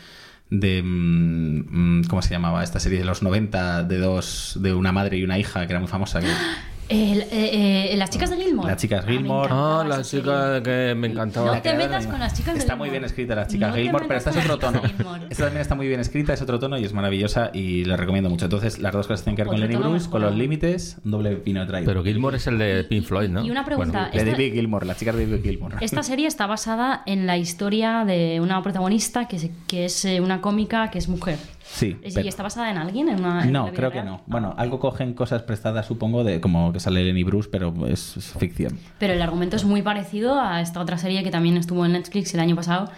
de 0.50 0.82
mm, 0.82 2.00
mm, 2.00 2.04
¿cómo 2.08 2.20
se 2.20 2.30
llamaba? 2.30 2.62
Esta 2.62 2.78
serie 2.78 2.98
de 2.98 3.04
los 3.06 3.22
90 3.22 3.84
de 3.84 3.98
dos 3.98 4.58
de 4.60 4.74
una 4.74 4.92
madre 4.92 5.16
y 5.16 5.24
una 5.24 5.38
hija 5.38 5.66
que 5.66 5.72
era 5.72 5.80
muy 5.80 5.88
famosa. 5.88 6.20
que- 6.20 6.26
El- 6.88 7.22
eh, 7.22 7.92
eh, 7.92 7.96
las 7.96 8.10
chicas 8.10 8.28
de 8.30 8.36
Gilmore. 8.36 8.68
Las 8.68 8.80
chicas 8.80 9.04
Ah, 9.06 9.10
Gilmore. 9.10 9.48
Ah, 9.50 9.84
la 9.88 9.94
esa 10.00 10.02
chica 10.18 10.46
serie. 10.46 10.62
que 10.62 10.94
me 10.94 11.06
encantaba. 11.08 11.54
No 11.54 11.62
te 11.62 11.74
metas 11.74 12.04
de- 12.04 12.10
con 12.10 12.20
las 12.20 12.34
chicas 12.34 12.54
de 12.54 12.60
Está 12.60 12.76
muy 12.76 12.90
bien 12.90 13.04
escrita 13.04 13.34
las 13.34 13.48
chicas 13.48 13.70
No 13.70 13.76
Gilmore, 13.76 14.04
pero 14.06 14.18
esta 14.18 14.30
es 14.30 14.36
con 14.36 14.50
otro 14.50 14.70
las 14.70 14.80
tono. 14.82 14.88
chicas. 14.88 15.30
Esta 15.30 15.44
también 15.44 15.62
está 15.62 15.74
muy 15.74 15.88
bien 15.88 16.00
escrita, 16.00 16.34
es 16.34 16.42
otro 16.42 16.58
tono 16.58 16.76
y 16.78 16.84
es 16.84 16.92
maravillosa 16.92 17.50
y 17.54 17.84
la 17.84 17.96
recomiendo 17.96 18.28
mucho. 18.28 18.44
Entonces, 18.44 18.78
las 18.78 18.92
dos 18.92 19.06
cosas 19.06 19.24
tienen 19.24 19.36
que 19.36 19.42
ver 19.42 19.46
con 19.48 19.56
Otro 19.56 19.68
Lenny 19.68 19.80
Bruce, 19.82 20.10
con 20.10 20.20
los 20.22 20.34
límites, 20.34 20.98
un 21.04 21.12
doble 21.12 21.36
pino 21.36 21.66
traído. 21.66 21.86
Pero 21.88 22.04
Gilmore 22.04 22.36
es 22.36 22.46
el 22.46 22.58
de 22.58 22.84
Pink 22.84 23.04
Floyd, 23.04 23.28
¿no? 23.30 23.42
Y 23.44 23.50
una 23.50 23.64
pregunta, 23.64 24.10
de 24.12 24.18
esta- 24.18 24.30
David 24.32 24.52
Gilmore, 24.52 24.86
las 24.86 24.98
chicas 24.98 25.16
de 25.16 25.26
David 25.26 25.42
Gilmore. 25.42 25.76
Esta 25.80 26.02
serie 26.02 26.26
está 26.26 26.46
basada 26.46 27.02
en 27.06 27.26
la 27.26 27.38
historia 27.38 28.04
de 28.04 28.40
una 28.40 28.62
protagonista 28.62 29.26
que, 29.28 29.38
se- 29.38 29.52
que 29.66 29.86
es 29.86 30.04
eh, 30.04 30.20
una 30.20 30.40
cómica 30.40 30.90
que 30.90 30.98
es 30.98 31.08
mujer. 31.08 31.38
Sí. 31.64 31.96
¿Es- 32.02 32.14
pero- 32.14 32.26
¿Y 32.26 32.28
está 32.28 32.42
basada 32.42 32.70
en 32.70 32.76
alguien? 32.78 33.08
¿En 33.08 33.20
una, 33.20 33.44
en 33.44 33.52
No, 33.52 33.72
creo 33.72 33.90
que 33.90 34.02
no. 34.02 34.22
Bueno, 34.26 34.54
algo 34.58 34.78
cogen 34.78 35.14
cosas 35.14 35.42
prestadas, 35.42 35.86
supongo, 35.86 36.22
de 36.24 36.40
como 36.40 36.72
que 36.72 36.80
sale 36.80 37.02
Lenny 37.04 37.24
Bruce, 37.24 37.48
pero 37.50 37.74
es, 37.86 38.16
es 38.16 38.32
ficción. 38.38 38.78
Pero 38.98 39.12
el 39.14 39.22
argumento 39.22 39.56
es 39.56 39.64
muy 39.64 39.82
parecido 39.82 40.38
a 40.40 40.60
esta 40.60 40.80
otra 40.80 40.98
serie 40.98 41.22
que 41.22 41.30
también 41.30 41.56
estuvo 41.56 41.84
en 41.86 41.92
Netflix 41.92 42.34
el 42.34 42.40
año 42.40 42.56
pasado. 42.56 42.90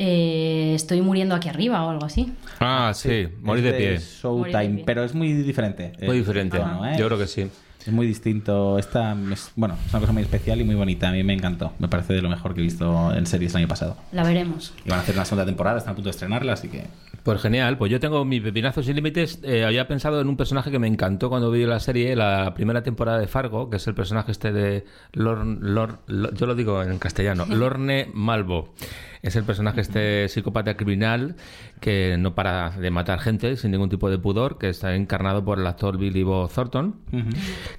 Eh, 0.00 0.72
estoy 0.76 1.00
muriendo 1.02 1.34
aquí 1.34 1.48
arriba 1.48 1.84
o 1.84 1.90
algo 1.90 2.04
así. 2.06 2.32
Ah, 2.60 2.92
sí, 2.94 3.28
morir 3.42 3.64
de 3.64 3.72
pie. 3.72 3.86
Morir 3.88 3.98
de 4.00 4.04
Showtime, 4.04 4.74
pie. 4.76 4.84
pero 4.86 5.02
es 5.04 5.12
muy 5.14 5.32
diferente. 5.32 5.92
Muy 6.02 6.18
diferente. 6.18 6.56
¿eh? 6.58 6.96
Yo 6.98 7.06
creo 7.06 7.18
que 7.18 7.26
sí. 7.26 7.50
Es 7.86 7.92
muy 7.92 8.06
distinto. 8.06 8.78
Esta 8.78 9.16
es, 9.32 9.52
bueno, 9.56 9.76
es 9.86 9.90
una 9.92 10.00
cosa 10.00 10.12
muy 10.12 10.22
especial 10.22 10.60
y 10.60 10.64
muy 10.64 10.74
bonita. 10.74 11.08
A 11.08 11.12
mí 11.12 11.22
me 11.22 11.32
encantó. 11.32 11.72
Me 11.78 11.88
parece 11.88 12.12
de 12.12 12.22
lo 12.22 12.28
mejor 12.28 12.54
que 12.54 12.60
he 12.60 12.64
visto 12.64 13.14
en 13.14 13.24
series 13.26 13.52
el 13.52 13.58
año 13.58 13.68
pasado. 13.68 13.96
La 14.12 14.24
veremos. 14.24 14.74
Y 14.84 14.90
van 14.90 14.98
a 14.98 15.02
hacer 15.02 15.14
una 15.14 15.24
segunda 15.24 15.46
temporada, 15.46 15.78
están 15.78 15.92
a 15.92 15.94
punto 15.94 16.08
de 16.08 16.12
estrenarla, 16.12 16.52
así 16.54 16.68
que. 16.68 16.84
Pues 17.22 17.40
genial, 17.42 17.76
pues 17.78 17.90
yo 17.90 18.00
tengo 18.00 18.24
mi 18.24 18.40
pepinazo 18.40 18.82
sin 18.82 18.94
límites. 18.96 19.40
Eh, 19.42 19.64
había 19.64 19.86
pensado 19.88 20.20
en 20.20 20.28
un 20.28 20.36
personaje 20.36 20.70
que 20.70 20.78
me 20.78 20.86
encantó 20.86 21.28
cuando 21.28 21.50
vi 21.50 21.64
la 21.66 21.78
serie, 21.80 22.14
la 22.16 22.52
primera 22.54 22.82
temporada 22.82 23.18
de 23.18 23.26
Fargo, 23.26 23.68
que 23.70 23.76
es 23.76 23.86
el 23.86 23.94
personaje 23.94 24.32
este 24.32 24.52
de 24.52 24.84
Lorne, 25.12 25.58
Lor- 25.60 25.98
Lo- 26.06 26.32
yo 26.32 26.46
lo 26.46 26.54
digo 26.54 26.82
en 26.82 26.98
castellano, 26.98 27.46
Lorne 27.48 28.08
Malvo. 28.12 28.74
Es 29.22 29.36
el 29.36 29.44
personaje 29.44 29.80
este 29.80 30.28
psicópata 30.28 30.76
criminal 30.76 31.36
que 31.80 32.16
no 32.18 32.34
para 32.34 32.70
de 32.70 32.90
matar 32.90 33.20
gente 33.20 33.56
sin 33.56 33.70
ningún 33.70 33.88
tipo 33.88 34.10
de 34.10 34.18
pudor, 34.18 34.58
que 34.58 34.68
está 34.68 34.94
encarnado 34.94 35.44
por 35.44 35.58
el 35.58 35.66
actor 35.66 35.98
Billy 35.98 36.22
Bob 36.22 36.50
Thornton, 36.50 36.96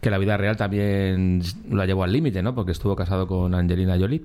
que 0.02 0.10
la 0.10 0.18
vida 0.18 0.38
real 0.38 0.58
también 0.58 1.42
lo 1.70 1.86
llevó 1.86 2.04
al 2.04 2.12
límite, 2.12 2.42
¿no? 2.42 2.56
Porque 2.56 2.72
estuvo 2.72 2.96
casado 2.96 3.28
con 3.28 3.54
Angelina 3.54 3.98
Jolie. 3.98 4.24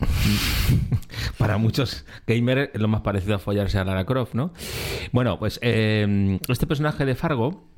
Para 1.38 1.58
muchos 1.58 2.06
gamers 2.26 2.70
es 2.72 2.80
lo 2.80 2.88
más 2.88 3.02
parecido 3.02 3.34
a 3.34 3.38
follarse 3.38 3.78
a 3.78 3.84
Lara 3.84 4.04
Croft, 4.04 4.34
¿no? 4.34 4.52
Bueno, 5.12 5.38
pues 5.38 5.58
eh, 5.62 6.38
este 6.48 6.66
personaje 6.66 7.04
de 7.04 7.14
Fargo 7.14 7.68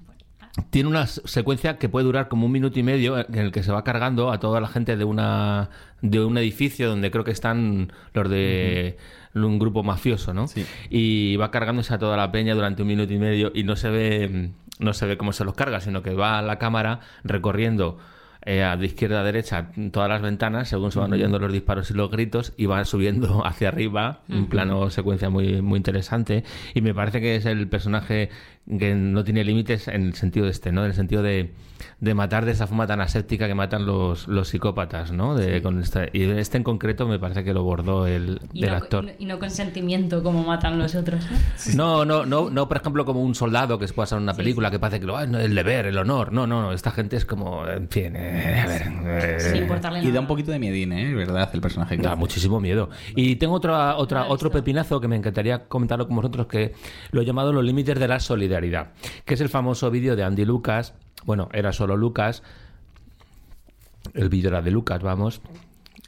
tiene 0.71 0.89
una 0.89 1.07
secuencia 1.07 1.79
que 1.79 1.89
puede 1.89 2.05
durar 2.05 2.29
como 2.29 2.47
un 2.47 2.53
minuto 2.53 2.79
y 2.79 2.83
medio 2.83 3.19
en 3.19 3.35
el 3.39 3.53
que 3.53 3.63
se 3.63 3.73
va 3.73 3.85
cargando 3.85 4.31
a 4.31 4.39
toda 4.39 4.61
la 4.61 4.69
gente 4.69 4.97
de 4.97 5.05
una 5.05 5.71
de 6.03 6.23
un 6.23 6.37
edificio 6.37 6.89
donde 6.89 7.11
creo 7.11 7.25
que 7.25 7.31
están 7.31 7.93
los 8.13 8.29
de 8.29 8.99
un 9.35 9.59
grupo 9.59 9.83
mafioso, 9.83 10.35
¿no? 10.35 10.49
Sí. 10.49 10.67
Y 10.91 11.37
va 11.37 11.51
cargándose 11.51 11.95
a 11.95 11.99
toda 11.99 12.17
la 12.17 12.31
peña 12.33 12.55
durante 12.55 12.83
un 12.83 12.89
minuto 12.89 13.13
y 13.13 13.19
medio 13.19 13.51
y 13.55 13.65
no 13.65 13.77
se 13.77 13.89
ve 13.89 14.51
no 14.79 14.93
se 14.93 15.07
ve 15.07 15.17
cómo 15.17 15.33
se 15.33 15.45
los 15.45 15.55
carga, 15.55 15.81
sino 15.81 16.03
que 16.03 16.15
va 16.15 16.39
a 16.39 16.43
la 16.43 16.59
cámara 16.59 17.01
recorriendo 17.25 17.99
eh, 18.45 18.65
a 18.65 18.77
de 18.77 18.87
izquierda 18.87 19.21
a 19.21 19.23
derecha 19.23 19.69
todas 19.93 20.09
las 20.09 20.21
ventanas 20.21 20.69
según 20.69 20.91
se 20.91 20.99
van 20.99 21.13
oyendo 21.13 21.39
los 21.39 21.53
disparos 21.53 21.93
y 21.93 21.95
los 21.95 22.11
gritos 22.11 22.53
y 22.57 22.67
va 22.67 22.85
subiendo 22.85 23.43
hacia 23.47 23.69
arriba 23.69 24.23
un 24.29 24.49
plano 24.49 24.91
secuencia 24.91 25.31
muy 25.31 25.63
muy 25.63 25.77
interesante 25.77 26.43
y 26.75 26.81
me 26.81 26.93
parece 26.93 27.21
que 27.21 27.37
es 27.37 27.47
el 27.47 27.69
personaje 27.69 28.31
que 28.79 28.95
no 28.95 29.25
tiene 29.25 29.43
límites 29.45 29.89
en 29.89 30.03
el 30.07 30.15
sentido 30.15 30.47
de 30.47 30.53
este 30.53 30.71
no 30.71 30.83
en 30.85 30.91
el 30.91 30.95
sentido 30.95 31.21
de, 31.23 31.53
de 31.99 32.15
matar 32.15 32.45
de 32.45 32.53
esa 32.53 32.69
forma 32.69 32.87
tan 32.87 33.01
aséptica 33.01 33.49
que 33.49 33.55
matan 33.57 33.85
los, 33.87 34.29
los 34.29 34.49
psicópatas 34.49 35.11
no 35.11 35.35
de, 35.35 35.61
con 35.63 35.81
esta- 35.81 36.07
y 36.13 36.23
este 36.23 36.59
en 36.59 36.63
concreto 36.65 37.09
me 37.09 37.19
parece 37.19 37.43
que 37.43 37.53
lo 37.53 37.65
bordó 37.65 38.07
el, 38.07 38.41
Y 38.53 38.63
el 38.65 38.71
no, 38.71 38.77
actor 38.77 39.11
y 39.19 39.25
no- 39.27 39.39
con 39.41 39.51
sentimiento 39.51 40.23
como 40.23 40.45
matan 40.45 40.79
los 40.79 40.95
otros. 40.95 41.27
¿no? 41.75 42.05
no, 42.05 42.05
no, 42.05 42.25
no, 42.27 42.51
no, 42.51 42.69
por 42.69 42.77
ejemplo, 42.77 43.05
como 43.05 43.21
un 43.23 43.35
soldado 43.35 43.79
que 43.81 43.89
se 43.89 43.95
puede 43.95 44.05
hacer 44.05 44.19
en 44.19 44.23
una 44.25 44.35
película 44.35 44.71
que 44.71 44.79
parece 44.79 45.01
que 45.01 45.07
lo, 45.07 45.17
"Ah, 45.17 45.27
no, 45.27 45.41
el 45.41 45.55
deber, 45.55 45.87
el 45.87 45.99
honor. 45.99 46.33
No, 46.33 46.47
no, 46.47 46.63
no. 46.63 46.73
Esta 46.73 46.93
gente 46.93 47.17
es 47.17 47.25
como, 47.25 47.67
en 47.67 47.89
fin, 47.89 48.15
eh, 48.15 48.61
a 48.63 48.67
ver. 48.69 48.83
eh, 48.83 49.57
Y 49.57 49.61
nada. 49.61 50.13
da 50.13 50.21
un 50.21 50.27
poquito 50.29 50.53
de 50.53 50.59
miedín, 50.61 50.93
¿eh? 50.93 51.13
¿Verdad? 51.15 51.51
El 51.53 51.61
personaje 51.61 51.97
que 51.97 52.03
Da 52.03 52.11
hace. 52.13 52.19
muchísimo 52.21 52.61
miedo. 52.61 52.91
Y 53.17 53.37
tengo 53.37 53.55
otra, 53.55 53.97
otra, 53.97 54.27
otro 54.27 54.51
pepinazo 54.51 55.01
que 55.01 55.09
me 55.09 55.17
encantaría 55.17 55.65
comentarlo 55.67 56.07
con 56.07 56.17
vosotros, 56.17 56.47
que 56.47 56.75
lo 57.11 57.21
he 57.23 57.25
llamado 57.25 57.53
Los 57.53 57.65
límites 57.65 57.99
de 57.99 58.07
la 58.09 58.21
solidaridad, 58.21 58.52
que 59.25 59.35
es 59.35 59.41
el 59.41 59.49
famoso 59.49 59.91
vídeo 59.91 60.17
de 60.17 60.25
Andy 60.25 60.45
Lucas. 60.45 60.95
Bueno, 61.25 61.49
era 61.53 61.73
solo 61.73 61.97
Lucas. 61.97 62.43
El 64.15 64.29
vídeo 64.29 64.49
era 64.51 64.63
de 64.63 64.71
Lucas, 64.71 65.03
vamos. 65.03 65.41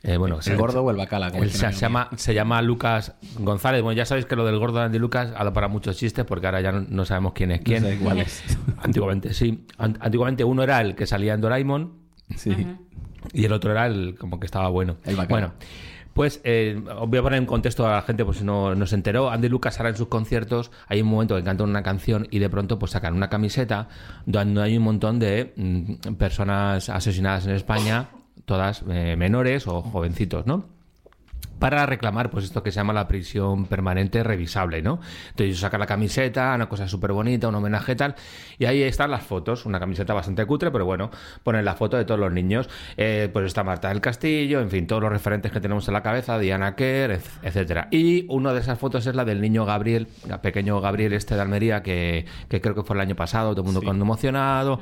Eh, 0.03 0.19
bueno, 0.19 0.37
¿El 0.37 0.43
se- 0.43 0.57
gordo 0.57 0.83
o 0.83 0.91
el 0.91 0.97
bacala? 0.97 1.31
como 1.31 1.45
se, 1.47 1.73
llama, 1.73 2.11
se 2.17 2.35
llama 2.35 2.61
Lucas 2.61 3.15
González. 3.39 3.81
Bueno, 3.83 3.97
ya 3.97 4.05
sabéis 4.05 4.27
que 4.27 4.37
lo 4.37 4.45
del 4.45 4.59
gordo 4.59 4.79
de 4.81 4.85
Andy 4.87 4.99
Lucas 4.99 5.31
ha 5.35 5.39
dado 5.39 5.53
para 5.55 5.69
muchos 5.69 5.97
chistes 5.97 6.25
porque 6.27 6.47
ahora 6.47 6.61
ya 6.61 6.73
no, 6.73 6.85
no 6.89 7.05
sabemos 7.07 7.33
quién 7.33 7.53
es 7.53 7.61
No 7.61 7.65
quién. 7.65 7.83
sé 7.83 7.99
cuál 8.03 8.19
es. 8.19 8.43
Antiguamente, 8.83 9.33
sí. 9.33 9.65
An- 9.79 9.97
Antiguamente 10.01 10.45
uno 10.45 10.63
era 10.63 10.81
el 10.83 10.95
que 10.95 11.07
salía 11.07 11.33
en 11.33 11.41
Doraemon 11.41 11.93
Sí. 12.37 12.55
y 13.33 13.45
el 13.47 13.53
otro 13.53 13.71
era 13.71 13.87
el 13.87 14.17
como 14.19 14.39
que 14.39 14.45
estaba 14.47 14.69
bueno. 14.69 14.97
El 15.05 15.17
bueno, 15.29 15.55
pues 16.15 16.41
eh, 16.45 16.81
os 16.97 17.09
voy 17.09 17.19
a 17.19 17.23
poner 17.23 17.39
en 17.39 17.47
contexto 17.47 17.87
a 17.87 17.93
la 17.93 18.03
gente 18.03 18.25
por 18.25 18.35
si 18.35 18.45
no, 18.45 18.75
no 18.75 18.87
se 18.87 18.95
enteró. 18.95 19.31
Andy 19.31 19.49
Lucas 19.49 19.79
ahora 19.79 19.91
en 19.91 19.97
sus 19.97 20.09
conciertos 20.09 20.71
hay 20.87 21.03
un 21.03 21.09
momento 21.09 21.37
que 21.37 21.43
cantan 21.43 21.69
una 21.69 21.83
canción 21.83 22.27
y 22.31 22.39
de 22.39 22.49
pronto 22.49 22.79
pues 22.79 22.93
sacan 22.93 23.15
una 23.15 23.29
camiseta 23.29 23.89
donde 24.25 24.63
hay 24.63 24.77
un 24.77 24.85
montón 24.85 25.19
de 25.19 25.53
mm, 25.57 26.15
personas 26.15 26.89
asesinadas 26.89 27.47
en 27.47 27.53
España, 27.53 28.11
todas 28.45 28.85
eh, 28.89 29.17
menores 29.17 29.67
o 29.67 29.83
jovencitos, 29.83 30.47
¿no? 30.47 30.74
Para 31.65 31.87
reclamar 31.87 32.29
pues 32.29 32.45
esto 32.45 32.63
que 32.63 32.71
se 32.71 32.77
llama 32.77 32.93
la 32.93 33.09
prisión 33.09 33.65
permanente 33.65 34.23
revisable, 34.23 34.83
¿no? 34.83 35.01
Entonces 35.31 35.59
sacan 35.59 35.81
la 35.81 35.87
camiseta, 35.87 36.53
una 36.55 36.69
cosa 36.69 36.87
súper 36.87 37.13
bonita, 37.13 37.49
un 37.49 37.55
homenaje 37.55 37.97
tal, 37.97 38.17
y 38.59 38.67
ahí 38.67 38.83
están 38.83 39.11
las 39.11 39.23
fotos, 39.23 39.65
una 39.65 39.81
camiseta 39.81 40.13
bastante 40.13 40.45
cutre, 40.45 40.71
pero 40.71 40.85
bueno, 40.85 41.11
ponen 41.43 41.65
la 41.65 41.75
foto 41.75 41.97
de 41.97 42.05
todos 42.05 42.21
los 42.21 42.31
niños, 42.31 42.69
eh, 42.99 43.31
pues 43.33 43.47
está 43.47 43.65
Marta 43.65 43.89
del 43.89 44.03
Castillo, 44.03 44.61
en 44.61 44.69
fin, 44.69 44.87
todos 44.87 45.01
los 45.01 45.11
referentes 45.11 45.53
que 45.53 45.59
tenemos 45.59 45.89
en 45.89 45.95
la 45.95 46.03
cabeza, 46.03 46.39
Diana 46.39 46.77
Kerr, 46.77 47.19
etcétera. 47.43 47.89
Y 47.91 48.27
una 48.29 48.53
de 48.53 48.61
esas 48.61 48.79
fotos 48.79 49.07
es 49.07 49.15
la 49.15 49.25
del 49.25 49.41
niño 49.41 49.65
Gabriel, 49.65 50.09
el 50.29 50.41
pequeño 50.41 50.83
Gabriel 50.83 51.15
este 51.15 51.35
de 51.35 51.41
Almería, 51.41 51.83
que, 51.83 52.27
que 52.51 52.61
creo 52.61 52.75
que 52.75 52.83
fue 52.83 52.95
el 52.95 53.01
año 53.01 53.17
pasado, 53.17 53.53
todo 53.53 53.63
el 53.63 53.67
mundo 53.69 53.81
cuando 53.83 54.05
emocionado 54.05 54.81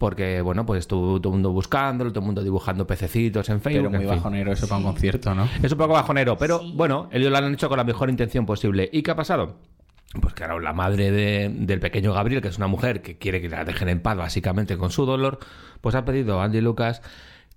porque 0.00 0.40
bueno, 0.40 0.64
pues 0.64 0.78
estuvo 0.80 1.20
todo 1.20 1.28
el 1.30 1.34
mundo 1.34 1.52
buscándolo, 1.52 2.10
todo 2.10 2.20
el 2.20 2.26
mundo 2.26 2.42
dibujando 2.42 2.86
pececitos 2.86 3.46
en 3.50 3.60
Facebook. 3.60 3.80
Pero 3.82 3.90
muy 3.90 3.96
en 4.06 4.08
fin. 4.08 4.16
bajonero 4.16 4.50
eso 4.52 4.66
para 4.66 4.78
un 4.78 4.84
concierto, 4.84 5.34
¿no? 5.34 5.46
Es 5.62 5.70
un 5.72 5.76
poco 5.76 5.92
bajonero, 5.92 6.38
pero 6.38 6.58
Sí. 6.60 6.72
bueno, 6.74 7.10
ellos 7.12 7.30
lo 7.30 7.36
han 7.36 7.52
hecho 7.52 7.68
con 7.68 7.76
la 7.76 7.84
mejor 7.84 8.08
intención 8.08 8.46
posible. 8.46 8.88
¿Y 8.90 9.02
qué 9.02 9.10
ha 9.10 9.14
pasado? 9.16 9.56
Pues 10.22 10.32
claro, 10.32 10.58
la 10.58 10.72
madre 10.72 11.10
de- 11.12 11.50
del 11.54 11.80
pequeño 11.80 12.14
Gabriel, 12.14 12.40
que 12.40 12.48
es 12.48 12.56
una 12.56 12.66
mujer 12.66 13.02
que 13.02 13.18
quiere 13.18 13.42
que 13.42 13.50
la 13.50 13.64
dejen 13.66 13.90
en 13.90 14.00
paz 14.00 14.16
básicamente 14.16 14.78
con 14.78 14.90
su 14.90 15.04
dolor, 15.04 15.38
pues 15.82 15.94
ha 15.94 16.06
pedido 16.06 16.40
a 16.40 16.44
Andy 16.44 16.62
Lucas 16.62 17.02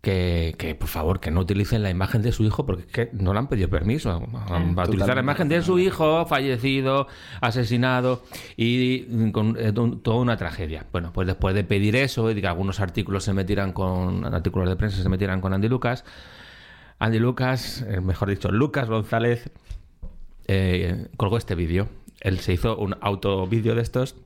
que, 0.04 0.54
que, 0.58 0.76
por 0.76 0.90
favor 0.90 1.22
que 1.22 1.32
no 1.32 1.40
utilicen 1.40 1.82
la 1.82 1.90
imagen 1.90 2.22
de 2.22 2.34
su 2.34 2.44
hijo 2.44 2.66
porque 2.66 2.82
es 2.82 2.88
que 2.92 3.10
no 3.14 3.32
le 3.32 3.40
han 3.40 3.48
pedido 3.48 3.70
permiso 3.70 4.12
a, 4.12 4.16
a 4.16 4.18
utilizar 4.18 4.86
Totalmente 4.86 5.16
la 5.16 5.22
imagen 5.22 5.48
de 5.48 5.62
su 5.62 5.80
hijo 5.80 6.26
fallecido, 6.26 7.08
asesinado 7.40 8.22
y 8.58 9.06
mm, 9.08 9.30
con 9.30 9.56
eh, 9.58 9.72
toda 9.72 10.18
una 10.18 10.36
tragedia. 10.36 10.86
Bueno, 10.92 11.14
pues 11.14 11.26
después 11.26 11.56
de 11.56 11.64
pedir 11.64 11.96
eso 11.96 12.30
y 12.30 12.42
que 12.42 12.46
algunos 12.46 12.82
artículos 12.82 13.24
se 13.24 13.32
metieran 13.32 13.72
con 13.72 14.26
artículos 14.26 14.68
de 14.68 14.76
prensa 14.76 15.02
se 15.02 15.08
metieran 15.08 15.40
con 15.40 15.54
Andy 15.54 15.70
Lucas, 15.70 16.04
Andy 17.00 17.20
Lucas, 17.20 17.86
eh, 17.88 18.02
mejor 18.02 18.30
dicho, 18.30 18.52
Lucas 18.52 18.90
González, 18.90 19.52
eh, 20.48 21.08
colgó 21.16 21.38
este 21.38 21.56
vídeo. 21.56 21.88
Él 22.20 22.40
se 22.40 22.52
hizo 22.52 22.76
un 22.76 22.98
autovídeo 23.00 23.74
de 23.74 23.82
estos 23.82 24.18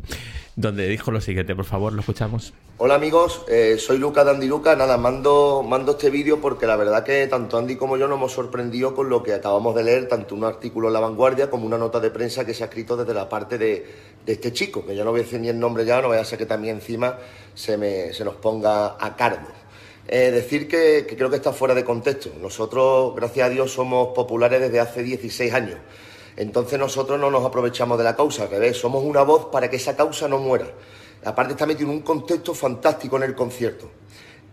donde 0.55 0.87
dijo 0.87 1.11
lo 1.11 1.21
siguiente, 1.21 1.55
por 1.55 1.65
favor, 1.65 1.93
lo 1.93 1.99
escuchamos. 1.99 2.55
Hola 2.79 2.93
amigos, 2.93 3.41
eh, 3.47 3.77
soy 3.79 3.97
Luca 3.97 4.23
de 4.23 4.29
Andy 4.29 4.45
Luca. 4.45 4.75
Nada, 4.75 4.97
mando, 4.97 5.65
mando 5.67 5.93
este 5.93 6.11
vídeo 6.11 6.39
porque 6.39 6.67
la 6.67 6.75
verdad 6.75 7.03
que 7.03 7.25
tanto 7.25 7.57
Andy 7.57 7.75
como 7.75 7.97
yo 7.97 8.07
nos 8.07 8.19
hemos 8.19 8.33
sorprendido 8.33 8.93
con 8.93 9.09
lo 9.09 9.23
que 9.23 9.33
acabamos 9.33 9.73
de 9.73 9.83
leer, 9.83 10.07
tanto 10.07 10.35
un 10.35 10.43
artículo 10.43 10.89
en 10.89 10.93
La 10.93 10.99
Vanguardia 10.99 11.49
como 11.49 11.65
una 11.65 11.79
nota 11.79 11.99
de 11.99 12.11
prensa 12.11 12.45
que 12.45 12.53
se 12.53 12.61
ha 12.61 12.67
escrito 12.67 12.95
desde 12.95 13.15
la 13.15 13.27
parte 13.27 13.57
de, 13.57 13.83
de 14.23 14.31
este 14.31 14.53
chico, 14.53 14.85
que 14.85 14.95
ya 14.95 15.03
no 15.03 15.09
voy 15.09 15.21
a 15.21 15.23
decir 15.23 15.39
ni 15.39 15.49
el 15.49 15.59
nombre 15.59 15.85
ya, 15.85 15.99
no 16.03 16.09
vaya 16.09 16.21
a 16.21 16.25
ser 16.25 16.37
que 16.37 16.45
también 16.45 16.75
encima 16.75 17.17
se, 17.55 17.77
me, 17.77 18.13
se 18.13 18.23
nos 18.23 18.35
ponga 18.35 18.95
a 19.03 19.15
cargo. 19.15 19.47
Eh, 20.07 20.29
decir 20.29 20.67
que, 20.67 21.07
que 21.09 21.17
creo 21.17 21.31
que 21.31 21.37
está 21.37 21.53
fuera 21.53 21.73
de 21.73 21.83
contexto. 21.83 22.29
Nosotros, 22.39 23.15
gracias 23.15 23.47
a 23.47 23.49
Dios, 23.49 23.71
somos 23.71 24.09
populares 24.13 24.61
desde 24.61 24.79
hace 24.79 25.01
16 25.01 25.51
años. 25.51 25.79
Entonces 26.35 26.77
nosotros 26.77 27.19
no 27.19 27.31
nos 27.31 27.43
aprovechamos 27.43 27.97
de 27.97 28.03
la 28.03 28.15
causa, 28.15 28.43
al 28.43 28.51
revés, 28.51 28.77
somos 28.77 29.03
una 29.03 29.23
voz 29.23 29.45
para 29.45 29.67
que 29.67 29.77
esa 29.77 29.95
causa 29.95 30.27
no 30.27 30.37
muera. 30.37 30.67
Aparte 31.23 31.53
está 31.53 31.65
metido 31.65 31.89
en 31.89 31.97
un 31.97 32.01
contexto 32.01 32.53
fantástico 32.53 33.17
en 33.17 33.23
el 33.23 33.35
concierto. 33.35 33.89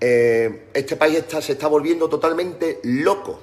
Eh, 0.00 0.68
este 0.74 0.96
país 0.96 1.24
se 1.40 1.52
está 1.52 1.68
volviendo 1.68 2.08
totalmente 2.08 2.80
loco, 2.84 3.38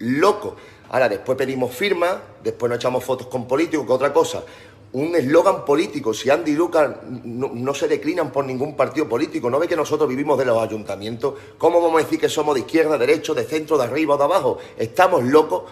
loco. 0.00 0.56
Ahora, 0.90 1.08
después 1.08 1.36
pedimos 1.36 1.74
firmas, 1.74 2.16
después 2.42 2.68
nos 2.70 2.76
echamos 2.76 3.02
fotos 3.02 3.26
con 3.28 3.48
políticos, 3.48 3.86
que 3.86 3.92
otra 3.92 4.12
cosa. 4.12 4.44
Un 4.92 5.16
eslogan 5.16 5.64
político, 5.64 6.14
si 6.14 6.30
Andy 6.30 6.52
y 6.52 6.54
Lucas 6.54 6.98
no, 7.24 7.50
no 7.52 7.74
se 7.74 7.88
declinan 7.88 8.30
por 8.30 8.44
ningún 8.44 8.76
partido 8.76 9.08
político, 9.08 9.50
no 9.50 9.58
ve 9.58 9.66
que 9.66 9.74
nosotros 9.74 10.08
vivimos 10.08 10.38
de 10.38 10.44
los 10.44 10.62
ayuntamientos, 10.62 11.34
¿cómo 11.58 11.80
vamos 11.80 12.00
a 12.00 12.04
decir 12.04 12.20
que 12.20 12.28
somos 12.28 12.54
de 12.54 12.60
izquierda, 12.60 12.96
derecho, 12.96 13.34
de 13.34 13.42
centro, 13.42 13.76
de 13.76 13.84
arriba 13.84 14.14
o 14.14 14.18
de 14.18 14.24
abajo? 14.24 14.58
Estamos 14.76 15.24
locos. 15.24 15.64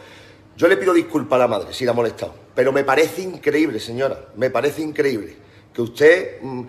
Yo 0.56 0.66
le 0.66 0.76
pido 0.76 0.92
disculpas 0.92 1.36
a 1.36 1.38
la 1.38 1.46
madre 1.48 1.72
si 1.72 1.84
la 1.84 1.92
ha 1.92 1.94
molestado, 1.94 2.34
pero 2.54 2.72
me 2.72 2.82
parece 2.82 3.22
increíble, 3.22 3.78
señora, 3.78 4.28
me 4.36 4.50
parece 4.50 4.82
increíble 4.82 5.36
que 5.72 5.82
usted, 5.82 6.42
mm, 6.42 6.62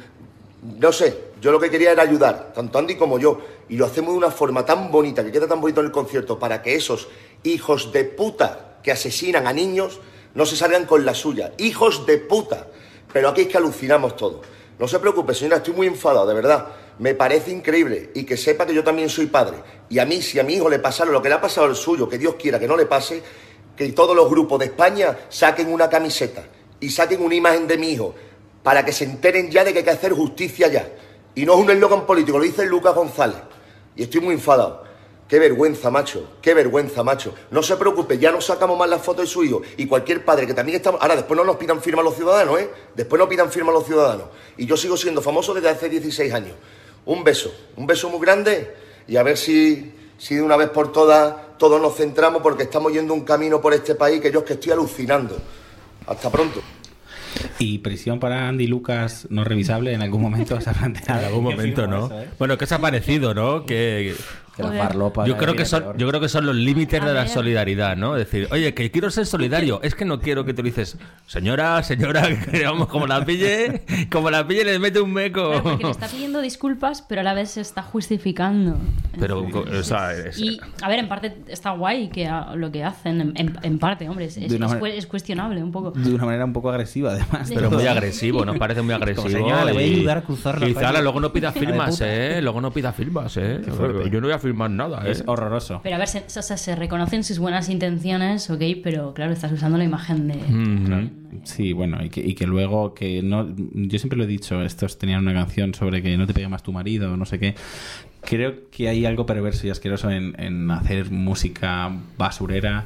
no 0.63 0.91
sé, 0.91 1.31
yo 1.41 1.51
lo 1.51 1.59
que 1.59 1.69
quería 1.69 1.91
era 1.91 2.03
ayudar, 2.03 2.53
tanto 2.53 2.79
Andy 2.79 2.95
como 2.95 3.19
yo, 3.19 3.39
y 3.67 3.75
lo 3.75 3.85
hacemos 3.85 4.11
de 4.11 4.17
una 4.17 4.31
forma 4.31 4.65
tan 4.65 4.91
bonita, 4.91 5.23
que 5.23 5.31
queda 5.31 5.47
tan 5.47 5.59
bonito 5.59 5.81
en 5.81 5.87
el 5.87 5.91
concierto, 5.91 6.39
para 6.39 6.61
que 6.61 6.75
esos 6.75 7.09
hijos 7.43 7.91
de 7.91 8.05
puta 8.05 8.77
que 8.81 8.91
asesinan 8.91 9.45
a 9.47 9.53
niños 9.53 9.99
no 10.35 10.45
se 10.45 10.55
salgan 10.55 10.85
con 10.85 11.05
la 11.05 11.13
suya. 11.13 11.53
Hijos 11.57 12.05
de 12.05 12.17
puta. 12.17 12.67
Pero 13.11 13.29
aquí 13.29 13.41
es 13.41 13.47
que 13.47 13.57
alucinamos 13.57 14.15
todo. 14.15 14.41
No 14.79 14.87
se 14.87 14.99
preocupe, 14.99 15.33
señora, 15.33 15.57
estoy 15.57 15.73
muy 15.73 15.87
enfadado, 15.87 16.25
de 16.25 16.33
verdad. 16.33 16.67
Me 16.99 17.13
parece 17.13 17.51
increíble 17.51 18.11
y 18.15 18.23
que 18.23 18.37
sepa 18.37 18.65
que 18.65 18.73
yo 18.73 18.83
también 18.83 19.09
soy 19.09 19.27
padre. 19.27 19.57
Y 19.89 19.99
a 19.99 20.05
mí, 20.05 20.21
si 20.21 20.39
a 20.39 20.43
mi 20.43 20.55
hijo 20.55 20.69
le 20.69 20.79
pasara 20.79 21.11
lo 21.11 21.21
que 21.21 21.29
le 21.29 21.35
ha 21.35 21.41
pasado 21.41 21.67
al 21.67 21.75
suyo, 21.75 22.09
que 22.09 22.17
Dios 22.17 22.35
quiera 22.35 22.59
que 22.59 22.67
no 22.67 22.75
le 22.75 22.85
pase, 22.85 23.21
que 23.75 23.89
todos 23.89 24.15
los 24.15 24.29
grupos 24.29 24.59
de 24.59 24.65
España 24.65 25.17
saquen 25.29 25.71
una 25.71 25.89
camiseta 25.89 26.43
y 26.79 26.89
saquen 26.89 27.21
una 27.21 27.35
imagen 27.35 27.67
de 27.67 27.77
mi 27.77 27.91
hijo 27.91 28.15
para 28.63 28.83
que 28.83 28.91
se 28.91 29.03
enteren 29.03 29.51
ya 29.51 29.63
de 29.63 29.73
que 29.73 29.79
hay 29.79 29.85
que 29.85 29.91
hacer 29.91 30.13
justicia 30.13 30.67
ya. 30.69 30.89
Y 31.35 31.45
no 31.45 31.53
es 31.53 31.59
un 31.59 31.69
eslogan 31.69 32.05
político, 32.05 32.37
lo 32.37 32.43
dice 32.43 32.65
Lucas 32.65 32.95
González. 32.95 33.37
Y 33.95 34.03
estoy 34.03 34.21
muy 34.21 34.33
enfadado. 34.33 34.83
Qué 35.27 35.39
vergüenza, 35.39 35.89
macho. 35.89 36.37
Qué 36.41 36.53
vergüenza, 36.53 37.03
macho. 37.03 37.33
No 37.51 37.63
se 37.63 37.75
preocupe, 37.75 38.17
ya 38.17 38.31
no 38.31 38.39
sacamos 38.39 38.77
más 38.77 38.89
las 38.89 39.01
fotos 39.01 39.25
de 39.25 39.31
su 39.31 39.43
hijo. 39.43 39.61
Y 39.77 39.87
cualquier 39.87 40.23
padre 40.23 40.45
que 40.45 40.53
también 40.53 40.77
está... 40.77 40.91
Ahora, 40.91 41.15
después 41.15 41.37
no 41.37 41.43
nos 41.43 41.57
pidan 41.57 41.81
firma 41.81 42.01
a 42.01 42.03
los 42.03 42.15
ciudadanos, 42.15 42.59
¿eh? 42.59 42.69
Después 42.95 43.19
no 43.19 43.27
pidan 43.27 43.51
firma 43.51 43.71
a 43.71 43.73
los 43.73 43.85
ciudadanos. 43.85 44.25
Y 44.57 44.65
yo 44.65 44.77
sigo 44.77 44.95
siendo 44.95 45.21
famoso 45.21 45.53
desde 45.53 45.69
hace 45.69 45.89
16 45.89 46.33
años. 46.33 46.55
Un 47.05 47.23
beso. 47.23 47.51
Un 47.75 47.87
beso 47.87 48.09
muy 48.09 48.19
grande. 48.19 48.75
Y 49.07 49.17
a 49.17 49.23
ver 49.23 49.37
si, 49.37 49.93
si 50.17 50.35
de 50.35 50.41
una 50.41 50.55
vez 50.55 50.69
por 50.69 50.91
todas 50.91 51.35
todos 51.57 51.81
nos 51.81 51.95
centramos 51.95 52.41
porque 52.41 52.63
estamos 52.63 52.91
yendo 52.91 53.13
un 53.13 53.21
camino 53.21 53.61
por 53.61 53.73
este 53.73 53.95
país 53.95 54.19
que 54.19 54.29
yo 54.29 54.39
es 54.39 54.45
que 54.45 54.53
estoy 54.53 54.73
alucinando. 54.73 55.37
Hasta 56.05 56.29
pronto. 56.29 56.61
Y 57.59 57.79
prisión 57.79 58.19
para 58.19 58.47
Andy 58.47 58.67
Lucas 58.67 59.27
no 59.29 59.43
revisable 59.43 59.93
en 59.93 60.01
algún 60.01 60.21
momento 60.21 60.59
se 60.61 60.69
ha 60.69 60.73
planteado. 60.73 61.19
En 61.21 61.25
algún 61.27 61.43
momento, 61.43 61.87
¿no? 61.87 62.05
Eso, 62.07 62.21
¿eh? 62.21 62.27
Bueno, 62.39 62.57
¿qué 62.57 62.65
os 62.65 62.71
ha 62.71 62.79
parecido, 62.79 63.33
no? 63.33 63.65
Que 63.65 64.15
Que 64.55 64.61
la 64.63 65.25
yo 65.25 65.35
creo 65.37 65.55
que 65.55 65.65
son, 65.65 65.81
peor. 65.81 65.97
yo 65.97 66.07
creo 66.07 66.21
que 66.21 66.29
son 66.29 66.45
los 66.45 66.55
límites 66.55 67.03
de 67.03 67.11
la 67.13 67.27
solidaridad, 67.27 67.97
¿no? 67.97 68.15
Es 68.15 68.25
decir, 68.29 68.47
oye, 68.51 68.73
que 68.75 68.91
quiero 68.91 69.09
ser 69.09 69.25
solidario, 69.25 69.81
es 69.81 69.95
que 69.95 70.05
no 70.05 70.19
quiero 70.19 70.45
que 70.45 70.53
tú 70.53 70.61
dices, 70.61 70.97
señora, 71.25 71.81
señora, 71.81 72.21
que 72.51 72.63
vamos, 72.63 72.87
como 72.87 73.07
la 73.07 73.25
pille, 73.25 73.81
como 74.11 74.29
la 74.29 74.45
pille 74.47 74.63
le 74.65 74.77
mete 74.77 74.99
un 75.01 75.11
meco. 75.11 75.49
Claro, 75.49 75.63
porque 75.63 75.83
le 75.85 75.89
está 75.91 76.07
pidiendo 76.07 76.39
disculpas, 76.41 77.01
pero 77.01 77.21
a 77.21 77.23
la 77.23 77.33
vez 77.33 77.49
se 77.51 77.61
está 77.61 77.81
justificando. 77.81 78.77
Pero, 79.19 79.43
o 79.43 79.83
sea, 79.83 80.13
es- 80.13 80.39
Y, 80.39 80.59
a 80.83 80.87
ver, 80.87 80.99
en 80.99 81.07
parte 81.07 81.35
está 81.47 81.71
guay 81.71 82.09
que 82.09 82.29
lo 82.55 82.71
que 82.71 82.83
hacen, 82.83 83.33
en, 83.35 83.57
en- 83.63 83.79
parte, 83.79 84.07
hombre, 84.07 84.25
es, 84.25 84.37
es- 84.37 84.59
manera- 84.59 84.87
es 84.89 85.07
cuestionable 85.07 85.63
un 85.63 85.71
poco. 85.71 85.91
De 85.91 86.13
una 86.13 86.25
manera 86.25 86.45
un 86.45 86.53
poco 86.53 86.69
agresiva, 86.69 87.11
además. 87.13 87.42
Pero 87.49 87.71
muy 87.71 87.87
agresivo, 87.87 88.45
nos 88.45 88.57
parece 88.57 88.81
muy 88.81 88.93
agresivo. 88.95 89.29
señora, 89.29 89.65
le 89.65 89.73
voy 89.73 89.83
a 89.83 89.85
ayudar 89.85 90.17
a 90.19 90.21
cruzar 90.21 90.61
la. 90.61 90.73
Zara, 90.73 91.01
luego 91.01 91.19
no 91.19 91.31
pida 91.33 91.51
firmas. 91.51 92.01
¿eh? 92.01 92.39
Luego 92.41 92.61
no 92.61 92.71
pida 92.71 92.91
firmas, 92.93 93.37
¿eh? 93.37 93.61
Yo 94.11 94.21
no 94.21 94.27
voy 94.27 94.33
a 94.33 94.39
firmar 94.39 94.69
nada, 94.69 95.07
¿eh? 95.07 95.11
Es 95.11 95.23
horroroso. 95.25 95.79
Pero 95.83 95.95
a 95.95 95.99
ver, 95.99 96.07
se, 96.07 96.19
o 96.19 96.41
sea, 96.41 96.57
se 96.57 96.75
reconocen 96.75 97.23
sus 97.23 97.39
buenas 97.39 97.69
intenciones, 97.69 98.49
ok, 98.49 98.61
pero 98.83 99.13
claro, 99.13 99.33
estás 99.33 99.51
usando 99.51 99.77
la 99.77 99.83
imagen 99.83 100.27
de... 100.27 100.35
Ujú. 100.35 101.09
Sí, 101.43 101.73
bueno, 101.73 102.03
y 102.03 102.09
que, 102.09 102.21
y 102.21 102.35
que 102.35 102.45
luego 102.45 102.93
que 102.93 103.21
no. 103.23 103.47
Yo 103.73 103.99
siempre 103.99 104.17
lo 104.17 104.23
he 104.23 104.27
dicho, 104.27 104.61
estos 104.61 104.97
tenían 104.97 105.21
una 105.21 105.33
canción 105.33 105.73
sobre 105.73 106.01
que 106.01 106.15
no 106.17 106.27
te 106.27 106.33
pegue 106.33 106.47
más 106.47 106.63
tu 106.63 106.71
marido, 106.71 107.17
no 107.17 107.25
sé 107.25 107.39
qué. 107.39 107.55
Creo 108.21 108.69
que 108.71 108.87
hay 108.87 109.05
algo 109.05 109.25
perverso 109.25 109.67
y 109.67 109.69
asqueroso 109.69 110.09
en, 110.09 110.39
en 110.39 110.71
hacer 110.71 111.11
música 111.11 111.91
basurera 112.17 112.85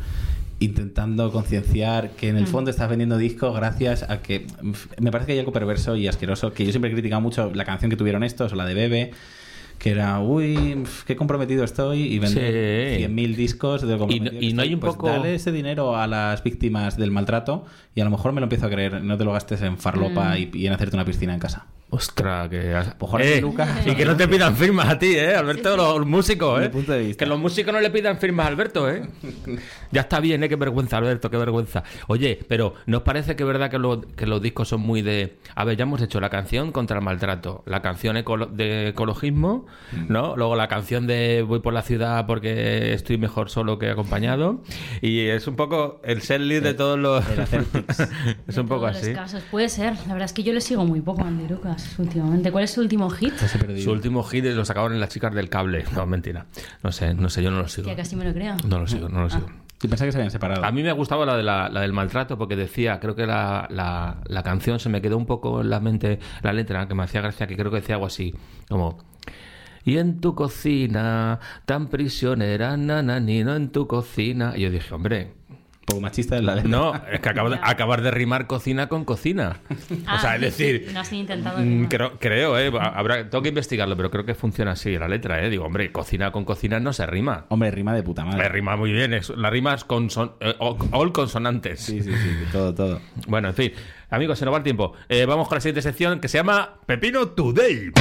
intentando 0.60 1.32
concienciar 1.32 2.12
que 2.12 2.30
en 2.30 2.38
el 2.38 2.48
fondo 2.48 2.72
estás 2.72 2.90
vendiendo 2.90 3.18
discos 3.18 3.56
gracias 3.56 4.04
a 4.10 4.22
que 4.22 4.48
me 5.00 5.12
parece 5.12 5.28
que 5.28 5.34
hay 5.34 5.40
algo 5.40 5.52
perverso 5.52 5.96
y 5.96 6.08
asqueroso 6.08 6.52
que 6.54 6.66
yo 6.66 6.72
siempre 6.72 6.90
he 6.90 6.94
criticado 6.94 7.22
mucho 7.22 7.52
la 7.54 7.64
canción 7.66 7.92
que 7.92 7.98
tuvieron 7.98 8.24
estos 8.24 8.54
o 8.54 8.56
la 8.56 8.66
de 8.66 8.74
Bebe 8.74 9.12
que 9.78 9.92
era 9.92 10.20
uy 10.20 10.84
qué 11.06 11.16
comprometido 11.16 11.64
estoy 11.64 12.02
y 12.02 12.18
vender 12.18 12.98
Sí. 12.98 13.04
100.000 13.04 13.36
discos 13.36 13.82
de 13.88 13.98
lo 13.98 14.08
Y- 14.10 14.54
no 14.54 14.62
hay 14.64 14.74
un 14.74 14.80
Pues 14.80 14.94
poco- 14.96 15.08
dale 15.10 15.36
ese 15.36 15.52
dinero 15.52 15.96
a 15.96 16.08
las 16.08 16.44
víctimas 16.44 16.98
del 16.98 17.12
maltrato 17.12 17.66
y 17.94 18.02
a 18.02 18.06
lo 18.06 18.10
mejor 18.10 18.34
me 18.34 18.42
lo 18.42 18.46
empiezo 18.46 18.66
a 18.66 18.70
creer 18.72 19.04
no 19.04 19.16
te 19.16 19.26
lo 19.26 19.34
gastes 19.34 19.62
en 19.62 19.78
farlopa 19.78 20.40
y, 20.40 20.50
y 20.54 20.66
en 20.66 20.74
hacerte 20.74 20.96
una 20.96 21.06
piscina 21.06 21.36
en 21.36 21.40
casa 21.40 21.68
Ostras, 21.90 22.50
que... 22.50 22.76
Pues 22.98 23.10
Jorge 23.12 23.38
Eh, 23.38 23.42
Lucas. 23.42 23.70
y 23.86 23.96
que 23.96 24.04
no 24.04 24.18
te 24.18 24.28
pidan 24.28 24.58
firmas 24.58 24.90
a 24.90 25.00
ti, 25.00 25.16
¿eh? 25.16 25.34
Alberto, 25.36 25.78
los 25.78 26.06
músicos, 26.06 26.60
¿eh? 26.60 26.64
Mi 26.66 26.70
punto 26.70 26.92
de 26.92 27.00
vista. 27.00 27.24
Que 27.24 27.30
los 27.30 27.40
músicos 27.40 27.74
no 27.74 27.80
le 27.80 27.90
pidan 27.90 28.18
firmas 28.18 28.46
a 28.46 28.50
Alberto, 28.50 28.90
¿eh? 28.90 29.08
ya 29.92 30.02
está 30.02 30.20
bien, 30.20 30.44
¿eh? 30.44 30.50
Qué 30.50 30.58
vergüenza, 30.58 30.98
Alberto, 30.98 31.30
qué 31.30 31.38
vergüenza. 31.38 31.84
Oye, 32.08 32.40
pero 32.50 32.74
¿nos 32.88 33.04
parece 33.04 33.38
que 33.38 33.44
es 33.44 33.48
verdad 33.48 33.72
que, 33.72 33.80
lo- 33.80 34.02
que 34.02 34.26
los 34.28 34.42
discos 34.42 34.68
son 34.68 34.82
muy 34.82 35.02
de... 35.02 35.38
A 35.56 35.64
ver, 35.64 35.78
ya 35.78 35.84
hemos 35.84 36.02
hecho 36.02 36.20
la 36.20 36.30
canción 36.30 36.74
contra 36.74 36.98
el 37.00 37.06
maltrato, 37.06 37.64
la 37.66 37.82
canción 37.82 38.18
ecolo- 38.18 38.50
de 38.52 38.90
ecologismo, 38.90 39.66
Mm. 39.94 40.12
¿no? 40.12 40.36
Luego 40.36 40.58
la 40.58 40.68
canción 40.68 41.08
de 41.08 41.42
voy 41.48 41.60
por 41.62 41.72
la 41.74 41.82
ciudad 41.84 42.26
porque 42.26 42.94
estoy 42.94 43.18
mejor 43.18 43.50
solo 43.50 43.80
que 43.80 43.90
acompañado. 43.90 44.62
Y 45.02 45.22
es 45.28 45.48
un 45.48 45.56
poco 45.56 46.02
el 46.04 46.22
set 46.22 46.42
list 46.42 46.64
de 46.64 46.74
todos 46.74 47.00
los... 47.00 47.24
es 48.48 48.58
un 48.58 48.68
poco 48.68 48.88
así. 48.88 49.14
casos. 49.14 49.42
Puede 49.50 49.70
ser. 49.70 49.94
La 50.08 50.14
verdad 50.14 50.26
es 50.26 50.34
que 50.34 50.44
yo 50.44 50.52
le 50.52 50.60
sigo 50.60 50.84
muy 50.86 51.00
poco 51.00 51.24
a 51.24 51.28
Andy 51.28 51.48
Lucas 51.48 51.77
últimamente. 51.98 52.52
¿Cuál 52.52 52.64
es 52.64 52.72
su 52.72 52.82
último 52.82 53.10
hit? 53.10 53.34
Su 53.84 53.92
último 53.92 54.24
hit 54.24 54.46
lo 54.46 54.66
sacaban 54.66 54.94
en 54.94 55.00
las 55.00 55.10
chicas 55.10 55.34
del 55.34 55.50
cable. 55.50 55.86
No, 55.96 56.06
mentira. 56.06 56.46
No 56.84 56.92
sé, 56.92 57.14
no 57.14 57.30
sé, 57.30 57.44
yo 57.44 57.52
no 57.52 57.60
lo 57.60 57.68
sigo. 57.68 57.88
Que 57.90 57.96
casi 57.96 58.16
me 58.16 58.26
lo 58.26 58.34
creo. 58.34 58.56
No 58.68 58.80
lo 58.80 58.88
sigo, 58.88 59.10
no 59.10 59.22
lo 59.22 59.30
sigo. 59.30 59.48
Sí, 59.80 59.88
pensaba 59.88 60.08
que 60.08 60.12
se 60.12 60.18
habían 60.18 60.32
separado. 60.32 60.66
A 60.66 60.72
mí 60.72 60.82
me 60.82 60.92
gustaba 60.92 61.24
la, 61.26 61.38
de 61.38 61.44
la, 61.44 61.70
la 61.70 61.82
del 61.82 61.94
maltrato 61.94 62.38
porque 62.38 62.56
decía, 62.56 63.00
creo 63.00 63.16
que 63.16 63.28
la, 63.28 63.68
la, 63.70 64.22
la 64.26 64.42
canción 64.42 64.80
se 64.80 64.90
me 64.90 65.02
quedó 65.02 65.18
un 65.18 65.28
poco 65.28 65.62
en 65.62 65.70
la 65.70 65.80
mente, 65.80 66.20
la 66.42 66.52
letra, 66.52 66.88
que 66.88 66.96
me 66.96 67.04
hacía 67.04 67.22
gracia, 67.22 67.46
que 67.46 67.56
creo 67.56 67.70
que 67.70 67.78
decía 67.78 67.96
algo 67.96 68.08
así, 68.08 68.34
como... 68.68 68.98
Y 69.86 70.00
en 70.00 70.20
tu 70.20 70.36
cocina, 70.36 71.40
tan 71.66 71.88
prisionera, 71.88 72.76
nananino, 72.76 73.56
en 73.56 73.72
tu 73.72 73.88
cocina. 73.88 74.52
Y 74.54 74.62
yo 74.64 74.70
dije, 74.70 74.94
hombre, 74.94 75.36
poco 75.88 76.02
machista 76.02 76.36
es 76.36 76.44
la 76.44 76.56
letra. 76.56 76.70
no, 76.70 76.94
es 77.12 77.22
que 77.22 77.30
acabo 77.30 77.50
de, 77.50 77.58
acabar 77.64 78.02
de 78.02 78.12
rimar 78.12 78.46
cocina 78.46 78.90
con 78.90 79.06
cocina. 79.06 79.62
o 79.70 80.20
sea, 80.20 80.32
Ah, 80.32 80.36
es 80.36 80.42
decir, 80.42 80.90
No 80.94 81.00
has 81.00 81.14
intentado. 81.14 81.60
Mm, 81.60 81.62
rimar. 81.64 81.90
Creo, 81.90 82.20
creo, 82.20 82.60
¿eh? 82.60 82.72
Habrá, 82.80 83.30
tengo 83.30 83.42
que 83.42 83.50
investigarlo, 83.50 83.96
pero 83.96 84.12
creo 84.12 84.26
que 84.26 84.36
funciona 84.36 84.72
así 84.72 84.98
la 84.98 85.08
letra, 85.08 85.42
¿eh? 85.44 85.50
Digo, 85.50 85.64
hombre, 85.66 85.92
cocina 85.94 86.32
con 86.32 86.44
cocina 86.44 86.80
no 86.82 86.92
se 86.92 87.06
rima. 87.06 87.46
Hombre, 87.50 87.72
rima 87.72 87.94
de 87.96 88.04
puta 88.04 88.26
Me 88.26 88.32
madre. 88.32 88.50
rima 88.50 88.76
muy 88.76 88.92
bien, 88.92 89.14
es, 89.14 89.30
la 89.30 89.50
rima 89.50 89.74
es 89.74 89.86
con 89.86 90.10
all 90.92 91.12
consonantes. 91.14 91.80
Sí, 91.80 92.02
sí, 92.04 92.12
sí, 92.12 92.30
todo, 92.52 92.76
todo. 92.76 93.02
Bueno, 93.28 93.48
en 93.48 93.54
fin, 93.56 93.72
amigos, 94.10 94.38
se 94.40 94.44
nos 94.46 94.54
va 94.54 94.58
el 94.58 94.64
tiempo. 94.66 94.92
Eh, 95.08 95.26
vamos 95.26 95.48
con 95.48 95.56
la 95.56 95.62
siguiente 95.62 95.82
sección 95.82 96.20
que 96.20 96.28
se 96.28 96.38
llama 96.38 96.80
Pepino 96.86 97.30
Today. 97.30 97.92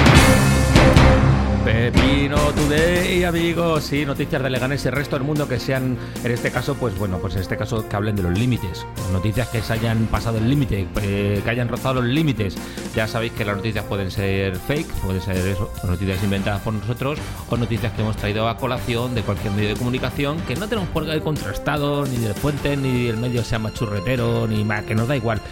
Pepino 1.67 2.37
Today, 2.53 3.25
amigos, 3.25 3.83
sí, 3.83 4.07
noticias 4.07 4.41
de 4.41 4.51
Leganés 4.51 4.85
y 4.85 4.89
el 4.89 4.95
resto 4.95 5.17
del 5.17 5.25
mundo 5.25 5.49
que 5.49 5.59
sean, 5.59 5.99
en 6.23 6.31
este 6.31 6.53
caso, 6.53 6.77
pues 6.77 6.97
bueno, 6.97 7.19
pues 7.19 7.35
en 7.35 7.41
este 7.41 7.57
caso 7.57 7.89
que 7.89 7.97
hablen 7.97 8.15
de 8.15 8.23
los 8.23 8.39
límites, 8.39 8.87
noticias 9.13 9.49
que 9.49 9.61
se 9.61 9.73
hayan 9.73 10.07
pasado 10.07 10.39
el 10.39 10.49
límite, 10.49 10.87
eh, 11.03 11.41
que 11.43 11.51
hayan 11.51 11.67
rozado 11.67 12.03
los 12.03 12.05
límites. 12.05 12.57
Ya 12.95 13.09
sabéis 13.09 13.33
que 13.33 13.45
las 13.45 13.57
noticias 13.57 13.85
pueden 13.85 14.13
ser 14.13 14.55
fake, 14.55 14.87
pueden 15.03 15.21
ser 15.21 15.39
eso, 15.39 15.69
noticias 15.83 16.23
inventadas 16.23 16.63
por 16.63 16.73
nosotros 16.73 17.19
o 17.51 17.57
noticias 17.57 17.93
que 17.95 18.03
hemos 18.03 18.17
traído 18.17 18.49
a 18.49 18.59
colación 18.59 19.17
de 19.17 19.23
cualquier 19.23 19.53
medio 19.53 19.71
de 19.71 19.75
comunicación 19.75 20.39
que 20.43 20.55
no 20.55 20.69
tenemos 20.69 20.89
por 20.91 21.05
qué 21.05 21.21
contrastado 21.21 22.07
ni 22.07 22.19
de 22.19 22.33
fuente, 22.33 22.77
ni 22.77 23.09
el 23.09 23.17
medio 23.17 23.43
sea 23.43 23.59
machurretero, 23.59 24.47
ni 24.47 24.63
más, 24.63 24.85
que 24.85 24.95
nos 24.95 25.09
da 25.09 25.17
igual. 25.17 25.43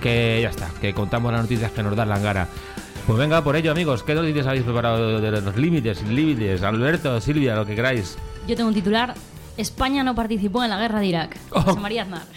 Que 0.00 0.38
ya 0.40 0.50
está, 0.50 0.70
que 0.80 0.94
contamos 0.94 1.32
las 1.32 1.42
noticias 1.42 1.72
que 1.72 1.82
nos 1.82 1.96
dan 1.96 2.08
la 2.08 2.20
gana. 2.20 2.46
Pues 3.06 3.18
venga 3.18 3.42
por 3.44 3.54
ello, 3.54 3.70
amigos. 3.70 4.02
¿Qué 4.02 4.14
noticias 4.14 4.46
habéis 4.46 4.64
preparado 4.64 5.20
de 5.20 5.40
los 5.40 5.56
límites, 5.56 6.02
límites? 6.02 6.62
Alberto, 6.62 7.20
Silvia, 7.20 7.54
lo 7.54 7.64
que 7.64 7.76
queráis. 7.76 8.18
Yo 8.48 8.56
tengo 8.56 8.68
un 8.68 8.74
titular. 8.74 9.14
España 9.56 10.02
no 10.02 10.14
participó 10.14 10.64
en 10.64 10.70
la 10.70 10.78
guerra 10.78 11.00
de 11.00 11.06
Irak. 11.06 11.36
Oh. 11.50 11.60
José 11.62 11.80
María 11.80 12.02
Aznar. 12.02 12.22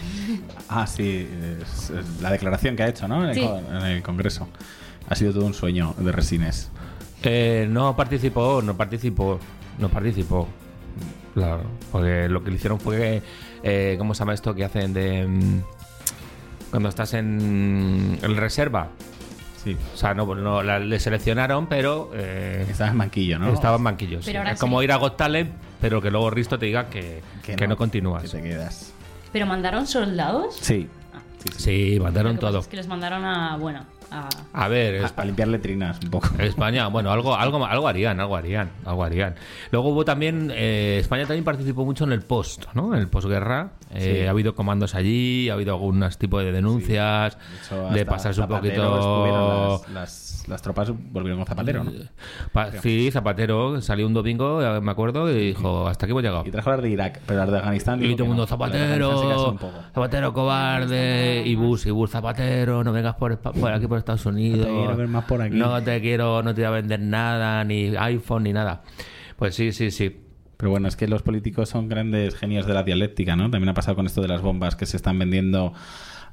Ah, 0.72 0.86
sí, 0.86 1.28
es- 1.60 1.90
es 1.90 2.20
la 2.22 2.30
declaración 2.30 2.76
que 2.76 2.84
ha 2.84 2.88
hecho, 2.88 3.08
¿no? 3.08 3.24
En 3.24 3.30
el, 3.30 3.34
Sí. 3.34 3.42
en 3.42 3.76
el 3.86 4.02
Congreso. 4.04 4.46
Ha 5.08 5.16
sido 5.16 5.32
todo 5.32 5.44
un 5.44 5.52
sueño 5.54 5.96
de 5.98 6.12
Resines. 6.12 6.70
Eh, 7.24 7.66
no 7.68 7.96
participó, 7.96 8.62
no 8.62 8.76
participó, 8.76 9.40
no 9.80 9.88
participó. 9.88 10.46
Claro, 11.34 11.64
porque 11.90 12.28
lo 12.28 12.44
que 12.44 12.50
le 12.50 12.56
hicieron 12.56 12.78
fue, 12.78 13.20
eh, 13.64 13.96
¿cómo 13.98 14.14
se 14.14 14.20
llama 14.20 14.34
esto 14.34 14.54
que 14.54 14.64
hacen 14.64 14.92
de... 14.94 15.26
mm, 15.26 15.60
cuando 16.70 16.88
estás 16.88 17.14
en, 17.14 18.16
en 18.22 18.36
reserva? 18.36 18.90
Sí. 19.62 19.76
O 19.94 19.96
sea, 19.96 20.14
no, 20.14 20.34
no 20.34 20.62
la, 20.62 20.78
le 20.78 20.98
seleccionaron, 20.98 21.66
pero... 21.66 22.10
eh, 22.14 22.66
Estaba 22.68 22.90
en 22.90 22.98
banquillo, 22.98 23.38
¿no? 23.38 23.52
Estaba 23.52 23.76
en 23.76 23.84
ahora 24.38 24.52
es 24.52 24.60
como 24.60 24.82
ir 24.82 24.90
a 24.90 24.96
Got 24.96 25.16
Talent, 25.16 25.50
pero 25.80 26.00
que 26.00 26.10
luego 26.10 26.30
Risto 26.30 26.58
te 26.58 26.66
diga 26.66 26.88
que, 26.88 27.22
que, 27.42 27.68
no, 27.68 27.76
continúas. 27.76 28.22
Que 28.22 28.28
te 28.28 28.42
quedas. 28.42 28.92
¿Pero 29.32 29.46
mandaron 29.46 29.86
soldados? 29.86 30.56
Sí. 30.60 30.88
Ah. 31.14 31.18
sí, 31.38 31.48
sí. 31.56 31.62
Sí, 31.62 31.96
Lo 31.96 32.04
mandaron 32.04 32.38
todo. 32.38 32.60
Es 32.60 32.68
que 32.68 32.76
les 32.76 32.86
mandaron 32.88 33.24
a. 33.24 33.56
Bueno, 33.56 33.84
a. 34.10 34.28
A 34.52 34.68
ver, 34.68 35.02
Para 35.12 35.26
limpiar 35.26 35.48
letrinas 35.48 35.98
un 36.02 36.10
poco. 36.10 36.28
España, 36.38 36.88
bueno, 36.88 37.10
algo, 37.10 37.34
algo, 37.36 37.64
algo 37.64 37.88
harían, 37.88 38.20
algo 38.20 38.36
harían, 38.36 38.70
algo 38.84 39.04
harían. 39.04 39.34
Luego 39.70 39.90
hubo 39.90 40.04
también, 40.04 40.50
eh, 40.54 40.98
España 41.00 41.22
también 41.26 41.44
participó 41.44 41.84
mucho 41.84 42.04
en 42.04 42.12
el 42.12 42.22
post, 42.22 42.64
¿no? 42.74 42.94
En 42.94 43.00
el 43.00 43.08
postguerra. 43.08 43.70
Eh, 43.94 44.20
Sí. 44.20 44.26
Ha 44.26 44.30
habido 44.30 44.54
comandos 44.54 44.94
allí, 44.94 45.48
ha 45.50 45.54
habido 45.54 45.74
algunos 45.74 46.16
tipos 46.18 46.42
de 46.44 46.52
denuncias, 46.52 47.36
De 47.36 47.56
hecho, 47.64 47.88
de 47.90 48.06
pasarse 48.06 48.40
un 48.40 48.48
poquito. 48.48 49.82
las, 49.92 50.39
las 50.50 50.60
tropas 50.62 50.92
volvieron 51.12 51.38
con 51.38 51.46
Zapatero, 51.46 51.84
¿no? 51.84 51.92
Pa- 52.52 52.72
sí, 52.72 53.10
Zapatero 53.10 53.80
salió 53.80 54.06
un 54.06 54.12
domingo, 54.14 54.60
me 54.82 54.90
acuerdo, 54.90 55.30
y 55.30 55.46
dijo, 55.48 55.86
hasta 55.88 56.04
aquí 56.06 56.10
hemos 56.10 56.22
llegado. 56.22 56.42
Y 56.46 56.50
trajo 56.50 56.70
las 56.70 56.82
de 56.82 56.90
Irak, 56.90 57.20
pero 57.26 57.38
las 57.40 57.50
de 57.50 57.58
Afganistán. 57.58 58.04
Y 58.04 58.12
todo 58.14 58.24
el 58.24 58.28
mundo, 58.28 58.42
no. 58.42 58.46
Zapatero. 58.46 59.58
Zapatero 59.94 60.32
cobarde, 60.32 61.42
y 61.46 61.54
Bus, 61.54 61.86
y 61.86 61.90
Bus 61.90 62.10
Zapatero, 62.10 62.84
no 62.84 62.92
vengas 62.92 63.14
por, 63.14 63.38
por 63.38 63.72
aquí 63.72 63.86
por 63.86 63.98
Estados 63.98 64.26
Unidos. 64.26 64.66
No 64.66 64.72
te 64.74 64.78
quiero 64.78 64.96
ver 64.96 65.08
más 65.08 65.24
por 65.24 65.40
aquí. 65.42 65.56
No 65.56 65.82
te 65.82 66.00
quiero, 66.00 66.42
no 66.42 66.54
te 66.54 66.60
voy 66.62 66.68
a 66.68 66.70
vender 66.70 67.00
nada, 67.00 67.64
ni 67.64 67.94
iPhone, 67.96 68.42
ni 68.44 68.52
nada. 68.52 68.82
Pues 69.36 69.54
sí, 69.54 69.72
sí, 69.72 69.90
sí. 69.90 70.20
Pero 70.56 70.70
bueno, 70.70 70.88
es 70.88 70.96
que 70.96 71.08
los 71.08 71.22
políticos 71.22 71.70
son 71.70 71.88
grandes 71.88 72.34
genios 72.34 72.66
de 72.66 72.74
la 72.74 72.82
dialéctica, 72.82 73.34
¿no? 73.34 73.50
También 73.50 73.70
ha 73.70 73.74
pasado 73.74 73.96
con 73.96 74.04
esto 74.04 74.20
de 74.20 74.28
las 74.28 74.42
bombas 74.42 74.76
que 74.76 74.84
se 74.84 74.98
están 74.98 75.18
vendiendo 75.18 75.72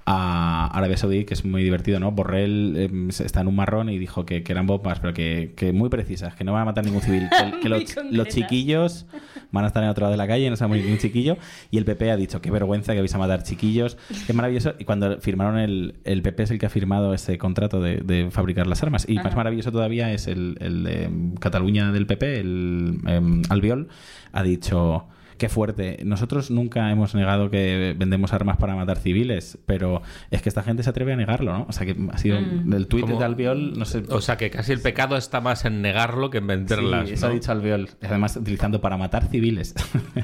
a 0.10 0.67
Arabia 0.67 0.96
Saudí, 0.96 1.26
que 1.26 1.34
es 1.34 1.43
muy 1.43 1.63
divertido, 1.63 2.00
¿no? 2.00 2.13
Borrell 2.13 2.76
eh, 2.78 3.10
está 3.10 3.41
en 3.41 3.50
un 3.50 3.58
marrón 3.58 3.89
y 3.89 3.98
dijo 3.98 4.26
que, 4.26 4.41
que 4.41 4.54
eran 4.54 4.65
bombas, 4.65 5.02
pero 5.02 5.13
que, 5.13 5.52
que 5.58 5.74
muy 5.74 5.89
precisas, 5.89 6.34
que 6.34 6.46
no 6.46 6.54
van 6.54 6.62
a 6.62 6.65
matar 6.65 6.86
ningún 6.86 7.02
civil. 7.02 7.28
Que, 7.62 7.67
los, 8.12 8.28
chiquillos 8.30 9.06
van 9.52 9.65
a 9.65 9.67
estar 9.67 9.84
en 9.84 9.89
otro 9.89 10.04
lado 10.04 10.12
de 10.12 10.17
la 10.17 10.26
calle, 10.26 10.50
no 10.50 10.67
morir 10.70 10.86
ningún 10.86 11.00
chiquillo. 11.00 11.36
Y 11.72 11.78
el 11.78 11.84
PP 11.84 12.10
ha 12.10 12.15
dicho, 12.15 12.41
qué 12.41 12.50
vergüenza 12.50 12.93
que 12.93 13.02
vais 13.02 13.13
a 13.13 13.17
matar 13.17 13.43
chiquillos, 13.43 13.98
qué 14.26 14.32
maravilloso. 14.32 14.76
Y 14.80 14.86
cuando 14.86 15.20
firmaron 15.20 15.60
el, 15.60 15.96
el 16.06 16.22
PP 16.22 16.43
es 16.43 16.52
el 16.52 16.60
que 16.60 16.67
ha 16.67 16.70
firmado 16.70 17.13
ese 17.13 17.38
contrato 17.38 17.82
de, 17.82 17.98
de 17.98 18.32
fabricar 18.32 18.65
las 18.65 18.82
armas. 18.84 19.06
Y 19.10 19.15
más 19.15 19.36
maravilloso 19.36 19.74
todavía 19.74 20.13
es 20.13 20.28
el, 20.28 20.56
el 20.62 20.86
de 20.86 21.10
Cataluña 21.41 21.91
del 21.91 22.08
PP, 22.08 22.39
el 22.39 23.00
em, 23.08 23.41
Albiol, 23.50 23.89
ha 24.32 24.41
dicho... 24.41 25.06
Qué 25.38 25.50
fuerte. 25.50 26.00
Nosotros 26.04 26.50
nunca 26.52 26.89
hemos 26.91 27.13
negado 27.15 27.50
que 27.50 27.95
vendemos 27.97 28.34
armas 28.34 28.58
para 28.58 28.76
matar 28.76 28.97
civiles, 28.97 29.58
pero 29.65 30.02
es 30.32 30.41
que 30.41 30.50
esta 30.50 30.63
gente 30.63 30.84
se 30.84 30.89
atreve 30.89 31.13
a 31.13 31.15
negarlo, 31.15 31.54
¿no? 31.54 31.65
O 31.69 31.71
sea, 31.71 31.86
que 31.86 31.95
ha 32.12 32.17
sido 32.17 32.39
Mm. 32.41 32.73
el 32.73 32.88
tuit 32.88 33.06
de 33.08 33.23
Albiol, 33.23 33.78
no 33.78 33.86
sé. 33.86 34.04
O 34.10 34.21
sea 34.21 34.38
que 34.38 34.50
casi 34.50 34.71
el 34.71 34.82
pecado 34.82 35.15
está 35.17 35.41
más 35.41 35.65
en 35.65 35.82
negarlo 35.82 36.30
que 36.30 36.39
en 36.39 36.47
venderlas. 36.47 37.08
Sí, 37.08 37.13
eso 37.13 37.28
¿no? 37.28 37.32
ha 37.32 37.36
dicho 37.36 37.52
Albiol. 37.52 37.89
Además, 38.02 38.36
utilizando 38.38 38.82
para 38.82 38.97
matar 38.97 39.28
civiles. 39.28 39.76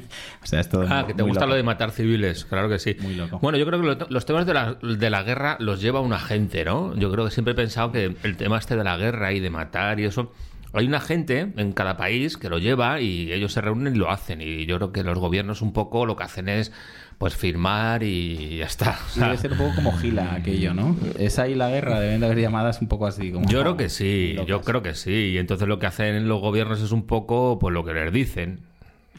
o 0.43 0.45
sea, 0.45 0.59
es 0.59 0.69
todo. 0.69 0.85
Ah, 0.89 1.05
que 1.07 1.13
te 1.13 1.23
muy 1.23 1.29
gusta 1.31 1.45
loco. 1.45 1.51
lo 1.51 1.55
de 1.57 1.63
matar 1.63 1.91
civiles, 1.91 2.45
claro 2.45 2.69
que 2.69 2.79
sí. 2.79 2.95
Muy 3.01 3.15
loco. 3.15 3.39
Bueno, 3.39 3.57
yo 3.57 3.65
creo 3.65 3.79
que 3.81 3.85
lo- 3.87 4.07
los 4.09 4.25
temas 4.25 4.45
de 4.45 4.53
la, 4.53 4.73
de 4.75 5.09
la 5.09 5.23
guerra 5.23 5.57
los 5.59 5.81
lleva 5.81 5.99
una 6.01 6.19
gente, 6.19 6.65
¿no? 6.65 6.95
Yo 6.95 7.11
creo 7.11 7.25
que 7.25 7.31
siempre 7.31 7.51
he 7.53 7.55
pensado 7.55 7.91
que 7.91 8.15
el 8.23 8.37
tema 8.37 8.57
este 8.57 8.75
de 8.75 8.83
la 8.83 8.97
guerra 8.97 9.31
y 9.33 9.39
de 9.39 9.49
matar 9.49 9.99
y 9.99 10.05
eso, 10.05 10.31
hay 10.73 10.87
una 10.87 10.99
gente 10.99 11.51
en 11.55 11.71
cada 11.71 11.97
país 11.97 12.37
que 12.37 12.49
lo 12.49 12.57
lleva 12.57 12.99
y 12.99 13.31
ellos 13.31 13.53
se 13.53 13.61
reúnen 13.61 13.95
y 13.95 13.99
lo 13.99 14.09
hacen. 14.09 14.41
Y 14.41 14.65
yo 14.65 14.77
creo 14.77 14.91
que 14.91 15.03
los 15.03 15.17
gobiernos 15.19 15.61
un 15.61 15.71
poco 15.71 16.05
lo 16.05 16.15
que 16.15 16.23
hacen 16.23 16.49
es 16.49 16.71
pues 17.17 17.35
firmar 17.35 18.03
y 18.03 18.57
ya 18.57 18.65
está. 18.65 18.99
O 19.05 19.09
sea, 19.09 19.25
debe 19.27 19.37
ser 19.37 19.51
un 19.53 19.59
poco 19.59 19.75
como 19.75 19.97
gila 19.97 20.33
aquello, 20.33 20.73
¿no? 20.73 20.95
Esa 21.19 21.47
y 21.47 21.55
la 21.55 21.69
guerra 21.69 21.99
deben 21.99 22.19
de 22.19 22.25
haber 22.25 22.39
llamadas 22.39 22.81
un 22.81 22.87
poco 22.87 23.05
así. 23.05 23.31
Como, 23.31 23.47
Yo 23.47 23.61
creo 23.61 23.77
que 23.77 23.89
sí, 23.89 24.33
locas. 24.33 24.47
yo 24.47 24.61
creo 24.61 24.81
que 24.81 24.95
sí. 24.95 25.11
Y 25.33 25.37
entonces 25.37 25.67
lo 25.67 25.79
que 25.79 25.85
hacen 25.85 26.27
los 26.27 26.41
gobiernos 26.41 26.81
es 26.81 26.91
un 26.91 27.05
poco 27.05 27.59
pues 27.59 27.73
lo 27.73 27.85
que 27.85 27.93
les 27.93 28.11
dicen. 28.11 28.61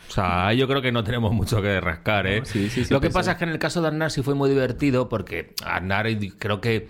O 0.09 0.13
sea, 0.13 0.49
ahí 0.49 0.59
yo 0.59 0.69
creo 0.69 0.83
que 0.83 0.93
no 0.93 1.03
tenemos 1.03 1.33
mucho 1.33 1.63
que 1.63 1.81
rascar, 1.81 2.27
¿eh? 2.27 2.41
No, 2.41 2.45
sí, 2.47 2.69
sí, 2.69 2.85
sí, 2.85 2.93
lo 2.93 3.01
que 3.01 3.11
pasa 3.11 3.33
es 3.33 3.37
que 3.39 3.45
en 3.45 3.51
el 3.51 3.59
caso 3.59 3.81
de 3.81 3.89
Aznar 3.89 4.11
sí 4.11 4.23
fue 4.23 4.35
muy 4.35 4.51
divertido 4.51 5.09
porque 5.09 5.55
Aznar 5.65 6.07
creo 6.39 6.61
que, 6.61 6.89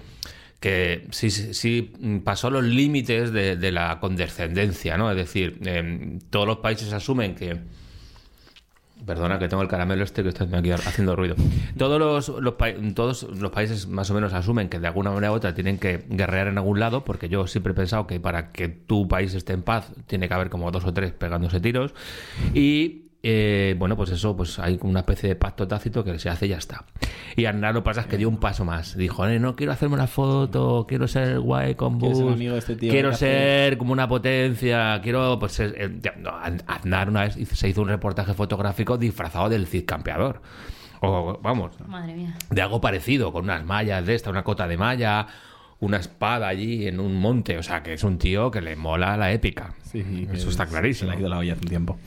que 0.64 1.07
sí, 1.11 1.92
pasó 2.24 2.48
los 2.48 2.64
límites 2.64 3.35
de, 3.35 3.70
la 3.70 4.00
condescendencia, 4.00 4.96
¿no? 4.96 5.11
Es 5.11 5.16
decir, 5.18 5.59
em, 5.66 6.20
todos 6.31 6.46
los 6.46 6.57
países 6.57 6.90
asumen 6.94 7.35
que... 7.35 7.59
Perdona 9.05 9.38
que 9.38 9.46
tengo 9.46 9.62
el 9.62 9.68
caramelo 9.68 10.03
este 10.03 10.22
que 10.22 10.31
está 10.31 10.44
aquí 10.44 10.70
haciendo 10.70 11.14
ruido. 11.14 11.37
Todos 11.77 12.00
los, 12.00 12.55
todos 12.94 13.24
los 13.24 13.50
países 13.50 13.88
más 13.88 14.11
o 14.11 14.14
menos 14.14 14.33
asumen 14.33 14.70
que 14.70 14.79
de 14.79 14.87
alguna 14.87 15.11
manera 15.11 15.33
u 15.33 15.35
otra 15.35 15.53
tienen 15.53 15.77
que 15.77 16.07
guerrear 16.09 16.46
en 16.46 16.57
algún 16.57 16.81
lado, 16.81 17.05
porque 17.05 17.29
yo 17.29 17.46
siempre 17.46 17.72
he 17.72 17.77
pensado 17.77 18.07
que 18.07 18.18
para 18.18 18.50
que 18.50 18.68
tu 18.68 19.07
país 19.07 19.35
esté 19.35 19.53
en 19.53 19.61
paz 19.61 19.92
tiene 20.07 20.29
que 20.29 20.33
haber 20.33 20.48
como 20.48 20.70
dos 20.70 20.87
o 20.87 20.94
tres 20.94 21.12
pegándose 21.12 21.61
tiros. 21.61 21.92
Y 22.55 23.03
eh, 23.26 23.74
bueno, 23.78 23.96
pues 23.96 24.10
eso, 24.10 24.37
pues 24.37 24.58
hay 24.58 24.76
como 24.76 24.90
una 24.90 25.00
especie 25.00 25.30
de 25.30 25.34
pacto 25.34 25.66
tácito 25.66 26.04
que 26.04 26.18
se 26.18 26.28
hace 26.28 26.44
y 26.44 26.50
ya 26.50 26.58
está. 26.58 26.84
Y 27.37 27.46
Aznar 27.46 27.72
lo 27.72 27.80
que 27.80 27.84
pasa 27.87 28.02
es 28.02 28.06
que 28.06 28.18
dio 28.18 28.28
un 28.28 28.37
paso 28.37 28.66
más. 28.66 28.96
Dijo, 28.96 29.26
"Eh, 29.26 29.38
no 29.40 29.56
quiero 29.56 29.72
hacerme 29.72 29.94
una 29.94 30.06
foto, 30.06 30.84
quiero 30.87 31.08
ser 31.08 31.40
guay 31.40 31.74
con 31.74 31.98
ser 31.98 32.10
Bush, 32.10 32.32
amigo 32.34 32.52
de 32.52 32.58
este 32.58 32.76
tío 32.76 32.92
quiero 32.92 33.14
ser 33.14 33.78
como 33.78 33.92
una 33.94 34.06
potencia, 34.06 35.00
quiero, 35.02 35.38
pues, 35.38 35.52
ser- 35.52 35.74
eh, 35.78 36.12
no, 36.20 36.32
Aznar 36.66 37.08
una 37.08 37.22
vez 37.24 37.38
se 37.50 37.68
hizo 37.68 37.80
un 37.80 37.88
reportaje 37.88 38.34
fotográfico 38.34 38.98
disfrazado 38.98 39.48
del 39.48 39.66
Cid 39.66 39.87
campeador. 39.87 40.42
O, 41.00 41.38
vamos, 41.42 41.72
Madre 41.87 42.14
mía. 42.14 42.34
de 42.50 42.60
algo 42.62 42.80
parecido, 42.80 43.32
con 43.32 43.44
unas 43.44 43.64
mallas 43.64 44.04
de 44.06 44.14
esta, 44.14 44.30
una 44.30 44.42
cota 44.44 44.68
de 44.68 44.76
malla, 44.76 45.26
una 45.80 45.96
espada 45.98 46.48
allí 46.48 46.87
en 46.87 47.00
un 47.00 47.14
monte. 47.20 47.58
O 47.58 47.62
sea, 47.62 47.82
que 47.82 47.92
es 47.94 48.04
un 48.04 48.16
tío 48.18 48.50
que 48.50 48.60
le 48.62 48.74
mola 48.76 49.16
la 49.16 49.32
épica. 49.32 49.74
Sí, 49.82 50.26
Eso 50.32 50.48
está 50.50 50.64
Se 50.64 50.70
clarísimo. 50.70 51.10
le 51.10 51.16
ha 51.16 51.20
ido 51.20 51.28
la 51.28 51.38
olla 51.38 51.52
hace 51.54 51.62
un 51.62 51.68
tiempo. 51.68 51.98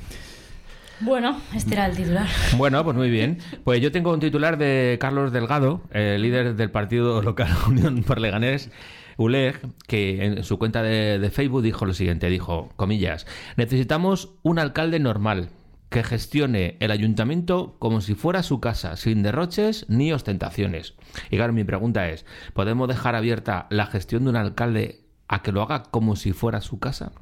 Bueno, 0.99 1.39
este 1.53 1.75
era 1.75 1.85
el 1.85 1.95
titular. 1.95 2.27
Bueno, 2.57 2.83
pues 2.83 2.95
muy 2.97 3.09
bien. 3.09 3.39
Pues 3.63 3.81
yo 3.81 3.91
tengo 3.91 4.11
un 4.11 4.19
titular 4.19 4.57
de 4.57 4.97
Carlos 4.99 5.31
Delgado, 5.31 5.81
el 5.91 6.21
líder 6.21 6.55
del 6.55 6.71
partido 6.71 7.21
local 7.21 7.49
Unión 7.67 8.03
por 8.03 8.19
Leganés, 8.19 8.71
ULEG, 9.17 9.59
que 9.87 10.25
en 10.25 10.43
su 10.43 10.57
cuenta 10.57 10.81
de, 10.81 11.19
de 11.19 11.29
Facebook 11.29 11.61
dijo 11.61 11.85
lo 11.85 11.93
siguiente, 11.93 12.29
dijo, 12.29 12.69
comillas, 12.75 13.27
necesitamos 13.57 14.33
un 14.41 14.59
alcalde 14.59 14.99
normal, 14.99 15.49
que 15.89 16.03
gestione 16.03 16.77
el 16.79 16.91
ayuntamiento 16.91 17.75
como 17.79 18.01
si 18.01 18.13
fuera 18.13 18.43
su 18.43 18.59
casa, 18.59 18.95
sin 18.97 19.23
derroches 19.23 19.85
ni 19.89 20.11
ostentaciones. 20.11 20.95
Y 21.29 21.37
claro, 21.37 21.53
mi 21.53 21.63
pregunta 21.63 22.09
es, 22.09 22.25
¿podemos 22.53 22.87
dejar 22.87 23.15
abierta 23.15 23.67
la 23.69 23.85
gestión 23.85 24.23
de 24.23 24.31
un 24.31 24.35
alcalde 24.35 25.05
a 25.27 25.41
que 25.41 25.51
lo 25.51 25.61
haga 25.61 25.83
como 25.83 26.15
si 26.15 26.33
fuera 26.33 26.61
su 26.61 26.79
casa? 26.79 27.13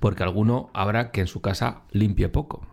Porque 0.00 0.22
alguno 0.22 0.70
habrá 0.74 1.10
que 1.10 1.20
en 1.20 1.26
su 1.26 1.40
casa 1.40 1.82
limpie 1.90 2.28
poco. 2.28 2.66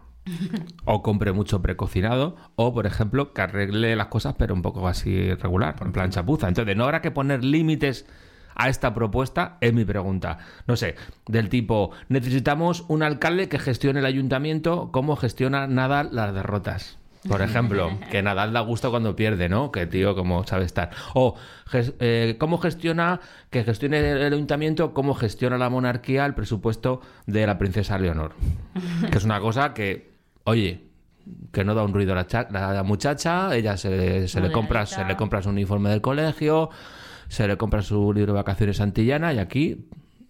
O 0.85 1.01
compre 1.01 1.31
mucho 1.31 1.61
precocinado, 1.61 2.35
o 2.55 2.73
por 2.73 2.85
ejemplo, 2.85 3.33
que 3.33 3.41
arregle 3.41 3.95
las 3.95 4.07
cosas, 4.07 4.35
pero 4.37 4.53
un 4.53 4.61
poco 4.61 4.87
así 4.87 5.33
regular, 5.33 5.75
en 5.81 5.91
plan 5.91 6.11
chapuza. 6.11 6.47
Entonces, 6.47 6.75
no 6.75 6.83
habrá 6.83 7.01
que 7.01 7.11
poner 7.11 7.43
límites 7.43 8.05
a 8.55 8.69
esta 8.69 8.93
propuesta, 8.93 9.57
es 9.61 9.73
mi 9.73 9.85
pregunta. 9.85 10.37
No 10.67 10.75
sé, 10.75 10.95
del 11.27 11.49
tipo, 11.49 11.91
necesitamos 12.09 12.85
un 12.87 13.01
alcalde 13.01 13.49
que 13.49 13.59
gestione 13.59 13.99
el 13.99 14.05
ayuntamiento 14.05 14.91
como 14.91 15.15
gestiona 15.15 15.67
Nadal 15.67 16.09
las 16.11 16.33
derrotas. 16.33 17.00
Por 17.27 17.41
ejemplo, 17.43 17.91
que 18.09 18.23
Nadal 18.23 18.51
da 18.51 18.61
gusto 18.61 18.89
cuando 18.89 19.15
pierde, 19.15 19.47
¿no? 19.47 19.71
Que 19.71 19.85
tío, 19.85 20.15
como 20.15 20.43
sabe 20.47 20.65
estar. 20.65 20.89
O 21.13 21.35
eh, 21.71 22.35
cómo 22.39 22.57
gestiona, 22.57 23.19
que 23.51 23.63
gestione 23.63 23.99
el 24.11 24.33
ayuntamiento, 24.33 24.93
cómo 24.93 25.13
gestiona 25.13 25.57
la 25.59 25.69
monarquía 25.69 26.25
el 26.25 26.33
presupuesto 26.33 27.01
de 27.27 27.45
la 27.45 27.57
princesa 27.59 27.99
Leonor. 27.99 28.33
Que 29.11 29.17
es 29.19 29.23
una 29.23 29.39
cosa 29.39 29.73
que, 29.75 30.09
oye, 30.45 30.81
que 31.51 31.63
no 31.63 31.75
da 31.75 31.83
un 31.83 31.93
ruido 31.93 32.13
a 32.13 32.15
la, 32.15 32.25
cha- 32.25 32.47
la 32.49 32.81
muchacha, 32.83 33.55
ella 33.55 33.77
se, 33.77 34.27
se 34.27 34.41
le 34.41 34.51
compra, 34.51 34.87
se 34.87 35.05
le 35.05 35.15
compra 35.15 35.43
su 35.43 35.49
uniforme 35.49 35.91
del 35.91 36.01
colegio, 36.01 36.71
se 37.27 37.47
le 37.47 37.55
compra 37.55 37.83
su 37.83 38.11
libro 38.13 38.33
de 38.33 38.37
vacaciones 38.39 38.77
Santillana 38.77 39.31
y 39.31 39.37
aquí 39.37 39.85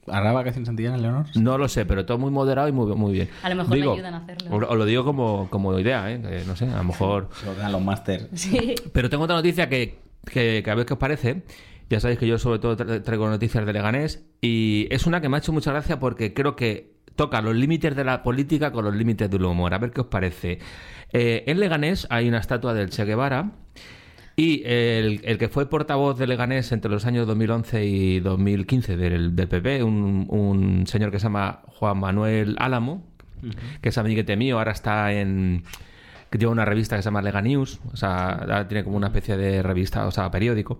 ¿Hará 0.07 0.31
vacaciones 0.31 0.65
Santillana, 0.67 0.97
Leonor? 0.97 1.25
no 1.35 1.57
lo 1.57 1.67
sé, 1.67 1.85
pero 1.85 2.05
todo 2.05 2.17
muy 2.17 2.31
moderado 2.31 2.67
y 2.67 2.71
muy, 2.71 2.93
muy 2.95 3.13
bien. 3.13 3.29
A 3.43 3.49
lo 3.49 3.55
mejor 3.55 3.77
le 3.77 3.91
ayudan 3.91 4.13
a 4.15 4.17
hacerlo. 4.17 4.55
Os, 4.67 4.77
lo 4.77 4.85
digo 4.85 5.03
como, 5.05 5.47
como 5.49 5.77
idea, 5.79 6.11
¿eh? 6.11 6.19
Que 6.21 6.43
no 6.45 6.55
sé, 6.55 6.65
a 6.67 6.77
lo 6.77 6.83
mejor... 6.85 7.29
Se 7.39 7.45
lo 7.45 7.55
dan 7.55 7.71
los 7.71 7.81
máster. 7.81 8.27
Sí. 8.33 8.75
Pero 8.93 9.09
tengo 9.09 9.23
otra 9.25 9.35
noticia 9.35 9.69
que, 9.69 9.99
que, 10.25 10.61
que 10.63 10.71
a 10.71 10.75
ver 10.75 10.85
qué 10.85 10.93
os 10.93 10.99
parece. 10.99 11.43
Ya 11.89 11.99
sabéis 11.99 12.19
que 12.19 12.27
yo 12.27 12.37
sobre 12.39 12.59
todo 12.59 12.75
tra- 12.77 13.03
traigo 13.03 13.27
noticias 13.29 13.65
de 13.65 13.73
Leganés 13.73 14.25
y 14.41 14.87
es 14.89 15.05
una 15.05 15.21
que 15.21 15.29
me 15.29 15.37
ha 15.37 15.39
hecho 15.39 15.51
mucha 15.53 15.71
gracia 15.71 15.99
porque 15.99 16.33
creo 16.33 16.55
que 16.55 16.95
toca 17.15 17.41
los 17.41 17.53
límites 17.55 17.95
de 17.95 18.03
la 18.05 18.23
política 18.23 18.71
con 18.71 18.85
los 18.85 18.95
límites 18.95 19.29
del 19.29 19.43
humor. 19.43 19.73
A 19.73 19.77
ver 19.77 19.91
qué 19.91 20.01
os 20.01 20.07
parece. 20.07 20.59
Eh, 21.11 21.43
en 21.47 21.59
Leganés 21.59 22.07
hay 22.09 22.27
una 22.29 22.39
estatua 22.39 22.73
del 22.73 22.89
Che 22.89 23.03
Guevara 23.03 23.51
y 24.35 24.63
el, 24.65 25.21
el 25.23 25.37
que 25.37 25.49
fue 25.49 25.69
portavoz 25.69 26.17
de 26.17 26.27
Leganés 26.27 26.71
entre 26.71 26.91
los 26.91 27.05
años 27.05 27.27
2011 27.27 27.85
y 27.85 28.19
2015 28.19 28.97
del, 28.97 29.35
del 29.35 29.47
PP, 29.47 29.83
un, 29.83 30.25
un 30.29 30.87
señor 30.87 31.11
que 31.11 31.19
se 31.19 31.23
llama 31.23 31.61
Juan 31.67 31.99
Manuel 31.99 32.55
Álamo, 32.59 33.03
que 33.81 33.89
es 33.89 33.97
amiguete 33.97 34.37
mío, 34.37 34.57
ahora 34.57 34.71
está 34.71 35.11
en 35.13 35.63
que 36.31 36.37
lleva 36.37 36.53
una 36.53 36.63
revista 36.63 36.95
que 36.95 37.01
se 37.01 37.07
llama 37.07 37.21
Lega 37.21 37.41
News, 37.41 37.81
o 37.91 37.97
sea, 37.97 38.29
ahora 38.29 38.65
tiene 38.65 38.85
como 38.85 38.95
una 38.95 39.07
especie 39.07 39.35
de 39.35 39.61
revista, 39.61 40.07
o 40.07 40.11
sea, 40.11 40.31
periódico. 40.31 40.79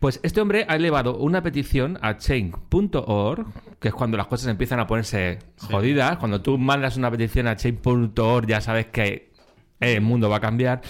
Pues 0.00 0.18
este 0.24 0.40
hombre 0.40 0.66
ha 0.68 0.74
elevado 0.74 1.16
una 1.16 1.44
petición 1.44 1.96
a 2.02 2.16
change.org, 2.16 3.46
que 3.78 3.88
es 3.88 3.94
cuando 3.94 4.16
las 4.16 4.26
cosas 4.26 4.48
empiezan 4.48 4.80
a 4.80 4.88
ponerse 4.88 5.38
jodidas, 5.58 6.18
cuando 6.18 6.42
tú 6.42 6.58
mandas 6.58 6.96
una 6.96 7.08
petición 7.08 7.46
a 7.46 7.54
change.org 7.54 8.48
ya 8.48 8.60
sabes 8.60 8.86
que 8.86 9.30
el 9.78 10.00
mundo 10.00 10.28
va 10.28 10.38
a 10.38 10.40
cambiar. 10.40 10.80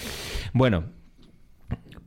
Bueno, 0.55 0.85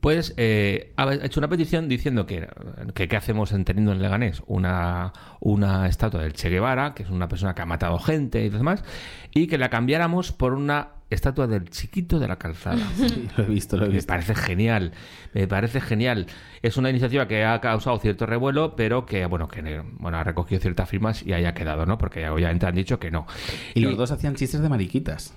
pues 0.04 0.34
eh, 0.36 0.92
ha 0.98 1.14
hecho 1.14 1.40
una 1.40 1.48
petición 1.48 1.88
diciendo 1.88 2.26
que, 2.26 2.46
que 2.92 3.08
qué 3.08 3.16
hacemos 3.16 3.52
en 3.52 3.64
teniendo 3.64 3.90
en 3.92 4.02
Leganés 4.02 4.42
una, 4.46 5.14
una 5.40 5.88
estatua 5.88 6.20
del 6.20 6.34
Che 6.34 6.50
Guevara, 6.50 6.92
que 6.92 7.04
es 7.04 7.08
una 7.08 7.26
persona 7.26 7.54
que 7.54 7.62
ha 7.62 7.64
matado 7.64 7.98
gente 7.98 8.44
y 8.44 8.50
demás, 8.50 8.84
y 9.32 9.46
que 9.46 9.56
la 9.56 9.70
cambiáramos 9.70 10.30
por 10.30 10.52
una 10.52 10.88
estatua 11.08 11.46
del 11.46 11.70
chiquito 11.70 12.18
de 12.18 12.28
la 12.28 12.36
calzada. 12.36 12.86
Sí, 12.96 13.30
lo 13.34 13.44
he 13.44 13.46
visto, 13.46 13.78
lo 13.78 13.84
he 13.86 13.88
Me 13.88 13.94
visto. 13.94 14.08
parece 14.08 14.34
genial, 14.34 14.92
me 15.32 15.48
parece 15.48 15.80
genial. 15.80 16.26
Es 16.60 16.76
una 16.76 16.90
iniciativa 16.90 17.26
que 17.26 17.42
ha 17.46 17.58
causado 17.62 17.98
cierto 17.98 18.26
revuelo, 18.26 18.76
pero 18.76 19.06
que 19.06 19.24
bueno, 19.24 19.48
que 19.48 19.82
bueno, 19.98 20.18
ha 20.18 20.24
recogido 20.24 20.60
ciertas 20.60 20.86
firmas 20.86 21.22
y 21.22 21.32
ahí 21.32 21.46
ha 21.46 21.54
quedado, 21.54 21.86
¿no? 21.86 21.96
Porque 21.96 22.28
obviamente 22.28 22.66
han 22.66 22.74
dicho 22.74 22.98
que 22.98 23.10
no. 23.10 23.26
Y 23.72 23.80
los 23.80 23.96
dos 23.96 24.10
hacían 24.10 24.34
chistes 24.34 24.60
de 24.60 24.68
mariquitas. 24.68 25.34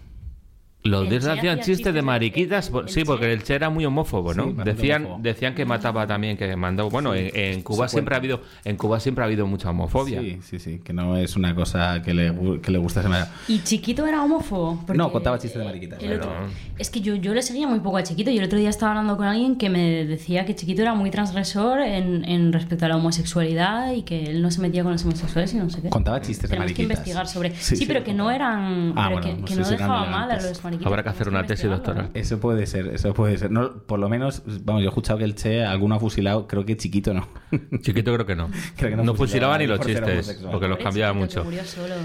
Los 0.89 1.09
Che 1.09 1.17
hacían 1.17 1.37
hacía 1.39 1.59
chistes 1.59 1.93
de 1.93 2.01
mariquitas, 2.01 2.67
el- 2.67 2.71
por- 2.71 2.83
el 2.85 2.89
sí, 2.89 3.03
porque 3.03 3.31
el 3.33 3.43
Che 3.43 3.55
era 3.55 3.69
muy 3.69 3.85
homófobo, 3.85 4.33
¿no? 4.33 4.45
Sí, 4.45 4.55
decían, 4.63 5.05
homófobo. 5.05 5.23
decían 5.23 5.55
que 5.55 5.65
mataba 5.65 6.05
también, 6.07 6.37
que 6.37 6.55
mandó. 6.55 6.89
Bueno, 6.89 7.13
en, 7.15 7.29
en 7.33 7.61
Cuba 7.61 7.87
siempre 7.87 8.15
ha 8.15 8.17
habido, 8.19 8.41
en 8.65 8.75
Cuba 8.77 8.99
siempre 8.99 9.23
ha 9.23 9.27
habido 9.27 9.45
mucha 9.47 9.69
homofobia. 9.69 10.21
Sí, 10.21 10.39
sí, 10.41 10.59
sí. 10.59 10.81
Que 10.83 10.93
no 10.93 11.17
es 11.17 11.35
una 11.35 11.53
cosa 11.55 12.01
que 12.01 12.13
le, 12.13 12.33
que 12.61 12.71
le 12.71 12.77
gusta 12.77 13.01
manera. 13.03 13.31
¿Y 13.47 13.59
Chiquito 13.63 14.05
era 14.07 14.23
homófobo? 14.23 14.83
No, 14.93 15.11
contaba 15.11 15.37
chistes 15.39 15.59
de 15.59 15.65
mariquitas, 15.65 15.99
pero- 15.99 16.15
otro- 16.17 16.31
Es 16.77 16.89
que 16.89 17.01
yo, 17.01 17.15
yo 17.15 17.33
le 17.33 17.41
seguía 17.41 17.67
muy 17.67 17.79
poco 17.79 17.97
a 17.97 18.03
Chiquito 18.03 18.29
y 18.31 18.37
el 18.37 18.43
otro 18.45 18.57
día 18.59 18.69
estaba 18.69 18.91
hablando 18.91 19.17
con 19.17 19.25
alguien 19.27 19.57
que 19.57 19.69
me 19.69 20.05
decía 20.05 20.45
que 20.45 20.55
Chiquito 20.55 20.81
era 20.81 20.93
muy 20.93 21.09
transgresor 21.11 21.79
en, 21.81 22.23
en 22.25 22.53
respecto 22.53 22.85
a 22.85 22.89
la 22.89 22.97
homosexualidad 22.97 23.93
y 23.93 24.03
que 24.03 24.23
él 24.25 24.41
no 24.41 24.51
se 24.51 24.61
metía 24.61 24.83
con 24.83 24.91
los 24.91 25.03
homosexuales 25.03 25.53
y 25.53 25.57
no 25.57 25.69
sé 25.69 25.81
qué. 25.81 25.89
Contaba 25.89 26.21
chistes 26.21 26.43
de 26.49 26.55
Tenemos 26.55 26.71
que 26.73 26.83
mariquitas. 26.83 26.97
investigar 26.99 27.27
sobre... 27.27 27.49
Sí, 27.55 27.67
Sí, 27.67 27.75
sí, 27.77 27.85
pero 27.85 28.03
que 28.03 28.13
no 28.13 28.31
eran... 28.31 28.93
Ah, 28.95 29.09
pero 29.09 29.21
bueno, 29.21 29.21
que, 29.21 29.41
no 29.41 29.45
que 29.45 29.53
sé 29.53 29.59
no 29.61 29.69
dejaba 29.69 30.05
mal 30.05 30.31
a 30.31 30.35
los 30.35 30.63
mariquitas. 30.63 30.76
Habrá 30.85 31.03
que 31.03 31.09
hacer 31.09 31.29
una 31.29 31.45
tesis 31.45 31.69
doctoral. 31.69 32.09
Eso 32.13 32.39
puede 32.39 32.65
ser, 32.67 32.87
eso 32.87 33.13
puede 33.13 33.37
ser. 33.37 33.51
No, 33.51 33.83
por 33.83 33.99
lo 33.99 34.09
menos, 34.09 34.43
vamos, 34.63 34.81
yo 34.81 34.87
he 34.87 34.89
escuchado 34.89 35.19
que 35.19 35.25
el 35.25 35.35
Che 35.35 35.63
alguno 35.63 35.95
ha 35.95 35.99
fusilado, 35.99 36.47
creo 36.47 36.65
que 36.65 36.77
chiquito 36.77 37.13
no. 37.13 37.27
Chiquito 37.81 38.13
creo 38.13 38.25
que 38.25 38.35
no. 38.35 38.49
Creo 38.77 38.91
que 38.91 38.95
no 38.97 39.03
no 39.03 39.15
fusilaba 39.15 39.55
fusilaba 39.55 39.57
ni 39.57 39.67
los 39.67 39.79
chistes, 39.79 40.45
porque 40.51 40.67
los 40.67 40.77
cambiaba 40.79 41.13
mucho. 41.13 41.41
que 41.41 41.45
murió 41.45 41.63
solo. 41.63 41.95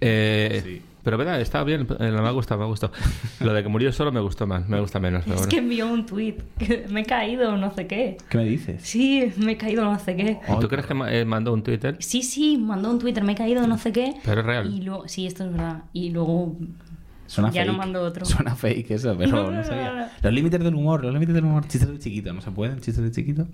Eh, 0.00 0.62
Sí. 0.64 0.82
Pero 1.04 1.16
verdad, 1.16 1.40
está 1.40 1.64
bien, 1.64 1.86
eh, 2.00 2.10
me 2.10 2.18
ha 2.18 2.30
gustado, 2.32 2.58
me 2.58 2.64
ha 2.66 2.68
gustado. 2.68 2.92
Lo 3.40 3.54
de 3.54 3.62
que 3.62 3.68
murió 3.70 3.92
solo 3.92 4.12
me 4.12 4.20
gustó 4.20 4.46
más, 4.46 4.68
me 4.68 4.78
gusta 4.78 5.00
menos. 5.00 5.22
pero 5.24 5.36
Es 5.36 5.40
bueno. 5.42 5.50
que 5.50 5.58
envió 5.58 5.86
un 5.90 6.04
tuit 6.04 6.38
que 6.58 6.84
me 6.90 7.00
he 7.00 7.04
caído, 7.04 7.56
no 7.56 7.72
sé 7.74 7.86
qué. 7.86 8.18
¿Qué 8.28 8.36
me 8.36 8.44
dices? 8.44 8.82
Sí, 8.82 9.32
me 9.38 9.52
he 9.52 9.56
caído, 9.56 9.84
no 9.84 9.98
sé 9.98 10.16
qué. 10.16 10.38
¿Y 10.46 10.60
¿Tú 10.60 10.68
crees 10.68 10.84
que 10.84 10.94
eh, 11.08 11.24
mandó 11.24 11.54
un 11.54 11.62
Twitter? 11.62 11.96
Sí, 12.00 12.22
sí, 12.22 12.58
mandó 12.58 12.90
un 12.90 12.98
Twitter, 12.98 13.24
me 13.24 13.32
he 13.32 13.36
caído, 13.36 13.66
no 13.66 13.78
sé 13.78 13.90
qué. 13.90 14.16
Pero 14.22 14.40
es 14.42 14.46
real. 14.46 14.70
Y 14.74 14.82
luego, 14.82 15.08
sí, 15.08 15.26
esto 15.26 15.44
es 15.44 15.52
verdad. 15.52 15.84
Y 15.94 16.10
luego 16.10 16.56
Suena 17.28 17.50
Ya 17.50 17.60
fake. 17.62 17.72
no 17.72 17.78
mando 17.78 18.00
otro. 18.02 18.24
Suena 18.24 18.56
fake 18.56 18.90
eso, 18.90 19.14
pero 19.16 19.50
No, 19.52 19.62
sabía. 19.64 20.10
Los 20.22 20.32
límites 20.32 20.58
del 20.60 20.74
humor, 20.74 21.04
los 21.04 21.12
límites 21.12 21.34
del 21.34 21.44
humor. 21.44 21.66
Chistes 21.68 21.88
de 21.92 21.98
chiquito, 21.98 22.32
¿no 22.32 22.40
se 22.40 22.50
pueden? 22.50 22.80
¿Chistes 22.80 23.04
de 23.04 23.10
chiquito? 23.12 23.46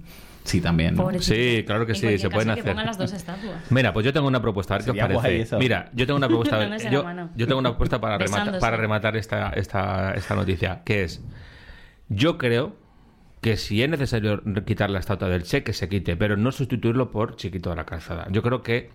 Sí, 0.44 0.60
también. 0.60 0.96
Sí, 1.20 1.64
claro 1.66 1.84
que 1.84 1.92
En 1.92 1.96
sí, 1.98 2.18
se 2.18 2.30
pueden 2.30 2.48
caso, 2.48 2.52
hacer. 2.52 2.64
Que 2.64 2.70
pongan 2.70 2.86
las 2.86 2.96
dos 2.98 3.12
estatuas. 3.14 3.70
Mira, 3.70 3.92
pues 3.92 4.06
yo 4.06 4.12
tengo 4.12 4.26
una 4.28 4.40
propuesta, 4.40 4.74
a 4.74 4.78
ver 4.78 4.84
qué 4.84 4.90
os 4.92 4.96
parece. 5.22 5.40
eso. 5.42 5.58
Mira, 5.58 5.90
yo 5.92 6.06
tengo 6.06 6.16
una 6.18 6.28
propuesta. 6.28 6.88
Yo, 6.90 7.02
mano. 7.04 7.30
yo 7.36 7.46
tengo 7.46 7.58
una 7.58 7.70
propuesta 7.70 8.00
para, 8.00 8.16
remata- 8.16 8.30
Besándose. 8.38 8.60
para 8.60 8.76
rematar 8.76 9.16
esta, 9.16 9.50
esta, 9.50 10.12
esta 10.14 10.34
noticia, 10.36 10.82
que 10.84 11.02
es, 11.04 11.22
yo 12.08 12.38
creo 12.38 12.76
que 13.40 13.56
si 13.58 13.82
es 13.82 13.90
necesario 13.90 14.42
quitar 14.64 14.88
la 14.88 15.00
estatua 15.00 15.28
del 15.28 15.42
Che, 15.42 15.62
que 15.62 15.72
se 15.74 15.88
quite, 15.88 16.16
pero 16.16 16.36
no 16.36 16.50
sustituirlo 16.52 17.10
por 17.10 17.36
Chiquito 17.36 17.68
de 17.70 17.76
la 17.76 17.84
Calzada. 17.84 18.26
Yo 18.30 18.42
creo 18.42 18.62
que 18.62 18.90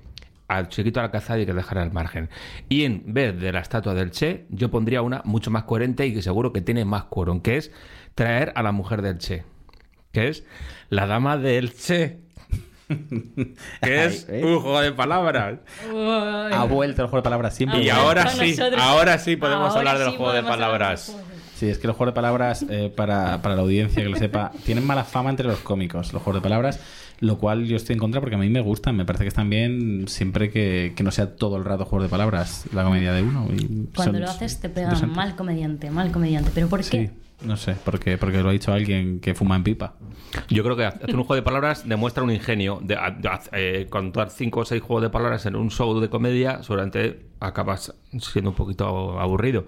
al 0.50 0.68
Chiquito 0.68 1.00
Calzada 1.12 1.36
hay 1.40 1.46
que 1.46 1.54
dejar 1.54 1.78
al 1.78 1.92
margen. 1.94 2.30
Y 2.68 2.84
en 2.84 3.04
vez 3.14 3.40
de 3.40 3.52
la 3.54 3.60
estatua 3.60 3.94
del 3.94 4.12
Che, 4.12 4.46
yo 4.50 4.70
pondría 4.70 5.02
una 5.02 5.22
mucho 5.24 5.52
más 5.52 5.64
coherente 5.64 6.06
y 6.06 6.14
que 6.14 6.22
seguro 6.22 6.52
que 6.52 6.60
tiene 6.62 6.84
más 6.84 7.06
quórum, 7.06 7.40
que 7.40 7.56
es 7.58 7.72
traer 8.16 8.52
a 8.56 8.64
la 8.64 8.72
mujer 8.74 9.02
del 9.02 9.18
Che, 9.20 9.46
que 10.12 10.28
es 10.28 10.44
la 10.90 11.06
dama 11.06 11.38
del 11.38 11.74
Che. 11.74 12.20
que 13.82 14.06
es 14.06 14.28
Ay, 14.28 14.40
¿eh? 14.40 14.46
un 14.46 14.60
juego 14.62 14.82
de 14.82 14.92
palabras. 14.92 15.60
Ha 16.52 16.66
vuelto 16.68 17.04
el 17.04 17.08
juego 17.08 17.18
de 17.18 17.24
palabras 17.24 17.56
siempre. 17.56 17.84
Y 17.84 17.90
Ah, 17.90 17.98
ahora 17.98 18.24
con 18.26 18.34
sí, 18.34 18.56
ahora 18.80 19.20
sí 19.20 19.36
podemos 19.36 19.70
Ahora 19.70 19.80
hablar 19.92 19.98
del 20.00 20.10
sí 20.10 20.18
juego 20.18 20.32
de 20.32 20.38
del 20.42 20.46
palabras. 20.48 21.16
Sí, 21.60 21.68
es 21.68 21.78
que 21.78 21.88
los 21.88 21.98
juegos 21.98 22.14
de 22.14 22.16
palabras, 22.16 22.66
eh, 22.70 22.90
para, 22.96 23.42
para 23.42 23.56
la 23.56 23.62
audiencia 23.64 24.02
que 24.02 24.08
lo 24.08 24.16
sepa, 24.16 24.52
tienen 24.66 24.86
mala 24.88 25.04
fama 25.04 25.30
entre 25.30 25.46
los 25.46 25.60
cómicos, 25.60 26.14
los 26.14 26.22
juegos 26.24 26.42
de 26.42 26.44
palabras, 26.44 26.80
lo 27.20 27.38
cual 27.38 27.66
yo 27.66 27.76
estoy 27.76 27.96
en 27.96 28.00
contra 28.00 28.22
porque 28.22 28.36
a 28.36 28.40
mí 28.40 28.50
me 28.50 28.62
gustan, 28.62 28.96
me 28.96 29.04
parece 29.04 29.26
que 29.26 29.28
están 29.28 29.50
bien 29.50 30.06
siempre 30.08 30.50
que, 30.52 30.94
que 30.96 31.04
no 31.04 31.12
sea 31.12 31.36
todo 31.36 31.58
el 31.58 31.66
rato 31.66 31.84
juegos 31.84 32.06
de 32.08 32.10
palabras 32.10 32.64
la 32.74 32.86
comedia 32.86 33.12
de 33.12 33.24
uno. 33.24 33.46
y 33.54 33.88
Cuando 33.94 34.14
son- 34.14 34.22
lo 34.22 34.30
haces 34.30 34.60
te 34.62 34.70
pegan 34.70 35.12
mal 35.12 35.36
comediante, 35.36 35.92
mal 35.92 36.12
comediante. 36.14 36.50
¿Pero 36.56 36.70
por 36.70 36.80
qué? 36.80 37.08
Sí, 37.08 37.46
no 37.46 37.58
sé, 37.58 37.76
porque, 37.84 38.18
porque 38.18 38.42
lo 38.42 38.48
ha 38.50 38.52
dicho 38.54 38.72
alguien 38.72 39.20
que 39.20 39.34
fuma 39.34 39.58
en 39.58 39.64
pipa. 39.64 39.96
Yo 40.50 40.64
creo 40.64 40.78
que 40.78 40.86
hacer 40.86 41.16
un 41.16 41.24
juego 41.24 41.36
de 41.36 41.42
palabras 41.42 41.88
demuestra 41.90 42.24
un 42.24 42.32
ingenio. 42.32 42.80
De, 42.82 42.96
de- 42.96 43.30
eh, 43.52 43.88
contar 43.90 44.30
cinco 44.30 44.62
o 44.62 44.66
seis 44.66 44.82
juegos 44.82 45.04
de 45.04 45.10
palabras 45.10 45.46
en 45.46 45.58
un 45.58 45.72
show 45.72 46.00
de 46.00 46.10
comedia, 46.10 46.64
seguramente 46.64 47.26
acabas 47.42 47.94
siendo 48.20 48.52
un 48.52 48.56
poquito 48.56 49.20
aburrido. 49.20 49.66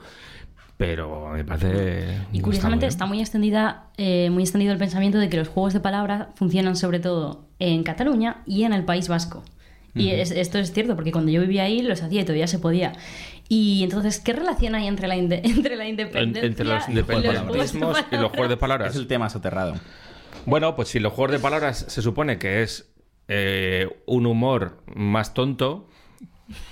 Pero 0.82 1.30
me 1.30 1.44
parece. 1.46 2.18
Y 2.34 2.42
curiosamente 2.42 2.88
está 2.88 3.04
está 3.04 3.06
muy 3.06 3.20
extendida, 3.20 3.84
eh, 3.98 4.32
muy 4.32 4.42
extendido 4.42 4.74
el 4.74 4.80
pensamiento 4.80 5.20
de 5.20 5.30
que 5.30 5.38
los 5.38 5.48
juegos 5.48 5.74
de 5.74 5.80
palabras 5.80 6.30
funcionan 6.34 6.76
sobre 6.76 7.00
todo 7.00 7.46
en 7.60 7.84
Cataluña 7.84 8.42
y 8.48 8.64
en 8.64 8.74
el 8.74 8.84
País 8.84 9.08
Vasco. 9.08 9.44
Y 9.94 10.10
es- 10.10 10.32
esto 10.32 10.58
es 10.58 10.74
cierto, 10.74 10.96
porque 10.96 11.12
cuando 11.12 11.32
yo 11.32 11.42
vivía 11.42 11.64
ahí 11.66 11.84
los 11.84 12.02
hacía 12.02 12.22
y 12.22 12.24
todavía 12.24 12.48
se 12.48 12.58
podía. 12.58 12.94
Y 13.48 13.84
entonces, 13.84 14.20
¿qué 14.20 14.34
relación 14.34 14.74
hay 14.74 14.88
entre 14.88 15.08
la, 15.08 15.16
entre 15.18 15.76
la 15.76 15.84
En- 15.84 15.90
independencia 15.92 16.48
entre 16.48 16.66
los 16.66 16.90
y 16.90 16.94
los 16.94 17.06
juegos 17.06 17.24
de 17.24 17.78
y 18.18 18.20
los 18.20 18.32
juegos 18.32 18.48
de 18.48 18.54
Es 18.56 18.60
palabras. 18.60 18.96
el 18.96 19.06
tema 19.06 19.30
soterrado. 19.30 19.76
Bueno, 20.48 20.76
pues 20.76 20.88
si 20.90 21.00
los 21.00 21.14
juegos 21.14 21.34
de 21.34 21.40
palabras 21.40 21.86
se 21.90 22.02
supone 22.02 22.40
que 22.40 22.64
es 22.64 22.92
eh, 23.28 23.88
un 24.08 24.26
humor 24.26 24.82
más 24.96 25.36
tonto, 25.36 25.88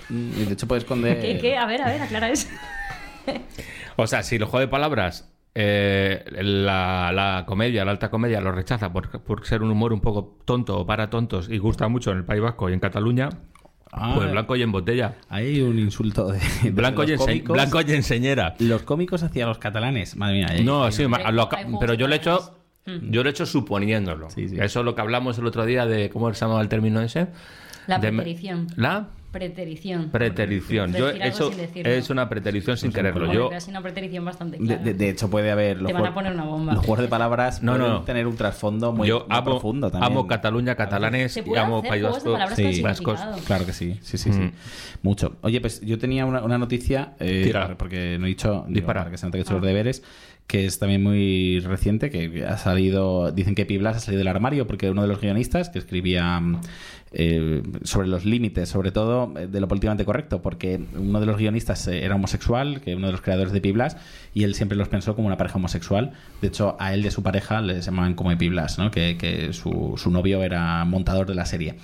Y 0.10 0.46
de 0.46 0.54
hecho 0.54 0.68
puedes 0.68 0.84
esconder... 0.84 1.20
¿Qué, 1.22 1.38
qué? 1.40 1.58
A 1.58 1.66
ver, 1.68 1.82
a 1.84 1.86
ver, 1.90 2.02
aclara 2.02 2.30
eso. 2.32 2.48
O 3.96 4.08
sea, 4.08 4.24
si 4.24 4.36
el 4.38 4.44
juego 4.46 4.60
de 4.60 4.68
palabras, 4.68 5.32
eh, 5.56 6.24
la, 6.42 7.12
la 7.14 7.44
comedia, 7.48 7.84
la 7.86 7.92
alta 7.92 8.10
comedia, 8.10 8.40
lo 8.42 8.52
rechaza 8.52 8.92
por, 8.94 9.10
por 9.22 9.46
ser 9.46 9.62
un 9.64 9.72
humor 9.72 9.92
un 9.94 10.02
poco 10.02 10.38
tonto 10.46 10.78
o 10.80 10.86
para 10.86 11.10
tontos 11.10 11.50
y 11.50 11.58
gusta 11.58 11.88
mucho 11.88 12.12
en 12.12 12.18
el 12.18 12.24
País 12.26 12.42
Vasco 12.42 12.70
y 12.70 12.74
en 12.74 12.80
Cataluña, 12.80 13.30
Ah, 13.92 14.14
pues 14.16 14.30
blanco 14.30 14.56
y 14.56 14.62
en 14.62 14.72
botella. 14.72 15.16
Hay 15.30 15.62
un 15.62 15.80
insulto 15.80 16.32
de, 16.32 16.40
de 16.62 16.70
Blanco 16.70 17.04
y, 17.04 17.08
los 17.08 17.22
ense- 17.22 17.26
cómicos. 17.26 17.54
blanco 17.56 17.82
y 17.82 17.92
enseñera. 17.96 18.54
Los 18.60 18.84
cómicos 18.84 19.24
hacia 19.24 19.48
los 19.48 19.58
catalanes. 19.58 20.16
Madre 20.16 20.36
mía. 20.36 20.48
hay- 20.52 20.64
No, 20.64 20.84
hay- 20.86 20.92
sí, 20.92 21.08
ma- 21.08 21.18
Hay- 21.26 21.34
lo 21.34 21.42
hay 21.42 21.48
ca- 21.50 21.58
juegos 21.64 21.80
pero 21.82 21.94
yo 21.96 22.08
lo 22.08 22.14
he 22.14 22.18
hecho, 22.18 22.56
yo 22.86 23.24
lo 23.24 23.30
he 23.30 23.32
hecho 23.32 23.48
suponiéndolo. 23.48 24.30
Sí, 24.30 24.48
sí. 24.48 24.58
Eso 24.60 24.80
es 24.82 24.86
lo 24.86 24.94
que 24.94 25.02
hablamos 25.02 25.40
el 25.40 25.48
otro 25.48 25.66
día 25.66 25.88
de 25.88 26.12
cómo 26.12 26.32
se 26.32 26.40
llamaba 26.40 26.62
el 26.62 26.70
término 26.70 27.02
ese. 27.02 27.30
La 27.88 27.98
De- 27.98 28.10
preterición. 28.12 28.68
La 28.76 29.08
Preterición. 29.32 30.10
preterición. 30.12 30.94
Yo 30.94 31.10
es 31.10 32.10
una 32.10 32.28
preterición 32.30 32.78
sin 32.78 32.92
quererlo. 32.92 33.28
Bueno, 33.28 33.50
Yo 33.50 33.52
es 33.56 33.68
una 33.68 33.82
preterición 33.82 34.26
bastante 34.26 34.58
De, 34.58 34.66
clara. 34.66 34.82
de- 34.84 34.94
de 34.94 35.10
hecho, 35.10 35.30
puede 35.30 35.52
haber. 35.52 35.78
Los 35.82 35.88
Te 35.88 35.94
van 35.94 36.02
a 36.02 36.06
juegos- 36.08 36.16
poner 36.16 36.34
una 36.34 36.44
bomba. 36.46 36.74
Los 36.74 36.86
juegos 36.86 37.02
de 37.04 37.08
palabras 37.08 37.62
No, 37.62 37.74
pueden 37.74 37.88
no. 37.90 38.02
tener 38.04 38.28
un 38.28 38.36
trasfondo 38.36 38.92
muy, 38.92 39.08
yo 39.08 39.26
muy 39.30 39.38
amo, 39.38 39.46
profundo 39.52 39.92
también. 39.92 40.12
amo 40.12 40.28
Cataluña, 40.28 40.76
catalanes 40.76 41.38
y 41.38 41.56
amo 41.56 41.84
País 41.84 42.04
Vasco. 42.04 42.38
Sí. 42.56 42.82
vascos. 42.82 43.20
Claro 43.46 43.66
que 43.66 43.74
sí, 43.74 44.00
sí, 44.02 44.18
sí, 44.18 44.34
sí. 44.34 44.40
Mm. 44.40 44.52
Mucho. 45.04 45.38
Oye, 45.42 45.62
pues 45.62 45.82
yo 45.82 45.98
tenía 46.00 46.26
una, 46.26 46.42
una 46.44 46.58
noticia, 46.58 47.14
eh, 47.20 47.44
Tira. 47.46 47.78
porque 47.78 48.18
no 48.20 48.26
he 48.26 48.30
dicho, 48.30 48.66
digo, 48.68 48.80
Dispara. 48.80 49.02
para 49.02 49.12
que 49.12 49.18
se 49.18 49.26
note 49.26 49.38
que 49.38 49.42
he 49.42 49.44
hecho 49.44 49.54
los 49.54 49.62
deberes, 49.64 50.04
que 50.48 50.66
es 50.66 50.80
también 50.80 51.04
muy 51.04 51.60
reciente, 51.60 52.10
que 52.10 52.44
ha 52.46 52.58
salido, 52.58 53.32
dicen 53.32 53.54
que 53.54 53.66
Piblas 53.68 53.98
ha 53.98 54.00
salido 54.00 54.20
del 54.20 54.28
armario, 54.30 54.66
porque 54.66 54.90
uno 54.90 55.04
de 55.04 55.08
los 55.08 55.22
guionistas 55.22 55.70
que 55.70 55.78
escribía 55.78 56.40
mm, 56.40 56.62
eh, 57.12 57.62
sobre 57.84 58.08
los 58.08 58.26
límites, 58.26 58.70
sobre 58.70 58.92
todo 58.92 59.19
eh, 59.38 59.48
de 59.48 59.60
lo 59.60 59.68
políticamente 59.68 60.06
correcto, 60.06 60.42
porque 60.42 60.80
uno 60.98 61.20
de 61.20 61.26
los 61.26 61.38
guionistas 61.38 61.88
eh, 61.88 62.04
era 62.06 62.16
homosexual, 62.16 62.82
que 62.82 62.96
uno 62.96 63.08
de 63.08 63.12
los 63.14 63.22
creadores 63.22 63.52
de 63.54 63.62
Piblas, 63.62 63.98
y 64.34 64.44
él 64.44 64.54
siempre 64.56 64.78
los 64.78 64.88
pensó 64.88 65.16
como 65.16 65.28
una 65.28 65.38
pareja 65.38 65.58
homosexual. 65.58 66.12
De 66.42 66.48
hecho, 66.50 66.76
a 66.80 66.94
él 66.94 67.04
y 67.04 67.08
a 67.08 67.12
su 67.12 67.24
pareja 67.24 67.62
les 67.62 67.86
llamaban 67.86 68.14
como 68.14 68.36
Piblas, 68.38 68.78
¿no? 68.78 68.92
que, 68.92 69.18
que 69.18 69.54
su, 69.54 69.96
su 69.98 70.12
novio 70.12 70.44
era 70.44 70.86
montador 70.86 71.26
de 71.28 71.36
la 71.36 71.46
serie. 71.46 71.76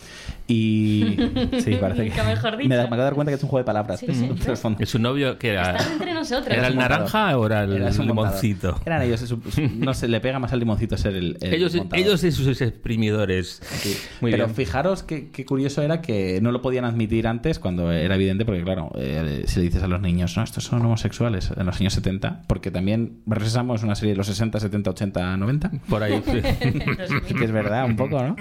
Y 0.47 1.17
sí, 1.63 1.75
parece 1.79 2.03
que 2.03 2.09
Nunca 2.09 2.23
mejor 2.23 2.57
dicho. 2.57 2.69
me, 2.69 2.75
da- 2.75 2.83
me 2.83 2.87
acabo 2.87 2.97
de 3.01 3.03
dar 3.05 3.13
cuenta 3.15 3.31
que 3.31 3.35
es 3.37 3.43
un 3.43 3.49
juego 3.49 3.63
de 3.63 3.65
palabras. 3.65 3.99
Sí, 3.99 4.05
Es 4.09 4.17
sí. 4.17 4.23
un 4.29 4.35
trasfondo. 4.39 4.81
¿Y 4.81 4.85
su 4.85 4.99
novio 4.99 5.39
que 5.39 5.49
era? 5.49 5.75
Entre 5.93 6.13
nosotros. 6.13 6.55
¿Era 6.55 6.67
el 6.67 6.75
naranja 6.75 7.37
o 7.37 7.45
era 7.45 7.63
el 7.63 7.73
Era 7.73 7.91
su 7.91 8.03
montador. 8.03 8.27
limoncito? 8.27 8.79
Eran 8.85 9.01
ellos, 9.01 9.19
su- 9.21 9.41
no 9.79 9.93
se 9.93 10.07
le 10.07 10.19
pega 10.21 10.37
más 10.39 10.53
al 10.53 10.59
limoncito 10.59 10.97
ser 10.97 11.15
el, 11.15 11.37
el 11.41 11.53
Ellos, 11.55 11.73
montador. 11.75 12.05
ellos 12.05 12.23
y 12.23 12.31
sus 12.31 12.61
exprimidores. 12.61 13.59
Sí. 13.63 13.97
Muy 14.21 14.31
Pero 14.31 14.45
bien. 14.45 14.55
fijaros 14.55 15.01
qué, 15.03 15.29
qué 15.31 15.45
curioso 15.45 15.81
era 15.81 16.01
que 16.01 16.39
no 16.41 16.51
lo 16.51 16.61
podían 16.61 16.85
admitir 16.85 17.24
antes 17.27 17.59
cuando 17.59 17.91
era 17.91 18.15
evidente, 18.15 18.45
porque 18.45 18.63
claro, 18.63 18.91
eh, 18.95 19.43
si 19.47 19.59
le 19.59 19.65
dices 19.65 19.83
a 19.83 19.87
los 19.87 20.01
niños, 20.01 20.35
no, 20.37 20.43
estos 20.43 20.63
son 20.63 20.85
homosexuales 20.85 21.51
en 21.55 21.65
los 21.65 21.79
años 21.79 21.93
70, 21.93 22.43
porque 22.47 22.71
también 22.71 23.19
regresamos 23.25 23.83
una 23.83 23.95
serie 23.95 24.13
de 24.13 24.17
los 24.17 24.27
60, 24.27 24.59
70, 24.59 24.89
80, 24.91 25.37
90, 25.37 25.71
Por 25.89 26.03
ahí. 26.03 26.21
sí. 26.25 26.41
que 27.35 27.45
es 27.45 27.51
verdad, 27.51 27.85
un 27.85 27.95
poco, 27.95 28.21
¿no? 28.21 28.35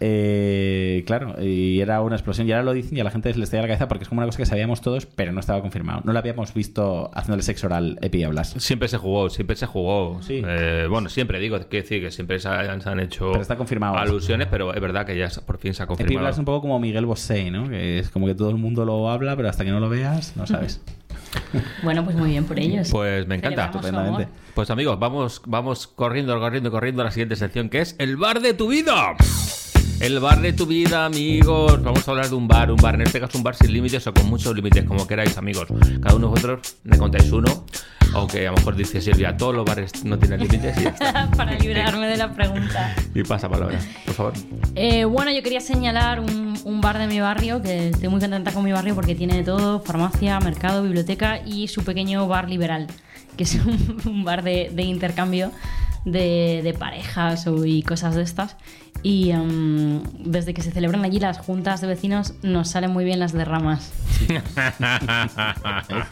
Eh, 0.00 1.04
claro, 1.06 1.40
y 1.42 1.80
era 1.80 2.00
una 2.00 2.16
explosión. 2.16 2.48
Y 2.48 2.52
ahora 2.52 2.64
lo 2.64 2.72
dicen 2.72 2.96
y 2.96 3.00
a 3.00 3.04
la 3.04 3.10
gente 3.10 3.28
les 3.34 3.44
estalla 3.44 3.62
la 3.62 3.68
cabeza 3.68 3.88
porque 3.88 4.02
es 4.04 4.08
como 4.08 4.20
una 4.20 4.26
cosa 4.26 4.38
que 4.38 4.46
sabíamos 4.46 4.80
todos, 4.80 5.06
pero 5.06 5.32
no 5.32 5.40
estaba 5.40 5.60
confirmado. 5.60 6.02
No 6.04 6.12
lo 6.12 6.18
habíamos 6.18 6.54
visto 6.54 7.10
haciéndole 7.14 7.42
sexo 7.42 7.66
oral 7.66 7.98
Epi 8.02 8.24
Blas. 8.26 8.54
Siempre 8.58 8.88
se 8.88 8.98
jugó, 8.98 9.30
siempre 9.30 9.56
se 9.56 9.66
jugó. 9.66 10.20
Sí. 10.22 10.42
Eh, 10.46 10.86
bueno, 10.88 11.08
siempre 11.08 11.38
digo, 11.38 11.58
que 11.68 11.78
decir 11.78 12.02
que 12.02 12.10
siempre 12.10 12.38
se 12.40 12.48
han, 12.48 12.80
se 12.80 12.88
han 12.88 13.00
hecho 13.00 13.30
Pero 13.30 13.42
está 13.42 13.56
confirmado. 13.56 13.96
alusiones, 13.96 14.48
pero 14.50 14.74
es 14.74 14.80
verdad 14.80 15.06
que 15.06 15.16
ya 15.16 15.28
por 15.46 15.58
fin 15.58 15.74
se 15.74 15.82
ha 15.82 15.84
Epi 15.84 15.88
confirmado. 15.88 16.20
Blas 16.20 16.34
es 16.34 16.38
un 16.38 16.44
poco 16.44 16.62
como 16.62 16.78
Miguel 16.80 17.06
Bosé, 17.06 17.50
¿no? 17.50 17.68
Que 17.68 17.98
es 17.98 18.10
como 18.10 18.26
que 18.26 18.34
todo 18.34 18.50
el 18.50 18.56
mundo 18.56 18.84
lo 18.84 19.10
habla, 19.10 19.36
pero 19.36 19.48
hasta 19.48 19.64
que 19.64 19.70
no 19.70 19.80
lo 19.80 19.88
veas, 19.88 20.36
no 20.36 20.46
sabes. 20.46 20.80
Bueno, 21.82 22.04
pues 22.04 22.14
muy 22.14 22.30
bien 22.30 22.44
por 22.44 22.58
ellos. 22.58 22.90
Pues 22.90 23.26
me 23.26 23.36
encanta. 23.36 23.66
Estupendamente. 23.66 24.28
Pues 24.54 24.68
amigos, 24.70 24.98
vamos, 24.98 25.40
vamos 25.46 25.86
corriendo, 25.86 26.38
corriendo, 26.38 26.70
corriendo 26.70 27.00
a 27.02 27.06
la 27.06 27.10
siguiente 27.10 27.36
sección 27.36 27.70
que 27.70 27.80
es 27.80 27.96
el 27.98 28.18
bar 28.18 28.40
de 28.40 28.52
tu 28.52 28.68
vida. 28.68 29.14
El 30.02 30.18
bar 30.18 30.40
de 30.40 30.52
tu 30.52 30.66
vida, 30.66 31.04
amigos. 31.04 31.80
Vamos 31.80 32.08
a 32.08 32.10
hablar 32.10 32.28
de 32.28 32.34
un 32.34 32.48
bar, 32.48 32.72
un 32.72 32.76
bar, 32.76 32.96
en 32.96 33.02
este 33.02 33.20
caso 33.20 33.38
un 33.38 33.44
bar 33.44 33.54
sin 33.54 33.72
límites 33.72 34.04
o 34.08 34.12
con 34.12 34.28
muchos 34.28 34.52
límites, 34.52 34.84
como 34.84 35.06
queráis, 35.06 35.38
amigos. 35.38 35.68
Cada 36.02 36.16
uno 36.16 36.26
de 36.26 36.30
vosotros 36.32 36.76
me 36.82 36.98
contáis 36.98 37.30
uno, 37.30 37.66
aunque 38.12 38.48
a 38.48 38.50
lo 38.50 38.56
mejor 38.56 38.74
dice 38.74 39.00
Silvia, 39.00 39.36
todos 39.36 39.54
los 39.54 39.64
bares 39.64 40.04
no 40.04 40.18
tienen 40.18 40.40
límites 40.40 40.76
y 40.76 40.82
ya 40.82 40.88
está. 40.88 41.30
Para 41.36 41.56
librarme 41.56 42.08
de 42.08 42.16
la 42.16 42.34
pregunta. 42.34 42.96
Y 43.14 43.22
pasa 43.22 43.48
palabra, 43.48 43.78
por 44.04 44.14
favor. 44.14 44.32
Eh, 44.74 45.04
bueno, 45.04 45.30
yo 45.30 45.40
quería 45.40 45.60
señalar 45.60 46.18
un, 46.18 46.58
un 46.64 46.80
bar 46.80 46.98
de 46.98 47.06
mi 47.06 47.20
barrio, 47.20 47.62
que 47.62 47.90
estoy 47.90 48.08
muy 48.08 48.18
contenta 48.18 48.50
con 48.50 48.64
mi 48.64 48.72
barrio 48.72 48.96
porque 48.96 49.14
tiene 49.14 49.36
de 49.36 49.44
todo, 49.44 49.82
farmacia, 49.82 50.40
mercado, 50.40 50.82
biblioteca 50.82 51.40
y 51.46 51.68
su 51.68 51.84
pequeño 51.84 52.26
bar 52.26 52.48
liberal, 52.48 52.88
que 53.36 53.44
es 53.44 53.54
un, 53.64 54.00
un 54.04 54.24
bar 54.24 54.42
de, 54.42 54.68
de 54.74 54.82
intercambio 54.82 55.52
de, 56.04 56.60
de 56.62 56.74
parejas 56.74 57.46
o- 57.46 57.64
y 57.64 57.82
cosas 57.82 58.14
de 58.14 58.22
estas. 58.22 58.56
Y 59.04 59.30
em, 59.30 60.00
desde 60.18 60.54
que 60.54 60.62
se 60.62 60.70
celebran 60.70 61.04
allí 61.04 61.18
las 61.18 61.38
juntas 61.38 61.80
de 61.80 61.88
vecinos 61.88 62.34
nos 62.42 62.68
salen 62.68 62.90
muy 62.92 63.04
bien 63.04 63.18
las 63.18 63.32
derramas. 63.32 63.90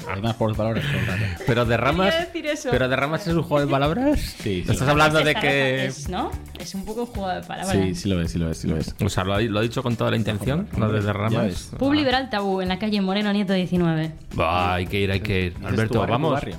Hay 0.08 0.22
más 0.22 0.34
por 0.36 0.56
palabras. 0.56 0.84
por. 0.84 1.46
Pero 1.46 1.64
de 1.66 1.76
ramas. 1.76 2.12
Quería 2.14 2.26
decir 2.26 2.46
eso. 2.46 2.68
Pero 2.70 2.88
de 2.88 2.96
ramas 2.96 3.26
es 3.26 3.34
un 3.34 3.42
juego 3.42 3.64
de 3.66 3.70
palabras. 3.70 4.18
Sí, 4.20 4.62
sí. 4.64 4.72
Estás 4.72 4.88
hablando 4.88 5.18
de 5.22 5.30
Esta 5.30 5.40
que. 5.40 5.86
Es, 5.86 6.08
¿no? 6.08 6.30
es 6.58 6.74
un 6.74 6.84
poco 6.84 7.02
un 7.02 7.06
juego 7.06 7.28
de 7.28 7.42
palabras. 7.42 7.72
Sí, 7.76 7.94
sí 7.94 8.08
lo 8.08 8.20
es, 8.20 8.32
sí 8.32 8.38
lo 8.38 8.50
es, 8.50 8.58
sí 8.58 8.68
lo 8.68 8.76
es. 8.76 8.94
O 9.04 9.08
sea, 9.08 9.24
lo 9.24 9.34
ha, 9.34 9.40
lo 9.40 9.58
ha 9.58 9.62
dicho 9.62 9.82
con 9.82 9.96
toda 9.96 10.10
la 10.10 10.16
intención, 10.16 10.68
lo 10.76 10.90
de 10.90 11.00
Ya 11.00 11.06
derramas. 11.06 11.44
ves. 11.44 11.70
Pub 11.78 11.92
Liberal 11.92 12.28
Tabú, 12.30 12.60
en 12.60 12.68
la 12.68 12.78
calle 12.78 13.00
Moreno 13.00 13.32
Nieto 13.32 13.52
19. 13.52 14.12
Va, 14.38 14.74
hay 14.74 14.86
que 14.86 15.00
ir, 15.00 15.10
hay 15.12 15.20
que 15.20 15.40
ir. 15.46 15.52
¿Ese 15.52 15.58
es 15.58 15.60
tu 15.60 15.66
Alberto, 15.68 16.06
vamos. 16.06 16.42
¿Eh? 16.42 16.54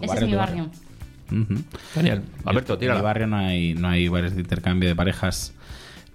Ese 0.00 0.06
barrio, 0.06 0.14
es 0.14 0.22
mi 0.26 0.30
tu 0.32 0.36
barrio. 0.38 0.70
Ujú. 1.42 1.54
Genial. 1.94 2.22
Alberto, 2.44 2.74
En 2.74 2.80
tírala. 2.80 3.00
mi 3.00 3.04
barrio 3.04 3.26
no 3.26 3.36
hay, 3.36 3.74
no 3.74 3.88
hay 3.88 4.08
bares 4.08 4.34
de 4.34 4.40
intercambio 4.42 4.88
de 4.88 4.94
parejas, 4.94 5.53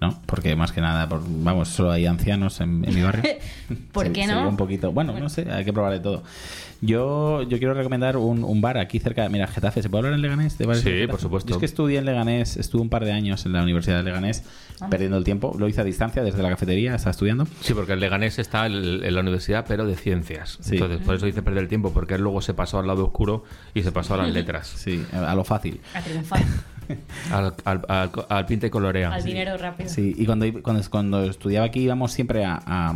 ¿no? 0.00 0.20
Porque 0.26 0.56
más 0.56 0.72
que 0.72 0.80
nada, 0.80 1.08
por- 1.08 1.22
vamos, 1.26 1.68
solo 1.68 1.90
hay 1.92 2.06
ancianos 2.06 2.60
en, 2.60 2.84
en 2.84 2.94
mi 2.94 3.02
barrio. 3.02 3.22
¿Por 3.92 4.06
Se- 4.06 4.12
qué 4.12 4.26
no? 4.26 4.48
un 4.48 4.56
poquito. 4.56 4.92
Bueno, 4.92 5.18
no 5.18 5.28
sé, 5.28 5.50
hay 5.50 5.64
que 5.64 5.72
probar 5.72 5.92
de 5.92 6.00
todo. 6.00 6.22
Yo, 6.82 7.42
yo 7.42 7.58
quiero 7.58 7.74
recomendar 7.74 8.16
un, 8.16 8.42
un 8.42 8.62
bar 8.62 8.78
aquí 8.78 8.98
cerca. 9.00 9.28
Mira, 9.28 9.46
Getafe, 9.46 9.82
¿se 9.82 9.90
puede 9.90 9.98
hablar 10.00 10.14
en 10.14 10.22
Leganés? 10.22 10.56
De 10.56 10.64
bares 10.64 10.82
Sí, 10.82 10.90
de 10.90 11.08
por 11.08 11.20
supuesto. 11.20 11.50
Yo 11.50 11.56
es 11.56 11.60
que 11.60 11.66
estudié 11.66 11.98
en 11.98 12.06
Leganés, 12.06 12.56
estuve 12.56 12.80
un 12.80 12.88
par 12.88 13.04
de 13.04 13.12
años 13.12 13.44
en 13.44 13.52
la 13.52 13.62
Universidad 13.62 13.98
de 13.98 14.04
Leganés, 14.04 14.44
Ah. 14.80 14.88
perdiendo 14.88 15.18
el 15.18 15.24
tiempo. 15.24 15.54
Lo 15.58 15.68
hice 15.68 15.82
a 15.82 15.84
distancia 15.84 16.22
desde 16.22 16.42
la 16.42 16.48
cafetería, 16.48 16.94
estaba 16.94 17.10
estudiando. 17.10 17.46
Sí, 17.60 17.74
porque 17.74 17.92
el 17.92 18.00
Leganés 18.00 18.38
está 18.38 18.64
en 18.64 18.72
en 19.04 19.14
la 19.14 19.20
universidad, 19.20 19.66
pero 19.68 19.84
de 19.84 19.94
ciencias. 19.94 20.56
Sí. 20.62 20.76
Entonces, 20.76 21.00
por 21.04 21.16
eso 21.16 21.26
dice 21.26 21.42
perder 21.42 21.64
el 21.64 21.68
tiempo, 21.68 21.92
porque 21.92 22.14
él 22.14 22.22
luego 22.22 22.40
se 22.40 22.54
pasó 22.54 22.78
al 22.78 22.86
lado 22.86 23.04
oscuro 23.04 23.44
y 23.74 23.82
se 23.82 23.92
pasó 23.92 24.14
a 24.14 24.16
las 24.16 24.30
letras. 24.32 24.66
Sí, 24.68 25.04
a 25.12 25.34
lo 25.34 25.44
fácil. 25.44 25.82
A 25.94 26.00
triunfar. 26.00 26.40
Al, 27.32 27.54
al, 27.64 27.82
al- 27.88 28.10
al 28.28 28.46
pinta 28.46 28.66
y 28.66 28.70
colorea. 28.70 29.12
Al 29.12 29.22
dinero 29.24 29.56
rápido. 29.56 29.88
Sí, 29.88 30.14
y 30.16 30.26
cuando, 30.26 30.46
cuando, 30.62 30.82
cuando 30.90 31.24
estudiaba 31.24 31.66
aquí 31.66 31.80
íbamos 31.80 32.12
siempre 32.12 32.44
a, 32.44 32.60
a, 32.64 32.94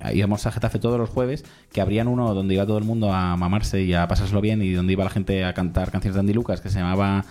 a- 0.00 0.12
íbamos 0.12 0.46
a 0.46 0.52
Getafe 0.52 0.78
todos 0.78 0.98
los 0.98 1.10
jueves, 1.10 1.44
que 1.72 1.80
abrían 1.80 2.08
uno 2.08 2.34
donde 2.34 2.54
iba 2.54 2.66
todo 2.66 2.78
el 2.78 2.84
mundo 2.84 3.12
a 3.12 3.36
mamarse 3.36 3.82
y 3.82 3.94
a 3.94 4.06
pasárselo 4.08 4.40
bien 4.40 4.62
y 4.62 4.72
donde 4.72 4.92
iba 4.92 5.04
la 5.04 5.10
gente 5.10 5.44
a 5.44 5.52
cantar 5.54 5.90
canciones 5.90 6.14
de 6.14 6.20
Andy 6.20 6.32
Lucas, 6.34 6.60
que 6.60 6.68
se 6.70 6.78
llamaba 6.78 7.24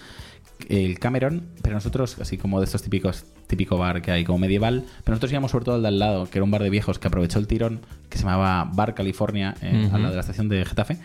el 0.69 0.99
Cameron, 0.99 1.43
pero 1.61 1.75
nosotros, 1.75 2.17
así 2.21 2.37
como 2.37 2.59
de 2.59 2.65
estos 2.65 2.81
típicos 2.81 3.25
típico 3.47 3.77
bar 3.77 4.01
que 4.01 4.11
hay 4.11 4.23
como 4.23 4.39
medieval, 4.39 4.83
pero 5.03 5.11
nosotros 5.13 5.31
íbamos 5.31 5.51
sobre 5.51 5.65
todo 5.65 5.75
al 5.75 5.81
de 5.81 5.87
al 5.89 5.99
lado, 5.99 6.25
que 6.29 6.37
era 6.39 6.43
un 6.45 6.49
bar 6.51 6.63
de 6.63 6.69
viejos 6.69 6.97
que 6.97 7.07
aprovechó 7.09 7.39
el 7.39 7.47
tirón, 7.47 7.81
que 8.09 8.17
se 8.17 8.23
llamaba 8.23 8.63
Bar 8.73 8.95
California, 8.95 9.53
eh, 9.61 9.83
Ujú. 9.85 9.95
al 9.95 10.01
lado 10.01 10.11
de 10.13 10.15
la 10.15 10.21
estación 10.21 10.47
de 10.49 10.63
Getafe, 10.65 10.97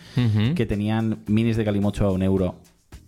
que 0.55 0.65
tenían 0.65 1.19
minis 1.27 1.57
de 1.57 1.65
calimocho 1.65 2.07
a 2.07 2.11
un 2.11 2.23
euro 2.23 2.55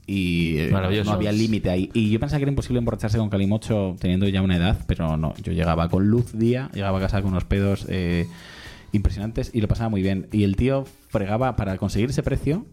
y 0.06 0.58
eh, 0.58 0.70
no 1.06 1.12
había 1.12 1.32
límite 1.32 1.70
ahí. 1.70 1.90
Y 1.94 2.12
yo 2.12 2.20
pensaba 2.20 2.40
que 2.40 2.44
era 2.44 2.52
imposible 2.52 2.80
emborracharse 2.80 3.18
con 3.18 3.30
calimocho 3.30 3.96
teniendo 4.00 4.28
ya 4.28 4.42
una 4.42 4.58
edad, 4.58 4.84
pero 4.88 5.18
no. 5.18 5.34
Yo 5.42 5.54
llegaba 5.54 5.90
con 5.90 6.08
luz 6.08 6.38
día, 6.38 6.70
llegaba 6.74 6.98
a 6.98 7.02
casa 7.02 7.22
con 7.22 7.32
unos 7.32 7.46
pedos 7.46 7.86
eh, 7.90 8.28
impresionantes 8.92 9.52
y 9.54 9.62
lo 9.62 9.68
pasaba 9.68 9.90
muy 9.90 10.02
bien. 10.02 10.28
Y 10.32 10.44
el 10.44 10.56
tío 10.56 10.86
fregaba 11.10 11.56
para 11.56 11.78
conseguir 11.78 12.10
ese 12.10 12.24
precio. 12.24 12.66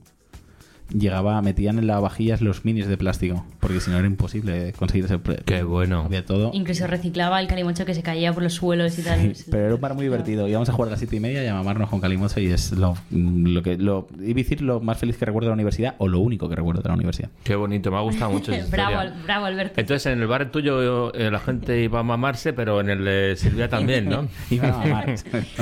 Llegaba, 0.92 1.40
metían 1.42 1.78
en 1.78 1.86
lavavajillas 1.86 2.40
los 2.40 2.64
minis 2.64 2.86
de 2.86 2.96
plástico, 2.96 3.44
porque 3.60 3.80
si 3.80 3.90
no 3.90 3.98
era 3.98 4.06
imposible 4.06 4.72
conseguir 4.72 5.04
ese 5.04 5.18
precio. 5.18 5.44
Qué 5.44 5.62
bueno. 5.62 6.02
Había 6.04 6.24
todo. 6.24 6.50
Incluso 6.52 6.86
reciclaba 6.86 7.40
el 7.40 7.46
calimocho 7.46 7.84
que 7.84 7.94
se 7.94 8.02
caía 8.02 8.32
por 8.32 8.42
los 8.42 8.54
suelos 8.54 8.98
y 8.98 9.02
tal. 9.02 9.34
Pero 9.50 9.66
era 9.66 9.74
un 9.74 9.80
bar 9.80 9.94
muy 9.94 10.04
divertido. 10.04 10.48
Íbamos 10.48 10.68
a 10.68 10.72
jugar 10.72 10.88
a 10.88 10.90
las 10.92 11.00
siete 11.00 11.16
y 11.16 11.20
media 11.20 11.44
y 11.44 11.46
a 11.46 11.54
mamarnos 11.54 11.90
con 11.90 12.00
calimocho 12.00 12.40
y 12.40 12.50
es 12.50 12.72
lo, 12.72 12.96
lo 13.10 13.62
que 13.62 13.76
lo 13.76 14.08
iba 14.20 14.32
a 14.32 14.42
decir 14.42 14.62
lo 14.62 14.80
más 14.80 14.98
feliz 14.98 15.16
que 15.16 15.24
recuerdo 15.24 15.46
de 15.46 15.50
la 15.50 15.54
universidad 15.54 15.94
o 15.98 16.08
lo 16.08 16.20
único 16.20 16.48
que 16.48 16.56
recuerdo 16.56 16.82
de 16.82 16.88
la 16.88 16.94
universidad. 16.94 17.30
Qué 17.44 17.54
bonito, 17.54 17.90
me 17.90 17.98
ha 17.98 18.00
gustado 18.00 18.30
mucho 18.32 18.52
esa 18.52 18.70
bravo, 18.70 19.10
bravo, 19.24 19.46
Alberto. 19.46 19.80
Entonces, 19.80 20.12
en 20.12 20.20
el 20.20 20.26
bar 20.26 20.50
tuyo 20.50 21.12
eh, 21.14 21.30
la 21.30 21.38
gente 21.38 21.80
iba 21.82 22.00
a 22.00 22.02
mamarse, 22.02 22.52
pero 22.52 22.80
en 22.80 22.90
el 22.90 23.04
de 23.04 23.36
Silvia 23.36 23.68
también, 23.68 24.08
¿no? 24.08 24.28
Iban 24.50 24.70
a 24.70 24.76
mamar. 24.78 25.10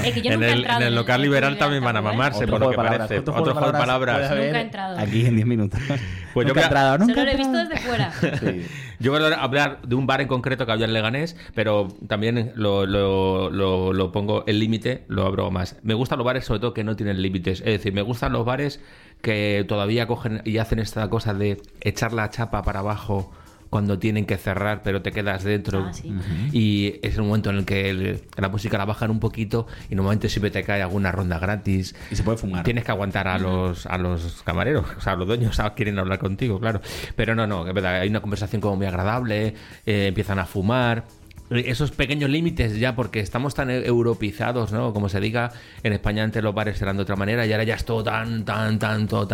Es 0.09 0.15
que 0.15 0.23
yo 0.23 0.33
en, 0.33 0.41
nunca 0.41 0.47
he 0.47 0.53
el, 0.53 0.59
entrado 0.59 0.81
en 0.81 0.87
el 0.87 0.95
local 0.95 1.23
liberal 1.23 1.39
Liberal 1.39 1.59
también 1.59 1.85
van 1.85 1.97
a 1.97 1.99
¿eh? 1.99 2.03
mamarse, 2.03 2.47
por 2.47 2.61
lo 2.61 2.71
que 2.71 2.77
palabras, 2.77 3.09
parece. 3.09 3.19
otro 3.19 3.35
juego 3.35 3.67
de 3.67 3.79
palabras 3.79 3.89
palabras. 3.89 4.31
Nunca 4.31 4.59
he 4.59 4.63
entrado. 4.63 4.99
Aquí 4.99 5.18
aquí 5.19 5.27
en 5.29 5.35
10 5.37 5.47
minutos. 5.47 5.81
Pues 6.35 6.47
yo 6.47 6.55
nunca 6.55 6.61
a- 6.61 6.63
he 6.63 6.67
entrado, 6.67 6.99
nunca 6.99 7.15
Solo 7.15 7.25
lo 7.27 7.31
he 7.33 7.37
visto 7.37 7.59
desde 7.59 7.77
fuera. 7.79 8.13
Sí. 8.39 8.67
Yo 9.01 9.11
voy 9.13 9.23
a 9.23 9.35
hablar 9.43 9.81
de 9.83 9.95
un 9.97 10.07
bar 10.07 10.21
en 10.21 10.29
concreto 10.29 10.67
que 10.67 10.73
había 10.73 10.85
en 10.85 10.93
Leganés, 10.93 11.37
pero 11.55 11.89
también 12.07 12.53
lo, 12.55 12.87
lo- 12.87 13.51
lo- 13.51 13.93
lo 13.93 14.13
pongo 14.13 14.45
el 14.47 14.61
límite, 14.61 15.05
lo 15.09 15.27
abro 15.27 15.51
más. 15.51 15.77
Me 15.83 15.95
gustan 15.95 16.19
los 16.19 16.25
bares 16.27 16.45
sobre 16.45 16.61
todo 16.61 16.75
que 16.75 16.85
no 16.85 16.95
tienen 16.95 17.21
límites. 17.23 17.61
Es 17.61 17.67
decir, 17.67 17.93
me 17.93 18.03
gustan 18.03 18.33
los 18.33 18.45
bares 18.45 18.81
que 19.23 19.65
todavía 19.67 20.07
cogen 20.07 20.43
y 20.45 20.59
hacen 20.59 20.79
esta 20.79 21.09
cosa 21.11 21.35
de 21.35 21.61
echar 21.81 22.13
la 22.13 22.31
chapa 22.31 22.63
para 22.63 22.81
abajo 22.81 23.33
cuando 23.71 23.99
tienen 23.99 24.25
que 24.25 24.37
cerrar, 24.39 24.83
pero 24.83 25.03
te 25.03 25.13
quedas 25.13 25.45
dentro. 25.45 25.87
Ah, 25.89 25.93
sí. 25.93 26.13
Y 26.53 26.95
es 27.03 27.17
el 27.17 27.23
momento 27.23 27.51
en 27.51 27.57
el 27.57 27.65
que 27.65 27.91
el- 27.91 28.23
la 28.37 28.49
música 28.49 28.79
la 28.79 28.85
bajan 28.85 29.11
un 29.11 29.21
poquito 29.21 29.67
y 29.91 29.95
normalmente 29.95 30.29
siempre 30.29 30.51
te 30.51 30.63
cae 30.65 30.81
alguna 30.83 31.13
ronda 31.13 31.39
gratis. 31.39 31.95
Y 32.11 32.17
se 32.17 32.23
puede 32.23 32.39
fumar. 32.39 32.65
Tienes 32.65 32.85
que 32.85 32.91
aguantar 32.91 33.29
a 33.29 33.39
los, 33.39 33.87
a 33.87 33.99
los 33.99 34.43
camareros, 34.45 34.87
o 34.97 35.01
sea, 35.01 35.13
a 35.13 35.17
los 35.17 35.27
dueños 35.27 35.61
quieren 35.77 35.99
hablar 35.99 36.19
contigo, 36.19 36.59
claro. 36.59 36.81
Pero 37.17 37.35
no, 37.35 37.47
no, 37.47 37.67
es 37.67 37.75
verdad, 37.75 37.97
hay 38.01 38.09
una 38.09 38.21
conversación 38.21 38.61
como 38.61 38.77
muy 38.77 38.87
agradable, 38.87 39.55
eh, 39.87 40.07
empiezan 40.09 40.39
a 40.39 40.47
fumar. 40.47 41.05
Esos 41.51 41.93
pequeños 41.93 42.29
límites 42.29 42.79
ya, 42.79 42.95
porque 42.95 43.21
estamos 43.21 43.55
tan 43.55 43.71
europeizados, 43.71 44.71
¿no? 44.73 44.93
Como 44.93 45.09
se 45.09 45.19
diga, 45.21 45.51
en 45.83 45.93
España 45.95 46.23
antes 46.23 46.43
los 46.43 46.55
bares 46.55 46.81
eran 46.83 46.97
de 46.97 47.03
otra 47.03 47.17
manera 47.17 47.47
y 47.47 47.53
ahora 47.53 47.65
ya 47.65 47.75
es 47.75 47.85
todo 47.87 48.03
tan, 48.05 48.45
tan, 48.45 48.79
tan, 48.79 49.09
todo 49.09 49.27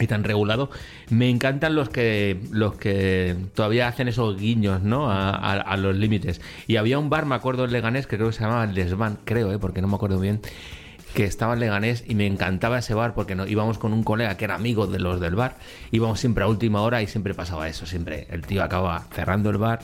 y 0.00 0.06
tan 0.06 0.24
regulado. 0.24 0.70
Me 1.10 1.28
encantan 1.28 1.74
los 1.74 1.88
que 1.88 2.40
los 2.50 2.74
que 2.74 3.36
todavía 3.54 3.88
hacen 3.88 4.08
esos 4.08 4.38
guiños, 4.38 4.82
¿no? 4.82 5.10
A, 5.10 5.76
los 5.76 5.96
límites. 5.96 6.40
Y 6.66 6.76
había 6.76 6.98
un 6.98 7.10
bar, 7.10 7.26
me 7.26 7.34
acuerdo 7.34 7.64
en 7.64 7.72
Leganés, 7.72 8.06
que 8.06 8.16
creo 8.16 8.28
que 8.28 8.34
se 8.34 8.42
llamaba 8.42 8.64
El 8.64 8.74
Desván, 8.74 9.18
creo, 9.24 9.52
¿eh? 9.52 9.58
Porque 9.58 9.80
no 9.80 9.88
me 9.88 9.94
acuerdo 9.94 10.20
bien 10.20 10.40
que 11.14 11.24
estaba 11.24 11.52
en 11.52 11.60
Leganés 11.60 12.04
y 12.06 12.14
me 12.14 12.26
encantaba 12.26 12.78
ese 12.78 12.94
bar 12.94 13.12
porque 13.12 13.34
no, 13.34 13.46
íbamos 13.46 13.76
con 13.76 13.92
un 13.92 14.02
colega 14.02 14.36
que 14.38 14.46
era 14.46 14.54
amigo 14.54 14.86
de 14.86 14.98
los 14.98 15.20
del 15.20 15.34
bar, 15.34 15.56
íbamos 15.90 16.20
siempre 16.20 16.44
a 16.44 16.46
última 16.46 16.80
hora 16.80 17.02
y 17.02 17.06
siempre 17.06 17.34
pasaba 17.34 17.68
eso, 17.68 17.84
siempre 17.84 18.26
el 18.30 18.46
tío 18.46 18.62
acababa 18.62 19.06
cerrando 19.12 19.50
el 19.50 19.58
bar 19.58 19.80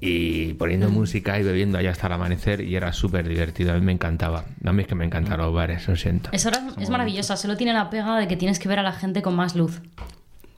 y 0.00 0.54
poniendo 0.54 0.90
música 0.90 1.38
y 1.38 1.42
bebiendo 1.42 1.78
allá 1.78 1.90
hasta 1.90 2.06
el 2.06 2.12
amanecer 2.14 2.60
y 2.60 2.76
era 2.76 2.92
súper 2.92 3.28
divertido, 3.28 3.72
a 3.72 3.74
mí 3.74 3.80
me 3.80 3.92
encantaba, 3.92 4.44
a 4.64 4.72
mí 4.72 4.82
es 4.82 4.88
que 4.88 4.94
me 4.94 5.04
encantan 5.04 5.38
los 5.38 5.52
bares, 5.54 5.88
lo 5.88 5.96
siento. 5.96 6.30
Esa 6.32 6.48
hora 6.48 6.62
es 6.78 6.90
maravillosa, 6.90 7.36
solo 7.36 7.56
tiene 7.56 7.72
la 7.72 7.88
pega 7.88 8.18
de 8.18 8.28
que 8.28 8.36
tienes 8.36 8.58
que 8.58 8.68
ver 8.68 8.78
a 8.78 8.82
la 8.82 8.92
gente 8.92 9.22
con 9.22 9.34
más 9.34 9.56
luz. 9.56 9.80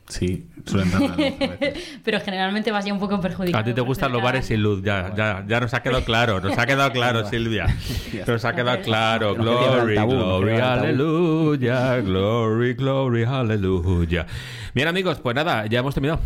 Sí, 0.09 0.47
suelen 0.65 0.91
tardar 0.91 1.13
a 1.13 1.17
veces. 1.17 1.99
Pero 2.05 2.21
generalmente 2.21 2.73
vas 2.73 2.85
ya 2.85 2.93
un 2.95 2.99
poco 2.99 3.21
perjudicado. 3.21 3.61
A 3.61 3.65
ti 3.65 3.75
te 3.75 3.83
gustan 3.83 4.11
los 4.11 4.23
bares 4.23 4.47
sin 4.47 4.63
luz, 4.63 4.83
ya, 4.83 5.15
ya, 5.15 5.45
ya 5.47 5.61
nos 5.61 5.75
ha 5.75 5.83
quedado 5.83 6.03
claro, 6.03 6.41
nos 6.41 6.57
ha 6.57 6.65
quedado 6.67 6.91
claro, 6.93 7.29
Silvia. 7.29 7.67
Nos 8.27 8.45
ha 8.45 8.55
quedado 8.55 8.81
claro. 8.83 9.35
Glory, 9.35 9.97
glory, 9.97 10.59
aleluya, 10.59 12.01
glory, 12.01 12.75
glory, 12.75 13.25
aleluya. 13.25 14.27
Bien, 14.75 14.89
amigos, 14.89 15.21
pues 15.21 15.37
nada, 15.37 15.67
ya 15.67 15.81
hemos 15.81 15.95
terminado. 15.95 16.21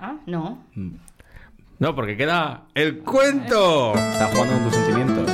Ah, 0.00 0.16
no. 0.26 0.64
No, 1.78 1.94
porque 1.94 2.16
queda 2.16 2.66
el 2.74 2.98
cuento. 2.98 3.94
Está 3.94 4.28
jugando 4.28 4.54
con 4.54 4.64
tus 4.64 4.74
sentimientos. 4.74 5.33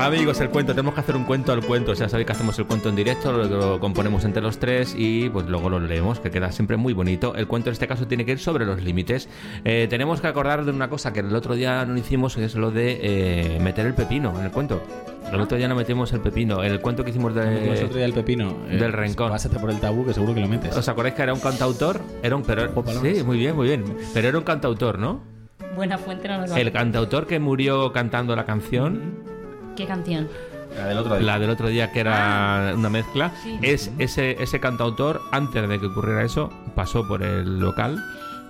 Amigos, 0.00 0.40
el 0.40 0.50
cuento, 0.50 0.72
tenemos 0.72 0.94
que 0.94 1.00
hacer 1.00 1.16
un 1.16 1.24
cuento 1.24 1.52
al 1.52 1.64
cuento. 1.64 1.92
Ya 1.92 2.08
sabéis 2.08 2.26
que 2.26 2.32
hacemos 2.32 2.58
el 2.58 2.66
cuento 2.66 2.88
en 2.88 2.96
directo, 2.96 3.32
lo, 3.32 3.44
lo 3.44 3.80
componemos 3.80 4.24
entre 4.24 4.40
los 4.42 4.58
tres 4.58 4.94
y 4.96 5.28
pues 5.28 5.46
luego 5.46 5.68
lo 5.68 5.80
leemos, 5.80 6.20
que 6.20 6.30
queda 6.30 6.52
siempre 6.52 6.76
muy 6.76 6.92
bonito. 6.92 7.34
El 7.34 7.46
cuento 7.46 7.68
en 7.70 7.72
este 7.72 7.88
caso 7.88 8.06
tiene 8.06 8.24
que 8.24 8.32
ir 8.32 8.38
sobre 8.38 8.64
los 8.64 8.82
límites. 8.82 9.28
Eh, 9.64 9.86
tenemos 9.90 10.20
que 10.20 10.28
acordar 10.28 10.64
de 10.64 10.70
una 10.70 10.88
cosa 10.88 11.12
que 11.12 11.20
el 11.20 11.34
otro 11.34 11.54
día 11.54 11.84
no 11.84 11.96
hicimos, 11.96 12.36
que 12.36 12.44
es 12.44 12.54
lo 12.54 12.70
de 12.70 12.98
eh, 13.02 13.58
meter 13.60 13.86
el 13.86 13.94
pepino 13.94 14.38
en 14.38 14.44
el 14.46 14.50
cuento. 14.50 14.82
El 15.32 15.40
otro 15.40 15.58
día 15.58 15.68
no 15.68 15.74
metimos 15.74 16.12
el 16.12 16.20
pepino. 16.20 16.62
El 16.62 16.80
cuento 16.80 17.04
que 17.04 17.10
hicimos 17.10 17.34
Metimos 17.34 17.76
otro 17.78 17.88
de... 17.88 17.94
día 17.96 18.04
el 18.06 18.14
pepino. 18.14 18.56
eh, 18.70 18.76
del 18.76 18.92
rencón. 18.92 19.30
Pásate 19.30 19.58
por 19.58 19.70
el 19.70 19.78
tabú 19.78 20.06
que 20.06 20.14
seguro 20.14 20.32
que 20.34 20.40
lo 20.40 20.48
metes. 20.48 20.74
¿Os 20.76 20.88
acordáis 20.88 21.14
que 21.14 21.22
era 21.22 21.34
un 21.34 21.40
cantautor? 21.40 22.00
Era 22.22 22.34
un... 22.34 22.42
Pero, 22.44 22.72
sí, 23.02 23.22
muy 23.24 23.36
bien, 23.36 23.54
muy 23.54 23.66
bien. 23.66 23.84
Pero 24.14 24.28
era 24.28 24.38
un 24.38 24.44
cantautor, 24.44 24.98
¿no? 24.98 25.20
Buena 25.76 25.98
fuente 25.98 26.26
no 26.28 26.38
nos 26.38 26.52
va 26.52 26.58
El 26.58 26.72
cantautor 26.72 27.26
que 27.26 27.38
murió 27.38 27.92
cantando 27.92 28.34
la 28.34 28.44
canción... 28.46 29.27
¿Qué 29.78 29.86
canción? 29.86 30.28
La 30.76 30.86
del 30.88 30.98
otro 30.98 31.16
día. 31.16 31.26
La 31.26 31.38
del 31.38 31.50
otro 31.50 31.68
día 31.68 31.92
que 31.92 32.00
era 32.00 32.72
una 32.74 32.88
mezcla. 32.90 33.32
Ah. 33.32 33.40
sí. 33.44 33.58
Es 33.62 33.92
ese, 33.98 34.42
ese 34.42 34.58
cantautor, 34.58 35.22
antes 35.30 35.68
de 35.68 35.78
que 35.78 35.86
ocurriera 35.86 36.24
eso, 36.24 36.50
pasó 36.74 37.06
por 37.06 37.22
el 37.22 37.60
local 37.60 38.02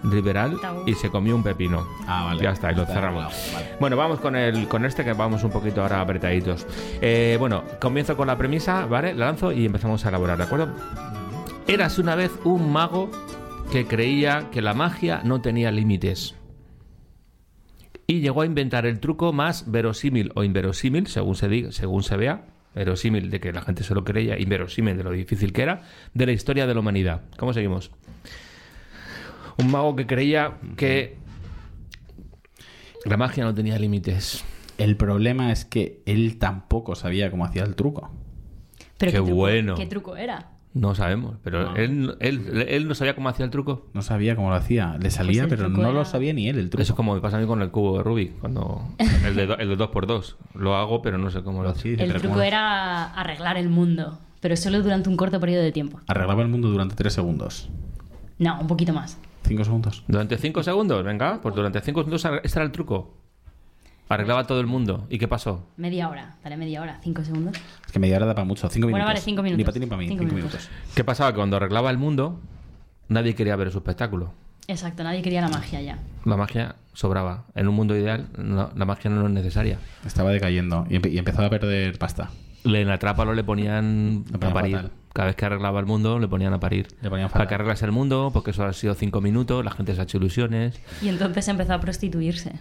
liberal 0.05 0.57
y 0.87 0.95
se 0.95 1.11
comió 1.11 1.37
un 1.37 1.43
pepino. 1.43 1.87
Ah, 2.07 2.25
vale. 2.25 2.43
Ya 2.43 2.53
está, 2.53 2.73
y 2.73 2.77
lo 2.77 2.83
Está 2.83 2.95
cerramos. 2.95 3.25
vale. 3.53 3.77
Bueno, 3.79 3.97
vamos 3.99 4.21
con 4.21 4.37
el 4.37 4.69
con 4.69 4.87
este 4.87 5.05
que 5.05 5.13
vamos 5.13 5.45
un 5.45 5.51
poquito 5.51 5.83
ahora 5.83 6.01
apretaditos. 6.01 6.67
Eh, 7.03 7.37
bueno, 7.39 7.63
comienzo 7.79 8.17
con 8.17 8.27
la 8.29 8.39
premisa, 8.39 8.87
¿vale? 8.87 9.13
La 9.13 9.27
lanzo 9.27 9.53
y 9.53 9.67
empezamos 9.67 10.07
a 10.07 10.09
elaborar, 10.09 10.39
¿de 10.39 10.45
acuerdo? 10.45 10.69
Eras 11.67 11.99
una 11.99 12.15
vez 12.15 12.31
un 12.45 12.73
mago 12.73 13.11
que 13.71 13.87
creía 13.87 14.49
que 14.51 14.63
la 14.63 14.73
magia 14.73 15.21
no 15.25 15.43
tenía 15.43 15.71
límites. 15.71 16.38
Y 18.11 18.21
llegó 18.21 18.41
a 18.41 18.47
inventar 18.47 18.87
el 18.87 19.01
truco 19.01 19.35
más 19.35 19.71
verosímil 19.71 20.33
o 20.35 20.43
inverosímil, 20.43 21.09
según 21.09 21.35
se 21.37 21.47
diga, 21.47 21.73
según 21.73 22.03
se 22.03 22.17
vea, 22.17 22.47
verosímil 22.75 23.29
de 23.29 23.39
que 23.39 23.53
la 23.53 23.61
gente 23.61 23.85
se 23.85 23.95
lo 23.95 24.03
creía, 24.03 24.39
inverosímil 24.39 24.97
de 24.97 25.05
lo 25.05 25.11
difícil 25.13 25.53
que 25.53 25.61
era, 25.61 25.83
de 26.15 26.25
la 26.25 26.33
historia 26.33 26.67
de 26.67 26.73
la 26.73 26.81
humanidad. 26.81 27.21
¿Cómo 27.37 27.53
seguimos? 27.53 27.91
Un 29.59 29.71
mago 29.71 29.95
que 29.95 30.07
creía 30.07 30.57
que 30.79 31.19
la 33.05 33.19
magia 33.19 33.45
no 33.45 33.53
tenía 33.53 33.79
límites. 33.79 34.43
El 34.79 34.97
problema 34.97 35.53
es 35.53 35.67
que 35.67 36.01
él 36.07 36.39
tampoco 36.39 36.95
sabía 36.95 37.31
cómo 37.31 37.45
hacía 37.45 37.65
el 37.65 37.75
truco. 37.77 38.11
Pero 38.97 39.13
Qué 39.13 39.19
truco- 39.19 39.35
bueno. 39.35 39.75
¿Qué 39.75 39.85
truco 39.87 40.17
era? 40.17 40.53
No 40.75 40.95
sabemos, 40.95 41.37
pero 41.43 41.71
No. 41.71 41.77
Él, 41.77 42.17
él, 42.21 42.67
él 42.69 42.87
no 42.89 42.95
sabía 42.95 43.15
cómo 43.15 43.29
hacía 43.31 43.45
el 43.45 43.51
truco. 43.51 43.87
No 43.95 44.03
sabía 44.03 44.37
cómo 44.37 44.51
lo 44.51 44.57
hacía. 44.57 44.97
Le 45.01 45.11
salía, 45.11 45.43
el 45.45 45.49
pero 45.49 45.69
no 45.69 45.81
era- 45.81 45.93
lo 45.93 46.05
sabía 46.05 46.33
ni 46.33 46.49
él 46.49 46.59
el 46.59 46.71
truco. 46.71 46.83
Eso 46.83 46.93
es 46.93 46.97
como 46.97 47.15
me 47.15 47.21
pasa 47.21 47.39
a 47.39 47.41
mí 47.41 47.47
con 47.47 47.63
el 47.63 47.71
cubo 47.71 47.99
de 47.99 48.05
Rubik, 48.05 48.39
cuando 48.39 48.83
el 49.27 49.35
de, 49.35 49.47
do- 49.47 49.57
el 49.59 49.69
de 49.71 49.77
2x2. 49.79 50.37
Lo 50.55 50.77
hago, 50.77 51.03
pero 51.03 51.19
no 51.19 51.31
sé 51.31 51.43
cómo 51.43 51.63
lo 51.63 51.71
hacía. 51.71 51.95
El 51.95 52.13
truco 52.15 52.43
era 52.43 53.13
arreglar 53.15 53.57
el 53.57 53.69
mundo, 53.71 54.19
pero 54.41 54.57
solo 54.57 54.83
durante 54.83 55.09
un 55.09 55.17
corto 55.17 55.41
periodo 55.41 55.63
de 55.63 55.73
tiempo. 55.73 56.01
Arreglaba 56.07 56.43
el 56.43 56.49
mundo 56.49 56.69
durante 56.69 56.95
tres 56.95 57.15
segundos. 57.15 57.69
No, 58.39 58.61
un 58.61 58.67
poquito 58.69 58.93
más. 58.93 59.19
Cinco 59.45 59.65
segundos. 59.65 60.05
Durante 60.07 60.37
5 60.37 60.63
segundos, 60.63 61.03
venga, 61.05 61.41
pues 61.43 61.55
durante 61.55 61.81
5 61.81 62.01
segundos 62.01 62.25
este 62.45 62.59
era 62.59 62.67
el 62.67 62.71
truco. 62.73 63.15
Arreglaba 64.09 64.47
todo 64.47 64.61
el 64.61 64.67
mundo. 64.67 65.07
¿Y 65.11 65.19
qué 65.19 65.29
pasó? 65.29 65.67
Media 65.77 66.09
hora, 66.09 66.37
dale 66.43 66.57
media 66.57 66.81
hora, 66.83 66.99
cinco 67.03 67.23
segundos. 67.25 67.57
Es 67.87 67.93
que 67.93 67.99
media 67.99 68.17
hora 68.17 68.27
da 68.27 68.35
para 68.35 68.45
mucho. 68.47 68.69
Cinco 68.71 68.87
Bueno, 68.87 68.97
minutos. 69.05 69.09
vale, 69.15 69.21
cinco 69.21 69.43
minutos. 69.43 69.59
Ni 69.59 69.65
para 69.65 69.73
ti 69.75 69.81
ni 69.81 69.87
para 69.87 69.99
mí. 69.99 70.09
Cinco 70.09 70.23
Cinco, 70.23 70.35
minutos. 70.35 70.61
minutos. 70.63 70.95
¿Qué 70.95 71.05
pasaba? 71.05 71.31
Que 71.33 71.37
cuando 71.37 71.57
arreglaba 71.57 71.91
el 71.91 71.99
mundo, 71.99 72.41
nadie 73.09 73.35
quería 73.35 73.55
ver 73.57 73.71
su 73.71 73.79
espectáculo. 73.79 74.33
Exacto, 74.67 75.03
nadie 75.03 75.23
quería 75.23 75.41
la 75.41 75.49
magia 75.49 75.81
ya. 75.81 75.99
La 76.25 76.37
magia 76.37 76.77
sobraba. 76.93 77.45
En 77.55 77.69
un 77.69 77.75
mundo 77.75 77.97
ideal, 77.97 78.29
no- 78.37 78.71
la 78.75 78.85
magia 78.85 79.11
no 79.11 79.27
es 79.27 79.33
necesaria. 79.33 79.79
Estaba 80.07 80.31
decayendo 80.31 80.87
y, 80.91 80.95
empe- 80.97 81.11
y 81.13 81.19
empezaba 81.19 81.47
a 81.47 81.51
perder 81.51 81.99
pasta. 81.99 82.31
Le- 82.65 82.83
En 82.83 82.89
la 82.89 82.99
trápalo 82.99 83.35
le 83.35 83.45
ponían 83.45 84.25
a 84.35 84.39
parir. 84.53 84.77
fatal. 84.77 84.91
Cada 85.15 85.27
vez 85.29 85.37
que 85.37 85.47
arreglaba 85.47 85.81
el 85.81 85.87
mundo, 85.87 86.19
le 86.19 86.29
ponían 86.29 86.53
a 86.53 86.61
parir. 86.61 86.89
Le 87.01 87.09
ponían 87.09 87.29
Para 87.29 87.45
fatal. 87.45 87.49
que 87.49 87.55
arreglas 87.55 87.83
el 87.83 87.93
mundo, 87.93 88.31
porque 88.33 88.51
eso 88.51 88.65
ha 88.65 88.73
sido 88.73 88.95
5 88.95 89.21
minutos, 89.21 89.65
la 89.65 89.71
gente 89.71 89.95
se 89.95 90.01
ha 90.01 90.05
hecho 90.05 90.19
ilusiones. 90.19 90.79
Y 91.03 91.09
entonces 91.09 91.49
empezó 91.49 91.73
a 91.75 91.81
prostituirse. 91.81 92.53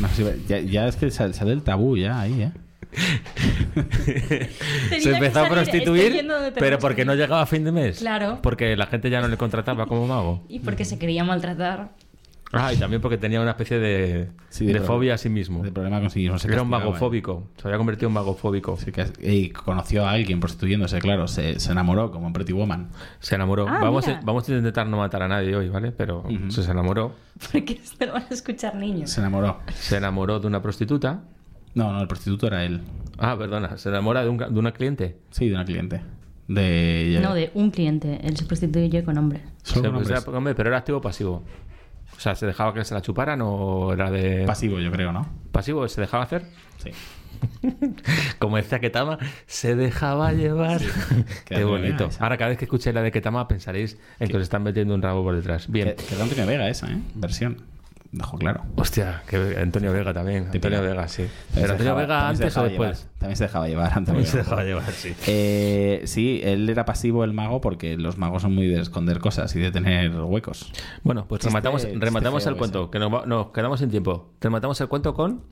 No, 0.00 0.08
ya, 0.48 0.58
ya 0.60 0.88
es 0.88 0.96
que 0.96 1.10
sal- 1.10 1.34
sale 1.34 1.52
el 1.52 1.62
tabú 1.62 1.96
ya 1.96 2.20
ahí, 2.20 2.42
¿eh? 2.42 2.52
se 5.00 5.12
empezó 5.12 5.40
a 5.40 5.48
prostituir, 5.48 6.26
pero 6.58 6.78
porque 6.78 7.04
no 7.04 7.12
llega 7.12 7.26
llegaba 7.26 7.42
a 7.42 7.46
fin 7.46 7.64
de 7.64 7.72
mes. 7.72 7.98
Claro. 7.98 8.38
Porque 8.42 8.76
la 8.76 8.86
gente 8.86 9.10
ya 9.10 9.20
no 9.20 9.28
le 9.28 9.36
contrataba 9.36 9.86
como 9.86 10.06
mago. 10.06 10.44
Y 10.48 10.60
porque 10.60 10.84
se 10.84 10.98
quería 10.98 11.24
maltratar. 11.24 11.90
Ah, 12.52 12.72
y 12.72 12.76
también 12.76 13.02
porque 13.02 13.18
tenía 13.18 13.40
una 13.40 13.50
especie 13.50 13.78
de, 13.78 14.30
Sí, 14.50 14.66
de, 14.66 14.74
de 14.74 14.80
fobia 14.80 15.14
a 15.14 15.18
sí 15.18 15.28
mismo. 15.28 15.64
El 15.64 15.72
problema 15.72 16.00
con 16.00 16.10
sí 16.10 16.20
mismo. 16.20 16.38
se 16.38 16.46
Era 16.50 16.62
un 16.62 16.68
magofóbico. 16.68 17.48
Se 17.56 17.66
había 17.66 17.76
convertido 17.76 18.08
en 18.08 18.14
magofóbico. 18.14 18.76
Sí, 18.76 18.92
que- 18.92 19.06
y 19.20 19.50
conoció 19.50 20.06
a 20.06 20.12
alguien 20.12 20.38
prostituyéndose, 20.38 21.00
claro. 21.00 21.26
Se, 21.26 21.58
se 21.58 21.72
enamoró 21.72 22.10
como 22.12 22.28
en 22.28 22.32
Pretty 22.32 22.52
Woman. 22.52 22.88
Se 23.18 23.34
enamoró. 23.34 23.66
Ah, 23.68 23.78
vamos, 23.82 24.06
mira. 24.06 24.20
a, 24.20 24.22
vamos 24.22 24.48
a 24.48 24.52
intentar 24.52 24.86
no 24.86 24.96
matar 24.98 25.22
a 25.22 25.28
nadie 25.28 25.56
hoy, 25.56 25.68
¿vale? 25.68 25.90
Pero 25.92 26.20
Ujú. 26.20 26.50
se 26.50 26.70
enamoró. 26.70 27.14
Porque 27.52 27.74
esto 27.82 28.06
lo 28.06 28.12
van 28.12 28.22
a 28.30 28.34
escuchar 28.34 28.76
niños. 28.76 29.10
Se 29.10 29.20
enamoró. 29.20 29.58
Se 29.74 29.96
enamoró 29.96 30.38
de 30.38 30.46
una 30.46 30.62
prostituta. 30.62 31.24
No, 31.74 31.92
no, 31.92 32.00
el 32.00 32.06
prostituto 32.08 32.46
era 32.46 32.64
él. 32.64 32.80
Ah, 33.18 33.36
perdona. 33.36 33.76
Se 33.76 33.88
enamora 33.88 34.22
de, 34.22 34.28
un, 34.30 34.38
de 34.38 34.58
una 34.58 34.72
cliente. 34.72 35.18
Sí, 35.30 35.48
de 35.48 35.54
una 35.54 35.64
cliente. 35.64 36.00
De... 36.48 37.18
No, 37.22 37.34
de 37.34 37.50
un 37.54 37.70
cliente. 37.72 38.20
Él 38.22 38.36
se 38.36 38.44
prostituye 38.44 39.02
con 39.04 39.18
hombres. 39.18 39.42
Solo 39.64 39.82
Se- 40.04 40.24
con 40.24 40.34
hombres. 40.36 40.54
pero 40.56 40.68
era 40.70 40.78
activo 40.78 40.98
o 40.98 41.00
pasivo. 41.00 41.42
O 42.16 42.20
sea, 42.20 42.34
¿se 42.34 42.46
dejaba 42.46 42.72
que 42.74 42.84
se 42.84 42.94
la 42.94 43.02
chuparan 43.02 43.40
o 43.42 43.92
era 43.92 44.10
de 44.10 44.44
Pasivo, 44.46 44.78
yo 44.78 44.90
creo, 44.90 45.12
¿no? 45.12 45.26
pasivo? 45.52 45.88
¿Se 45.88 46.00
dejaba 46.00 46.24
hacer? 46.24 46.44
Sí. 46.82 46.90
Como 48.38 48.56
decía 48.56 48.78
Ketama, 48.78 49.18
se 49.46 49.74
dejaba 49.76 50.32
llevar. 50.32 50.80
Qué 51.44 51.64
bonito. 51.64 52.08
Ahora, 52.18 52.36
cada 52.36 52.50
vez 52.50 52.58
que 52.58 52.64
escuchéis 52.64 52.94
la 52.94 53.02
de 53.02 53.12
Ketama, 53.12 53.48
pensaréis 53.48 53.98
en 54.18 54.28
que 54.28 54.36
os 54.36 54.42
están 54.42 54.62
metiendo 54.62 54.94
un 54.94 55.02
rabo 55.02 55.22
por 55.22 55.34
detrás. 55.34 55.70
Bien. 55.70 55.88
Que, 55.88 55.96
que 55.96 56.16
de 56.16 56.22
Antonio 56.22 56.46
Vega 56.46 56.68
esa, 56.68 56.90
¿eh? 56.90 56.98
Versión. 57.14 57.75
Dejó 58.16 58.38
claro. 58.38 58.62
Hostia, 58.76 59.22
que 59.28 59.58
Antonio 59.60 59.92
Vega 59.92 60.12
también. 60.14 60.48
Antonio. 60.52 60.80
Vega, 60.82 61.06
sí. 61.06 61.26
Pero 61.54 61.72
Antonio 61.72 61.94
dejaba- 61.96 62.00
Vega 62.00 62.28
antes 62.28 62.56
o 62.56 62.62
después. 62.64 62.98
llevar. 63.00 63.18
También 63.18 63.36
se 63.36 63.44
dejaba 63.44 63.68
llevar. 63.68 63.86
Antonio 63.94 64.04
También 64.06 64.26
se 64.26 64.38
dejaba 64.38 64.64
llevar, 64.64 64.90
sí. 64.92 65.14
Eh, 65.26 66.02
sí, 66.06 66.40
él 66.42 66.68
era 66.68 66.84
pasivo 66.84 67.24
el 67.24 67.32
mago 67.32 67.60
porque 67.60 67.96
los 67.96 68.16
magos 68.18 68.42
son 68.42 68.54
muy 68.54 68.66
de 68.68 68.80
esconder 68.80 69.18
cosas 69.18 69.54
y 69.54 69.60
de 69.60 69.70
tener 69.70 70.10
huecos. 70.20 70.72
Bueno, 71.02 71.26
pues 71.28 71.40
Chiste- 71.42 71.48
rematamos, 71.50 71.82
chiste 71.82 71.98
rematamos 71.98 72.46
el 72.46 72.56
cuento, 72.56 72.90
que 72.90 72.98
nos, 72.98 73.46
quedamos 73.52 73.80
sin 73.80 73.90
tiempo. 73.90 74.30
Rematamos 74.40 74.80
el 74.80 74.88
cuento 74.88 75.14
con... 75.14 75.42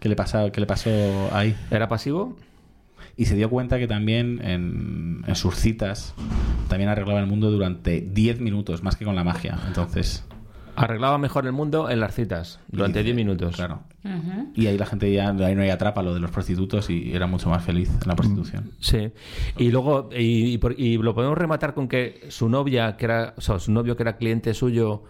¿Qué 0.00 0.08
le, 0.08 0.16
pasa, 0.16 0.50
¿Qué 0.50 0.60
le 0.60 0.66
pasó 0.66 0.90
ahí? 1.32 1.56
¿Era 1.70 1.88
pasivo? 1.88 2.36
Y 3.16 3.24
se 3.24 3.36
dio 3.36 3.48
cuenta 3.48 3.78
que 3.78 3.86
también 3.86 4.40
en, 4.44 5.22
en 5.26 5.34
sus 5.36 5.54
citas 5.56 6.14
también 6.68 6.90
arreglaba 6.90 7.20
el 7.20 7.26
mundo 7.26 7.50
durante 7.50 8.00
10 8.02 8.40
minutos, 8.40 8.82
más 8.82 8.96
que 8.96 9.04
con 9.04 9.14
la 9.14 9.24
magia. 9.24 9.58
Entonces, 9.66 10.24
Arreglaba 10.76 11.18
mejor 11.18 11.46
el 11.46 11.52
mundo 11.52 11.88
en 11.90 12.00
las 12.00 12.14
citas, 12.14 12.60
durante 12.68 12.98
dice- 13.00 13.14
10 13.14 13.16
minutos. 13.16 13.56
Claro. 13.56 13.82
Y 14.54 14.66
ahí 14.66 14.76
la 14.76 14.86
gente 14.86 15.12
ya, 15.12 15.28
ahí 15.30 15.54
no 15.54 15.62
hay 15.62 15.70
atrapa 15.70 16.02
lo 16.02 16.12
de 16.14 16.20
los 16.20 16.30
prostitutos 16.30 16.90
y 16.90 17.14
era 17.14 17.26
mucho 17.26 17.48
más 17.48 17.64
feliz 17.64 17.88
en 18.02 18.06
la 18.08 18.14
prostitución. 18.16 18.72
Sí. 18.80 19.10
Y 19.56 19.70
luego, 19.70 20.10
y, 20.12 20.52
y 20.54 20.58
por- 20.58 20.78
y 20.78 20.96
lo 20.98 21.14
podemos 21.14 21.38
rematar 21.38 21.74
con 21.74 21.88
que 21.88 22.26
su 22.28 22.48
novia, 22.48 22.96
que 22.96 23.04
era, 23.06 23.34
o 23.36 23.40
sea, 23.40 23.58
su 23.58 23.72
novio 23.72 23.96
que 23.96 24.02
era 24.02 24.16
cliente 24.16 24.52
suyo, 24.54 25.04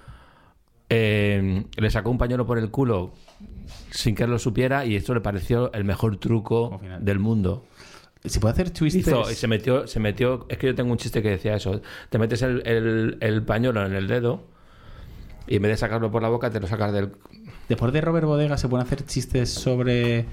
eh, 0.89 1.65
le 1.77 1.91
sacó 1.91 2.11
un 2.11 2.19
pañuelo 2.19 2.47
por 2.47 2.59
el 2.59 2.71
culo 2.71 3.13
sin 3.91 4.15
que 4.15 4.25
él 4.25 4.31
lo 4.31 4.39
supiera 4.39 4.85
y 4.85 4.97
esto 4.97 5.15
le 5.15 5.21
pareció 5.21 5.73
el 5.73 5.85
mejor 5.85 6.17
truco 6.19 6.81
del 7.01 7.19
mundo. 7.19 7.65
Se 8.25 8.41
puede 8.41 8.53
hacer 8.53 8.71
twists. 8.71 9.01
Hizo, 9.01 9.31
y 9.31 9.35
se 9.35 9.47
metió, 9.49 9.87
se 9.87 10.01
metió, 10.01 10.47
es 10.49 10.57
que 10.59 10.67
yo 10.69 10.75
tengo 10.75 10.91
un 10.93 10.99
chiste 10.99 11.23
que 11.23 11.31
decía 11.31 11.55
eso, 11.57 11.81
te 12.11 12.19
metes 12.19 12.43
el, 12.43 12.63
el- 12.67 13.17
el 13.21 13.43
pañuelo 13.43 13.85
en 13.85 13.95
el 13.95 14.07
dedo 14.07 14.45
y 15.47 15.57
en 15.57 15.63
vez 15.63 15.71
de 15.73 15.77
sacarlo 15.77 16.11
por 16.11 16.23
la 16.23 16.29
boca 16.29 16.51
te 16.51 16.61
lo 16.61 16.67
sacas 16.67 16.93
del... 16.93 17.13
Después 17.69 17.93
de 17.93 18.01
Robert 18.01 18.27
Bodega, 18.27 18.57
¿se 18.59 18.69
pueden 18.69 18.87
hacer 18.87 19.05
chistes 19.07 19.51
sobre 19.51 20.27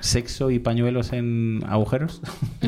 sexo 0.00 0.50
y 0.50 0.58
pañuelos 0.58 1.12
en 1.12 1.62
agujeros? 1.68 2.20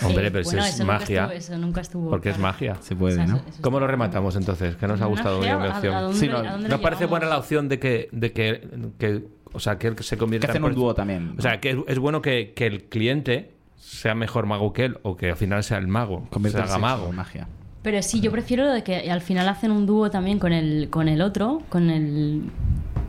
Hombre, 0.00 0.28
Eh, 0.28 0.30
pero 0.30 0.44
bueno, 0.44 0.60
eso 0.60 0.68
es 0.68 0.74
eso 0.74 0.84
nunca 0.84 0.98
magia. 1.00 1.22
estuvo- 1.24 1.36
eso 1.38 1.58
nunca 1.58 1.80
estuvo. 1.80 2.10
Porque 2.10 2.28
es 2.30 2.36
claro. 2.36 2.52
magia. 2.52 2.76
Se 2.82 2.94
puede, 2.94 3.14
O 3.14 3.16
sea, 3.16 3.26
¿no? 3.26 3.36
eso- 3.38 3.44
eso 3.48 3.62
¿Cómo 3.62 3.80
lo 3.80 3.86
rematamos 3.88 4.36
entonces? 4.36 4.76
Que 4.76 4.86
nos 4.86 5.00
ha 5.00 5.06
gustado 5.06 5.38
Magia, 5.38 5.56
bien 5.56 5.62
mi 5.62 5.68
¿a- 5.72 5.76
opción. 5.76 5.94
a 5.94 6.00
dónde 6.02 6.18
Sí, 6.20 6.28
no, 6.28 6.36
a 6.38 6.42
dónde 6.52 6.68
¿Nos 6.68 6.78
lo 6.78 6.82
parece 6.82 7.06
buena 7.06 7.26
la 7.26 7.38
opción 7.38 7.68
de 7.68 7.78
que, 7.80 8.08
de 8.12 8.32
que, 8.32 8.68
que- 8.98 9.24
o 9.52 9.58
sea, 9.58 9.76
que 9.78 9.88
él 9.88 9.96
se 9.98 10.14
Que 10.14 10.18
convierta 10.20 10.48
hacen 10.48 10.62
en 10.62 10.68
un 10.68 10.74
dúo 10.76 10.94
también. 10.94 11.34
O 11.36 11.42
sea, 11.42 11.60
que 11.60 11.70
es, 11.70 11.76
es 11.88 11.98
bueno 11.98 12.22
que, 12.22 12.52
que 12.54 12.66
el 12.66 12.84
cliente 12.84 13.54
sea 13.76 14.14
mejor 14.14 14.46
mago 14.46 14.72
que 14.72 14.84
él 14.84 14.98
o 15.02 15.16
que 15.16 15.30
al 15.30 15.36
final 15.36 15.64
sea 15.64 15.78
el 15.78 15.88
mago, 15.88 16.22
se 16.24 16.30
Convierte 16.30 16.58
el 16.60 16.64
haga 16.66 16.78
mago. 16.78 17.08
en 17.10 17.16
magia. 17.16 17.48
Pero 17.82 18.02
sí, 18.02 18.20
yo 18.20 18.30
prefiero 18.30 18.64
lo 18.64 18.72
de 18.72 18.82
que 18.82 19.10
al 19.10 19.20
final 19.20 19.48
hacen 19.48 19.70
un 19.70 19.86
dúo 19.86 20.10
también 20.10 20.38
con 20.38 20.52
el, 20.52 20.88
con 20.90 21.08
el 21.08 21.22
otro, 21.22 21.62
con 21.68 21.90
el... 21.90 22.42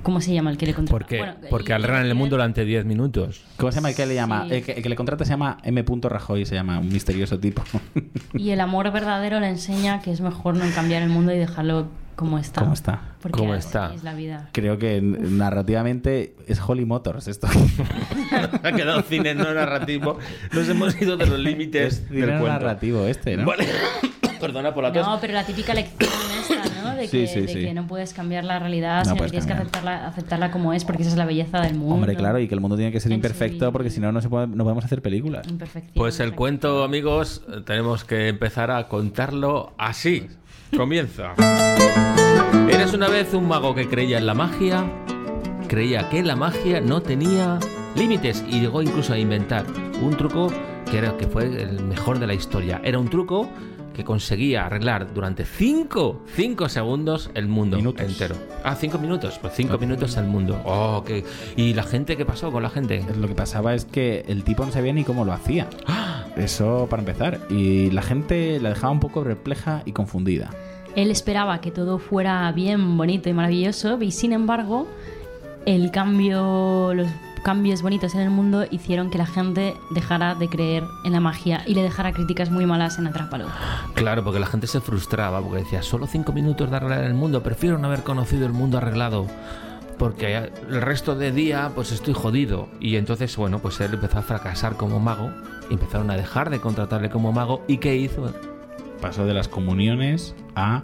¿Cómo 0.04 0.22
se 0.22 0.34
llama 0.34 0.50
el 0.50 0.58
que 0.58 0.66
le 0.66 0.74
contrata? 0.74 0.98
Porque, 0.98 1.18
Bueno, 1.18 1.34
porque 1.50 1.72
y- 1.72 1.76
arreglan 1.76 2.06
el 2.06 2.16
mundo 2.16 2.36
durante 2.38 2.64
10 2.64 2.86
minutos. 2.86 3.44
¿Cómo 3.58 3.72
se 3.72 3.76
llama 3.78 3.90
el 3.90 3.96
que 3.96 4.06
le 4.06 4.16
llama? 4.16 4.46
Sí. 4.48 4.56
El, 4.56 4.64
que, 4.64 4.72
el 4.72 4.82
que 4.84 4.90
le 4.90 4.96
contrata 4.96 5.26
se 5.26 5.32
llama 5.32 5.58
M. 5.64 5.84
Rajoy, 6.04 6.46
se 6.46 6.56
llama 6.56 6.80
un 6.80 6.88
misterioso 6.88 7.38
tipo. 7.40 7.62
Y 8.34 8.52
el 8.52 8.62
amor 8.62 8.90
verdadero 8.94 9.40
le 9.42 9.50
enseña 9.50 10.02
que 10.02 10.12
es 10.12 10.22
mejor 10.22 10.56
no 10.56 10.64
cambiar 10.74 11.02
el 11.04 11.10
mundo 11.10 11.34
y 11.34 11.38
dejarlo 11.38 11.88
como 12.20 12.38
está. 12.38 12.62
¿Cómo 12.62 12.74
está? 12.74 13.02
Porque 13.22 13.38
¿Cómo 13.40 13.56
está? 13.56 13.94
es 13.96 14.04
la 14.04 14.14
vida. 14.14 14.50
Creo 14.52 14.78
que 14.78 15.02
narrativamente 15.02 16.36
es 16.48 16.60
Holly 16.60 16.86
Motors 16.86 17.28
esto. 17.30 17.48
ha 18.64 18.72
quedado 18.74 19.02
cine 19.04 19.34
no 19.36 19.54
narrativo. 19.54 20.20
Nos 20.54 20.68
hemos 20.68 21.02
ido 21.02 21.16
de 21.18 21.26
los 21.26 21.40
límites 21.40 21.94
es 22.00 22.10
del 22.10 22.26
cuento. 22.26 22.48
narrativo 22.48 23.06
este, 23.06 23.38
¿no? 23.38 23.46
Vale. 23.46 23.66
Perdona 24.40 24.74
por 24.74 24.84
la 24.84 24.94
tos. 24.94 25.06
No, 25.06 25.20
pero 25.20 25.34
la 25.34 25.44
típica 25.46 25.74
lección 25.74 26.10
esta, 26.42 26.82
¿no? 26.82 26.96
De, 26.96 27.08
Sí, 27.08 27.22
que, 27.22 27.28
sí, 27.28 27.42
de 27.42 27.48
sí. 27.50 27.60
que 27.60 27.74
no 27.74 27.88
puedes 27.88 28.14
cambiar 28.14 28.46
la 28.46 28.58
realidad, 28.60 29.00
No 29.06 29.12
sino 29.12 29.24
que 29.26 29.30
tienes 29.32 29.46
que 29.46 29.52
aceptarla, 29.54 30.08
aceptarla 30.08 30.50
como 30.52 30.72
es, 30.74 30.86
porque 30.86 31.02
esa 31.02 31.12
es 31.12 31.18
la 31.18 31.26
belleza 31.26 31.60
del 31.62 31.76
mundo. 31.76 31.96
Hombre, 31.96 32.16
claro, 32.16 32.40
y 32.40 32.48
que 32.48 32.54
el 32.56 32.62
mundo 32.62 32.78
tiene 32.78 32.92
que 32.94 33.00
ser 33.02 33.12
En 33.12 33.18
imperfecto 33.18 33.72
porque 33.74 33.90
si 33.90 34.00
no, 34.00 34.12
no, 34.14 34.22
se 34.22 34.30
puede- 34.30 34.48
no 34.48 34.64
podemos 34.64 34.86
hacer 34.86 35.02
películas. 35.02 35.46
Imperfección, 35.48 35.94
Pues 35.96 36.20
el 36.22 36.36
cuento, 36.36 36.84
amigos, 36.86 37.44
tenemos 37.66 38.04
que 38.06 38.30
empezar 38.30 38.72
a 38.72 38.88
contarlo 38.88 39.74
así. 39.78 40.28
Comienza. 40.76 41.34
Eres 42.72 42.94
una 42.94 43.08
vez 43.10 43.34
un 43.34 43.48
mago 43.48 43.76
que 43.76 43.88
creía 43.88 44.18
en 44.18 44.26
la 44.26 44.34
magia, 44.34 44.86
creía 45.68 46.10
que 46.10 46.24
la 46.24 46.36
magia 46.36 46.80
no 46.82 47.02
tenía 47.02 47.60
límites 47.96 48.44
y 48.48 48.62
llegó 48.62 48.82
incluso 48.82 49.14
a 49.14 49.18
inventar 49.20 49.66
un 50.02 50.16
truco 50.16 50.52
que, 50.90 50.98
era, 51.00 51.18
que 51.18 51.28
fue 51.28 51.46
el 51.46 51.84
mejor 51.84 52.20
de 52.20 52.28
la 52.28 52.34
historia. 52.34 52.80
Era 52.84 53.00
un 53.00 53.10
truco 53.10 53.50
que 53.94 54.04
conseguía 54.06 54.66
arreglar 54.66 55.14
durante 55.14 55.44
5 55.44 56.24
cinco 56.34 56.70
segundos 56.70 57.30
el 57.34 57.50
mundo 57.50 57.76
Minutos. 57.76 58.06
entero. 58.06 58.36
Ah, 58.64 58.76
5 58.76 58.98
minutos. 58.98 59.38
Pues 59.42 59.54
5 59.56 59.68
Claro. 59.70 59.80
minutos 59.82 60.16
el 60.16 60.26
mundo. 60.26 60.62
Oh, 60.64 61.04
qué- 61.06 61.26
¿Y 61.58 61.74
la 61.74 61.84
gente 61.84 62.16
qué 62.16 62.26
pasó 62.26 62.50
con 62.52 62.64
la 62.64 62.70
gente? 62.70 63.04
Lo 63.20 63.28
que 63.28 63.36
pasaba 63.36 63.74
es 63.74 63.84
que 63.84 64.24
el 64.30 64.44
tipo 64.46 64.66
no 64.66 64.72
sabía 64.72 64.94
ni 64.94 65.04
cómo 65.04 65.26
lo 65.26 65.34
hacía. 65.34 65.68
Eso 66.40 66.88
para 66.90 67.02
empezar. 67.02 67.40
Y 67.50 67.92
la 67.92 68.02
gente 68.02 68.60
la 68.60 68.70
dejaba 68.70 68.92
un 68.92 69.00
poco 69.00 69.24
perpleja 69.24 69.84
y 69.86 69.92
confundida. 69.92 70.50
Él 70.96 71.12
esperaba 71.12 71.62
que 71.62 71.72
todo 71.72 72.00
fuera 72.00 72.52
bien, 72.52 72.98
bonito 72.98 73.30
y 73.30 73.34
maravilloso, 73.34 74.02
y 74.02 74.12
sin 74.12 74.34
embargo, 74.34 74.88
el 75.66 75.92
cambio, 75.92 76.94
los 76.96 77.08
cambios 77.44 77.82
bonitos 77.82 78.16
en 78.16 78.22
el 78.22 78.30
mundo 78.30 78.66
hicieron 78.70 79.10
que 79.10 79.18
la 79.18 79.26
gente 79.26 79.76
dejara 79.92 80.36
de 80.36 80.50
creer 80.50 80.84
en 81.06 81.14
la 81.14 81.20
magia 81.20 81.64
y 81.66 81.74
le 81.74 81.84
dejara 81.84 82.12
críticas 82.12 82.50
muy 82.50 82.66
malas 82.66 82.98
en 83.00 83.08
Atrápalo. 83.08 83.48
Claro, 83.94 84.24
porque 84.24 84.40
la 84.40 84.48
gente 84.48 84.68
se 84.68 84.82
frustraba 84.82 85.42
porque 85.42 85.64
decía, 85.64 85.84
solo 85.84 86.08
cinco 86.08 86.34
minutos 86.34 86.70
de 86.70 86.76
arreglar 86.76 87.04
el 87.04 87.14
mundo, 87.14 87.44
prefiero 87.44 87.78
no 87.78 87.88
haber 87.88 88.04
conocido 88.04 88.46
el 88.46 88.54
mundo 88.54 88.78
arreglado. 88.78 89.28
Porque 89.98 90.36
el 90.36 90.82
resto 90.82 91.16
de 91.16 91.34
día, 91.34 91.72
pues 91.76 91.92
estoy 91.92 92.14
jodido. 92.14 92.70
Y 92.80 92.96
entonces, 92.96 93.36
bueno, 93.36 93.60
pues 93.60 93.82
él 93.82 93.94
empezó 93.94 94.20
a 94.20 94.22
fracasar 94.22 94.78
como 94.78 95.00
mago. 95.00 95.30
Empezaron 95.70 96.10
a 96.12 96.18
dejar 96.18 96.50
de 96.50 96.60
contratarle 96.60 97.10
como 97.10 97.32
mago. 97.32 97.64
¿Y 97.68 97.78
qué 97.78 97.96
hizo? 97.96 98.34
Pasó 99.02 99.26
de 99.26 99.34
las 99.34 99.48
comuniones 99.48 100.36
a... 100.56 100.84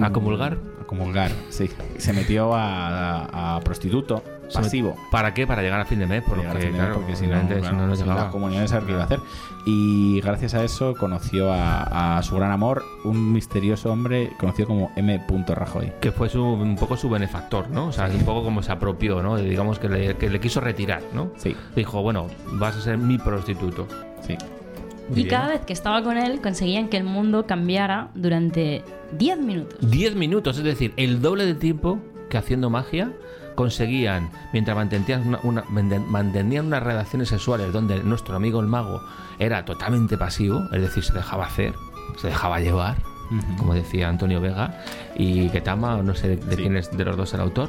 ¿A 0.00 0.12
comulgar? 0.12 0.58
A 0.80 0.84
comulgar, 0.86 1.32
sí. 1.50 1.68
Se 1.98 2.12
metió 2.12 2.54
a, 2.54 3.24
a- 3.24 3.56
a 3.56 3.60
prostituto 3.60 4.22
pasivo. 4.54 4.96
¿Para 5.10 5.34
qué? 5.34 5.46
Para 5.46 5.62
llegar 5.62 5.80
a 5.80 5.84
fin 5.84 5.98
de 5.98 6.06
mes. 6.06 6.22
Porque, 6.26 6.46
mes, 6.46 6.66
claro, 6.74 6.94
porque 6.96 7.16
si 7.16 7.26
no, 7.26 7.40
claro, 7.46 7.64
si 7.64 7.72
no, 7.74 7.86
no 7.86 7.94
sin 7.96 8.04
llegaba. 8.06 8.22
las 8.24 8.32
comuniones 8.32 8.72
a 8.72 8.76
ver 8.76 8.84
qué 8.86 8.92
iba 8.92 9.02
a 9.02 9.04
hacer. 9.04 9.20
Y 9.66 10.20
gracias 10.22 10.54
a 10.54 10.64
eso 10.64 10.94
conoció 10.94 11.52
a, 11.52 12.16
a 12.18 12.22
su 12.22 12.36
gran 12.36 12.50
amor, 12.50 12.84
un 13.04 13.32
misterioso 13.32 13.92
hombre 13.92 14.32
conocido 14.38 14.68
como 14.68 14.90
M. 14.96 15.22
Rajoy. 15.46 15.92
Que 16.00 16.12
fue 16.12 16.28
su- 16.28 16.42
un 16.42 16.76
poco 16.76 16.96
su 16.96 17.10
benefactor, 17.10 17.68
¿no? 17.70 17.86
O 17.88 17.92
sea, 17.92 18.06
un 18.06 18.24
poco 18.24 18.42
como 18.44 18.62
se 18.62 18.72
apropió, 18.72 19.22
¿no? 19.22 19.36
Digamos 19.36 19.78
que 19.78 19.88
le, 19.88 20.16
que 20.16 20.30
le 20.30 20.40
quiso 20.40 20.60
retirar, 20.60 21.02
¿no? 21.12 21.32
Sí, 21.36 21.54
Dijo, 21.76 22.02
bueno, 22.02 22.26
vas 22.52 22.76
a 22.76 22.80
ser 22.80 22.98
mi 22.98 23.18
prostituto. 23.18 23.86
sí. 24.26 24.36
Muy 25.10 25.20
Y 25.20 25.22
bien. 25.24 25.28
cada 25.36 25.48
vez 25.48 25.62
que 25.62 25.72
estaba 25.72 26.02
con 26.02 26.18
él 26.18 26.42
conseguían 26.42 26.88
que 26.88 26.98
el 26.98 27.04
mundo 27.04 27.46
cambiara 27.46 28.08
durante 28.14 28.84
10 29.12 29.38
minutos. 29.38 29.78
10 29.80 30.14
minutos, 30.16 30.58
es 30.58 30.64
decir, 30.64 30.92
el 30.98 31.22
doble 31.22 31.46
de 31.46 31.54
tiempo 31.54 31.98
que 32.28 32.36
haciendo 32.36 32.68
magia 32.68 33.10
conseguían, 33.58 34.30
mientras 34.52 34.76
mantenían, 34.76 35.26
una- 35.26 35.40
una- 35.42 35.64
mantenían 36.06 36.66
unas 36.66 36.80
relaciones 36.80 37.28
sexuales 37.28 37.72
donde 37.72 38.04
nuestro 38.04 38.36
amigo 38.36 38.60
el 38.60 38.68
mago 38.68 39.00
era 39.40 39.64
totalmente 39.64 40.16
pasivo, 40.16 40.62
es 40.72 40.80
decir, 40.80 41.02
se 41.02 41.12
dejaba 41.12 41.46
hacer, 41.46 41.74
se 42.18 42.28
dejaba 42.28 42.60
llevar, 42.60 42.96
como 43.58 43.74
decía 43.74 44.08
Antonio 44.08 44.40
Vega, 44.40 44.78
y 45.16 45.48
Ketama, 45.48 46.00
no 46.04 46.14
sé 46.14 46.28
de, 46.28 46.36
de 46.36 46.54
Sí. 46.56 46.62
quién 46.62 46.76
es 46.76 46.96
de 46.96 47.04
los 47.04 47.16
dos 47.16 47.34
el 47.34 47.40
autor, 47.40 47.68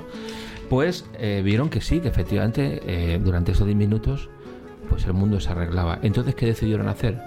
pues 0.69 1.05
eh, 1.17 1.41
vieron 1.43 1.69
que 1.71 1.81
sí, 1.81 2.01
que 2.01 2.09
efectivamente 2.09 2.81
eh, 2.85 3.19
durante 3.19 3.53
esos 3.53 3.65
10 3.65 3.75
minutos 3.75 4.29
pues 4.89 5.05
el 5.05 5.13
mundo 5.13 5.39
se 5.39 5.49
arreglaba. 5.49 5.97
Entonces, 6.03 6.35
¿qué 6.35 6.45
decidieron 6.45 6.87
hacer? 6.87 7.19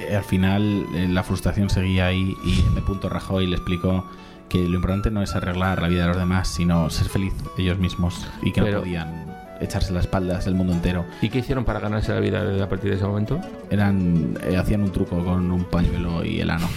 Eh, 0.00 0.16
al 0.16 0.24
final 0.24 0.86
la 1.14 1.22
frustración 1.22 1.68
seguía 1.68 2.06
ahí 2.06 2.34
y 2.44 2.60
M. 2.60 2.82
Rajoy 3.08 3.46
le 3.46 3.56
explicó 3.56 4.04
que 4.48 4.68
lo 4.68 4.76
importante 4.76 5.10
no 5.10 5.22
es 5.22 5.34
arreglar 5.34 5.80
la 5.82 5.88
vida 5.88 6.02
de 6.02 6.08
los 6.08 6.16
demás, 6.16 6.48
sino 6.48 6.88
ser 6.90 7.08
feliz 7.08 7.34
ellos 7.56 7.78
mismos 7.78 8.26
y 8.42 8.52
que 8.52 8.62
Pero- 8.62 8.78
no 8.78 8.82
podían 8.84 9.37
echarse 9.60 9.92
las 9.92 10.04
espaldas 10.04 10.46
el 10.46 10.54
mundo 10.54 10.72
entero. 10.72 11.04
¿Y 11.20 11.28
qué 11.28 11.38
hicieron 11.38 11.64
para 11.64 11.80
ganarse 11.80 12.12
la 12.12 12.20
vida 12.20 12.64
a 12.64 12.68
partir 12.68 12.90
de 12.90 12.96
ese 12.96 13.06
momento? 13.06 13.40
Eran 13.70 14.38
eh, 14.44 14.56
hacían 14.56 14.82
un 14.82 14.92
truco 14.92 15.24
con 15.24 15.50
un 15.50 15.64
pañuelo 15.64 16.24
y 16.24 16.40
el 16.40 16.50
ano 16.50 16.68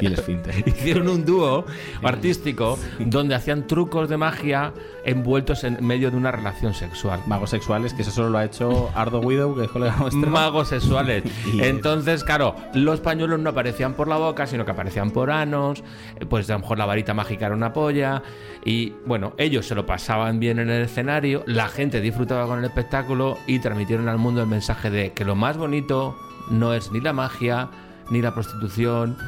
y 0.00 0.06
el 0.06 0.14
esfínter. 0.14 0.54
Hicieron 0.66 1.08
un 1.08 1.24
dúo 1.24 1.64
artístico 2.02 2.78
donde 2.98 3.34
hacían 3.34 3.66
trucos 3.66 4.08
de 4.08 4.16
magia 4.16 4.72
envueltos 5.04 5.64
en 5.64 5.84
medio 5.86 6.10
de 6.10 6.16
una 6.16 6.32
relación 6.32 6.74
sexual. 6.74 7.20
Magos 7.26 7.50
sexuales, 7.50 7.94
que 7.94 8.02
eso 8.02 8.10
solo 8.10 8.30
lo 8.30 8.38
ha 8.38 8.44
hecho 8.44 8.90
Ardo 8.94 9.20
Widow, 9.20 9.54
que 9.54 9.64
es 9.64 9.70
colega 9.70 9.96
nuestro. 10.00 10.28
Magos 10.28 10.68
sexuales. 10.68 11.22
Entonces, 11.60 12.24
claro, 12.24 12.56
los 12.74 13.00
pañuelos 13.00 13.38
no 13.38 13.50
aparecían 13.50 13.94
por 13.94 14.08
la 14.08 14.16
boca, 14.16 14.46
sino 14.46 14.64
que 14.64 14.72
aparecían 14.72 15.10
por 15.10 15.30
anos. 15.30 15.84
Pues 16.28 16.50
a 16.50 16.54
lo 16.54 16.60
mejor 16.60 16.78
la 16.78 16.86
varita 16.86 17.14
mágica 17.14 17.46
era 17.46 17.54
una 17.54 17.72
polla. 17.72 18.22
Y 18.64 18.94
bueno, 19.06 19.34
ellos 19.38 19.66
se 19.66 19.76
lo 19.76 19.86
pasaban 19.86 20.40
bien 20.40 20.58
en 20.58 20.68
el 20.70 20.82
escenario, 20.82 21.44
la 21.46 21.68
gente 21.68 22.00
disfrutaba 22.00 22.15
con 22.16 22.58
el 22.58 22.64
espectáculo 22.64 23.36
y 23.46 23.58
transmitieron 23.58 24.08
al 24.08 24.18
mundo 24.18 24.40
el 24.40 24.46
mensaje 24.46 24.90
de 24.90 25.12
que 25.12 25.24
lo 25.24 25.34
más 25.34 25.56
bonito 25.58 26.16
no 26.48 26.72
es 26.72 26.90
ni 26.90 27.00
la 27.00 27.12
magia, 27.12 27.68
ni 28.10 28.22
la 28.22 28.32
prostitución, 28.32 29.18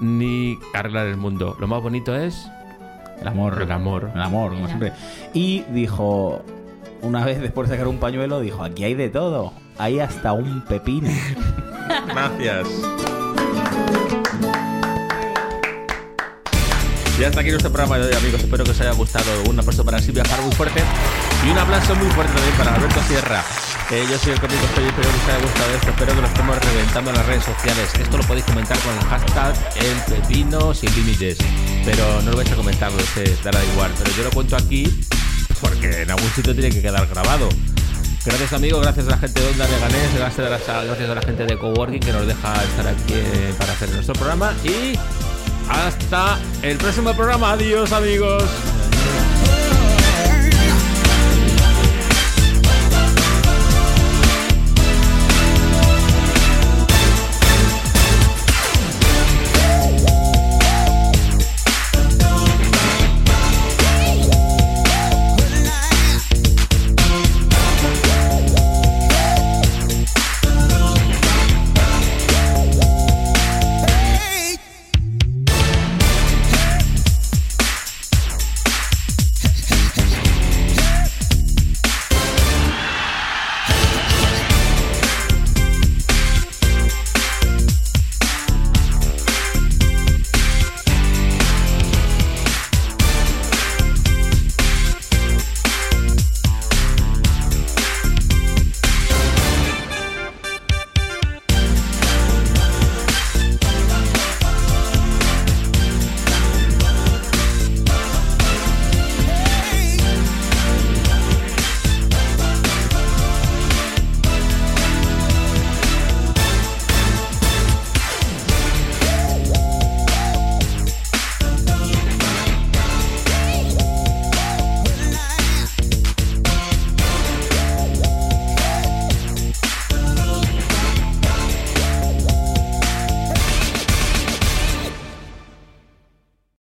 ni 0.00 0.58
arreglar 0.74 1.06
el 1.06 1.16
mundo. 1.16 1.56
Lo 1.58 1.66
más 1.66 1.82
bonito 1.82 2.14
es 2.14 2.46
El 3.20 3.28
amor. 3.28 3.60
El 3.60 3.72
amor. 3.72 4.10
El 4.14 4.22
amor, 4.22 4.52
como 4.52 4.66
siempre. 4.66 4.92
Y 5.32 5.62
dijo, 5.70 6.44
una 7.02 7.24
vez 7.24 7.40
después 7.40 7.68
de 7.68 7.74
sacar 7.74 7.88
un 7.88 7.98
pañuelo, 7.98 8.40
dijo, 8.40 8.62
aquí 8.62 8.84
hay 8.84 8.94
de 8.94 9.08
todo. 9.08 9.52
Hay 9.78 9.98
hasta 9.98 10.32
un 10.32 10.62
pepino. 10.62 11.08
Gracias. 12.06 12.68
Y 17.18 17.24
hasta 17.24 17.40
aquí 17.40 17.50
nuestro 17.50 17.72
programa 17.72 17.98
de 17.98 18.06
hoy, 18.06 18.14
amigos. 18.14 18.40
Espero 18.40 18.64
que 18.64 18.70
os 18.70 18.80
haya 18.80 18.92
gustado. 18.92 19.30
Un 19.48 19.58
aplauso 19.58 19.84
para 19.84 19.98
Silvia 19.98 20.24
muy 20.42 20.52
fuerte. 20.52 20.80
Y 21.42 21.50
un 21.50 21.58
aplauso 21.58 21.94
muy 21.96 22.08
fuerte 22.10 22.32
también 22.34 22.56
para 22.56 22.74
Alberto 22.74 23.00
Sierra. 23.08 23.42
Eh, 23.90 24.06
yo 24.10 24.18
soy 24.18 24.32
el 24.32 24.40
cómico 24.40 24.66
Felipe, 24.74 25.00
espero 25.00 25.10
que 25.10 25.18
os 25.18 25.28
haya 25.28 25.44
gustado 25.44 25.74
esto. 25.74 25.90
Espero 25.90 26.14
que 26.14 26.20
lo 26.20 26.26
estemos 26.26 26.58
reventando 26.58 27.10
en 27.10 27.16
las 27.16 27.26
redes 27.26 27.44
sociales. 27.44 27.90
Esto 27.98 28.16
lo 28.16 28.24
podéis 28.24 28.44
comentar 28.46 28.78
con 28.78 28.94
el 28.94 29.04
hashtag 29.04 29.54
El 29.76 30.14
Pepino 30.14 30.74
Sin 30.74 30.94
Límites. 30.94 31.38
Pero 31.84 32.22
no 32.22 32.30
lo 32.30 32.36
vais 32.36 32.50
a 32.50 32.56
comentar, 32.56 32.92
lo 32.92 33.00
sé, 33.00 33.36
dará 33.42 33.62
igual. 33.64 33.90
Pero 33.98 34.10
yo 34.16 34.24
lo 34.24 34.30
cuento 34.30 34.56
aquí 34.56 34.88
porque 35.60 36.02
en 36.02 36.10
algún 36.10 36.30
sitio 36.30 36.54
tiene 36.54 36.70
que 36.70 36.82
quedar 36.82 37.06
grabado. 37.08 37.48
Gracias 38.24 38.52
amigos, 38.54 38.80
gracias 38.80 39.06
a 39.06 39.10
la 39.10 39.18
gente 39.18 39.40
de 39.40 39.48
Onda 39.48 39.68
Leganés, 39.68 40.14
gracias 40.14 40.46
a 40.46 40.50
la, 40.50 40.84
gracias 40.84 41.10
a 41.10 41.14
la 41.14 41.22
gente 41.22 41.44
de 41.44 41.58
Coworking 41.58 42.00
que 42.00 42.12
nos 42.12 42.26
deja 42.26 42.64
estar 42.64 42.88
aquí 42.88 43.12
eh, 43.12 43.54
para 43.58 43.72
hacer 43.72 43.90
nuestro 43.90 44.14
programa 44.14 44.54
y 44.64 44.98
hasta 45.68 46.38
el 46.62 46.78
próximo 46.78 47.12
programa. 47.12 47.52
Adiós 47.52 47.92
amigos. 47.92 48.44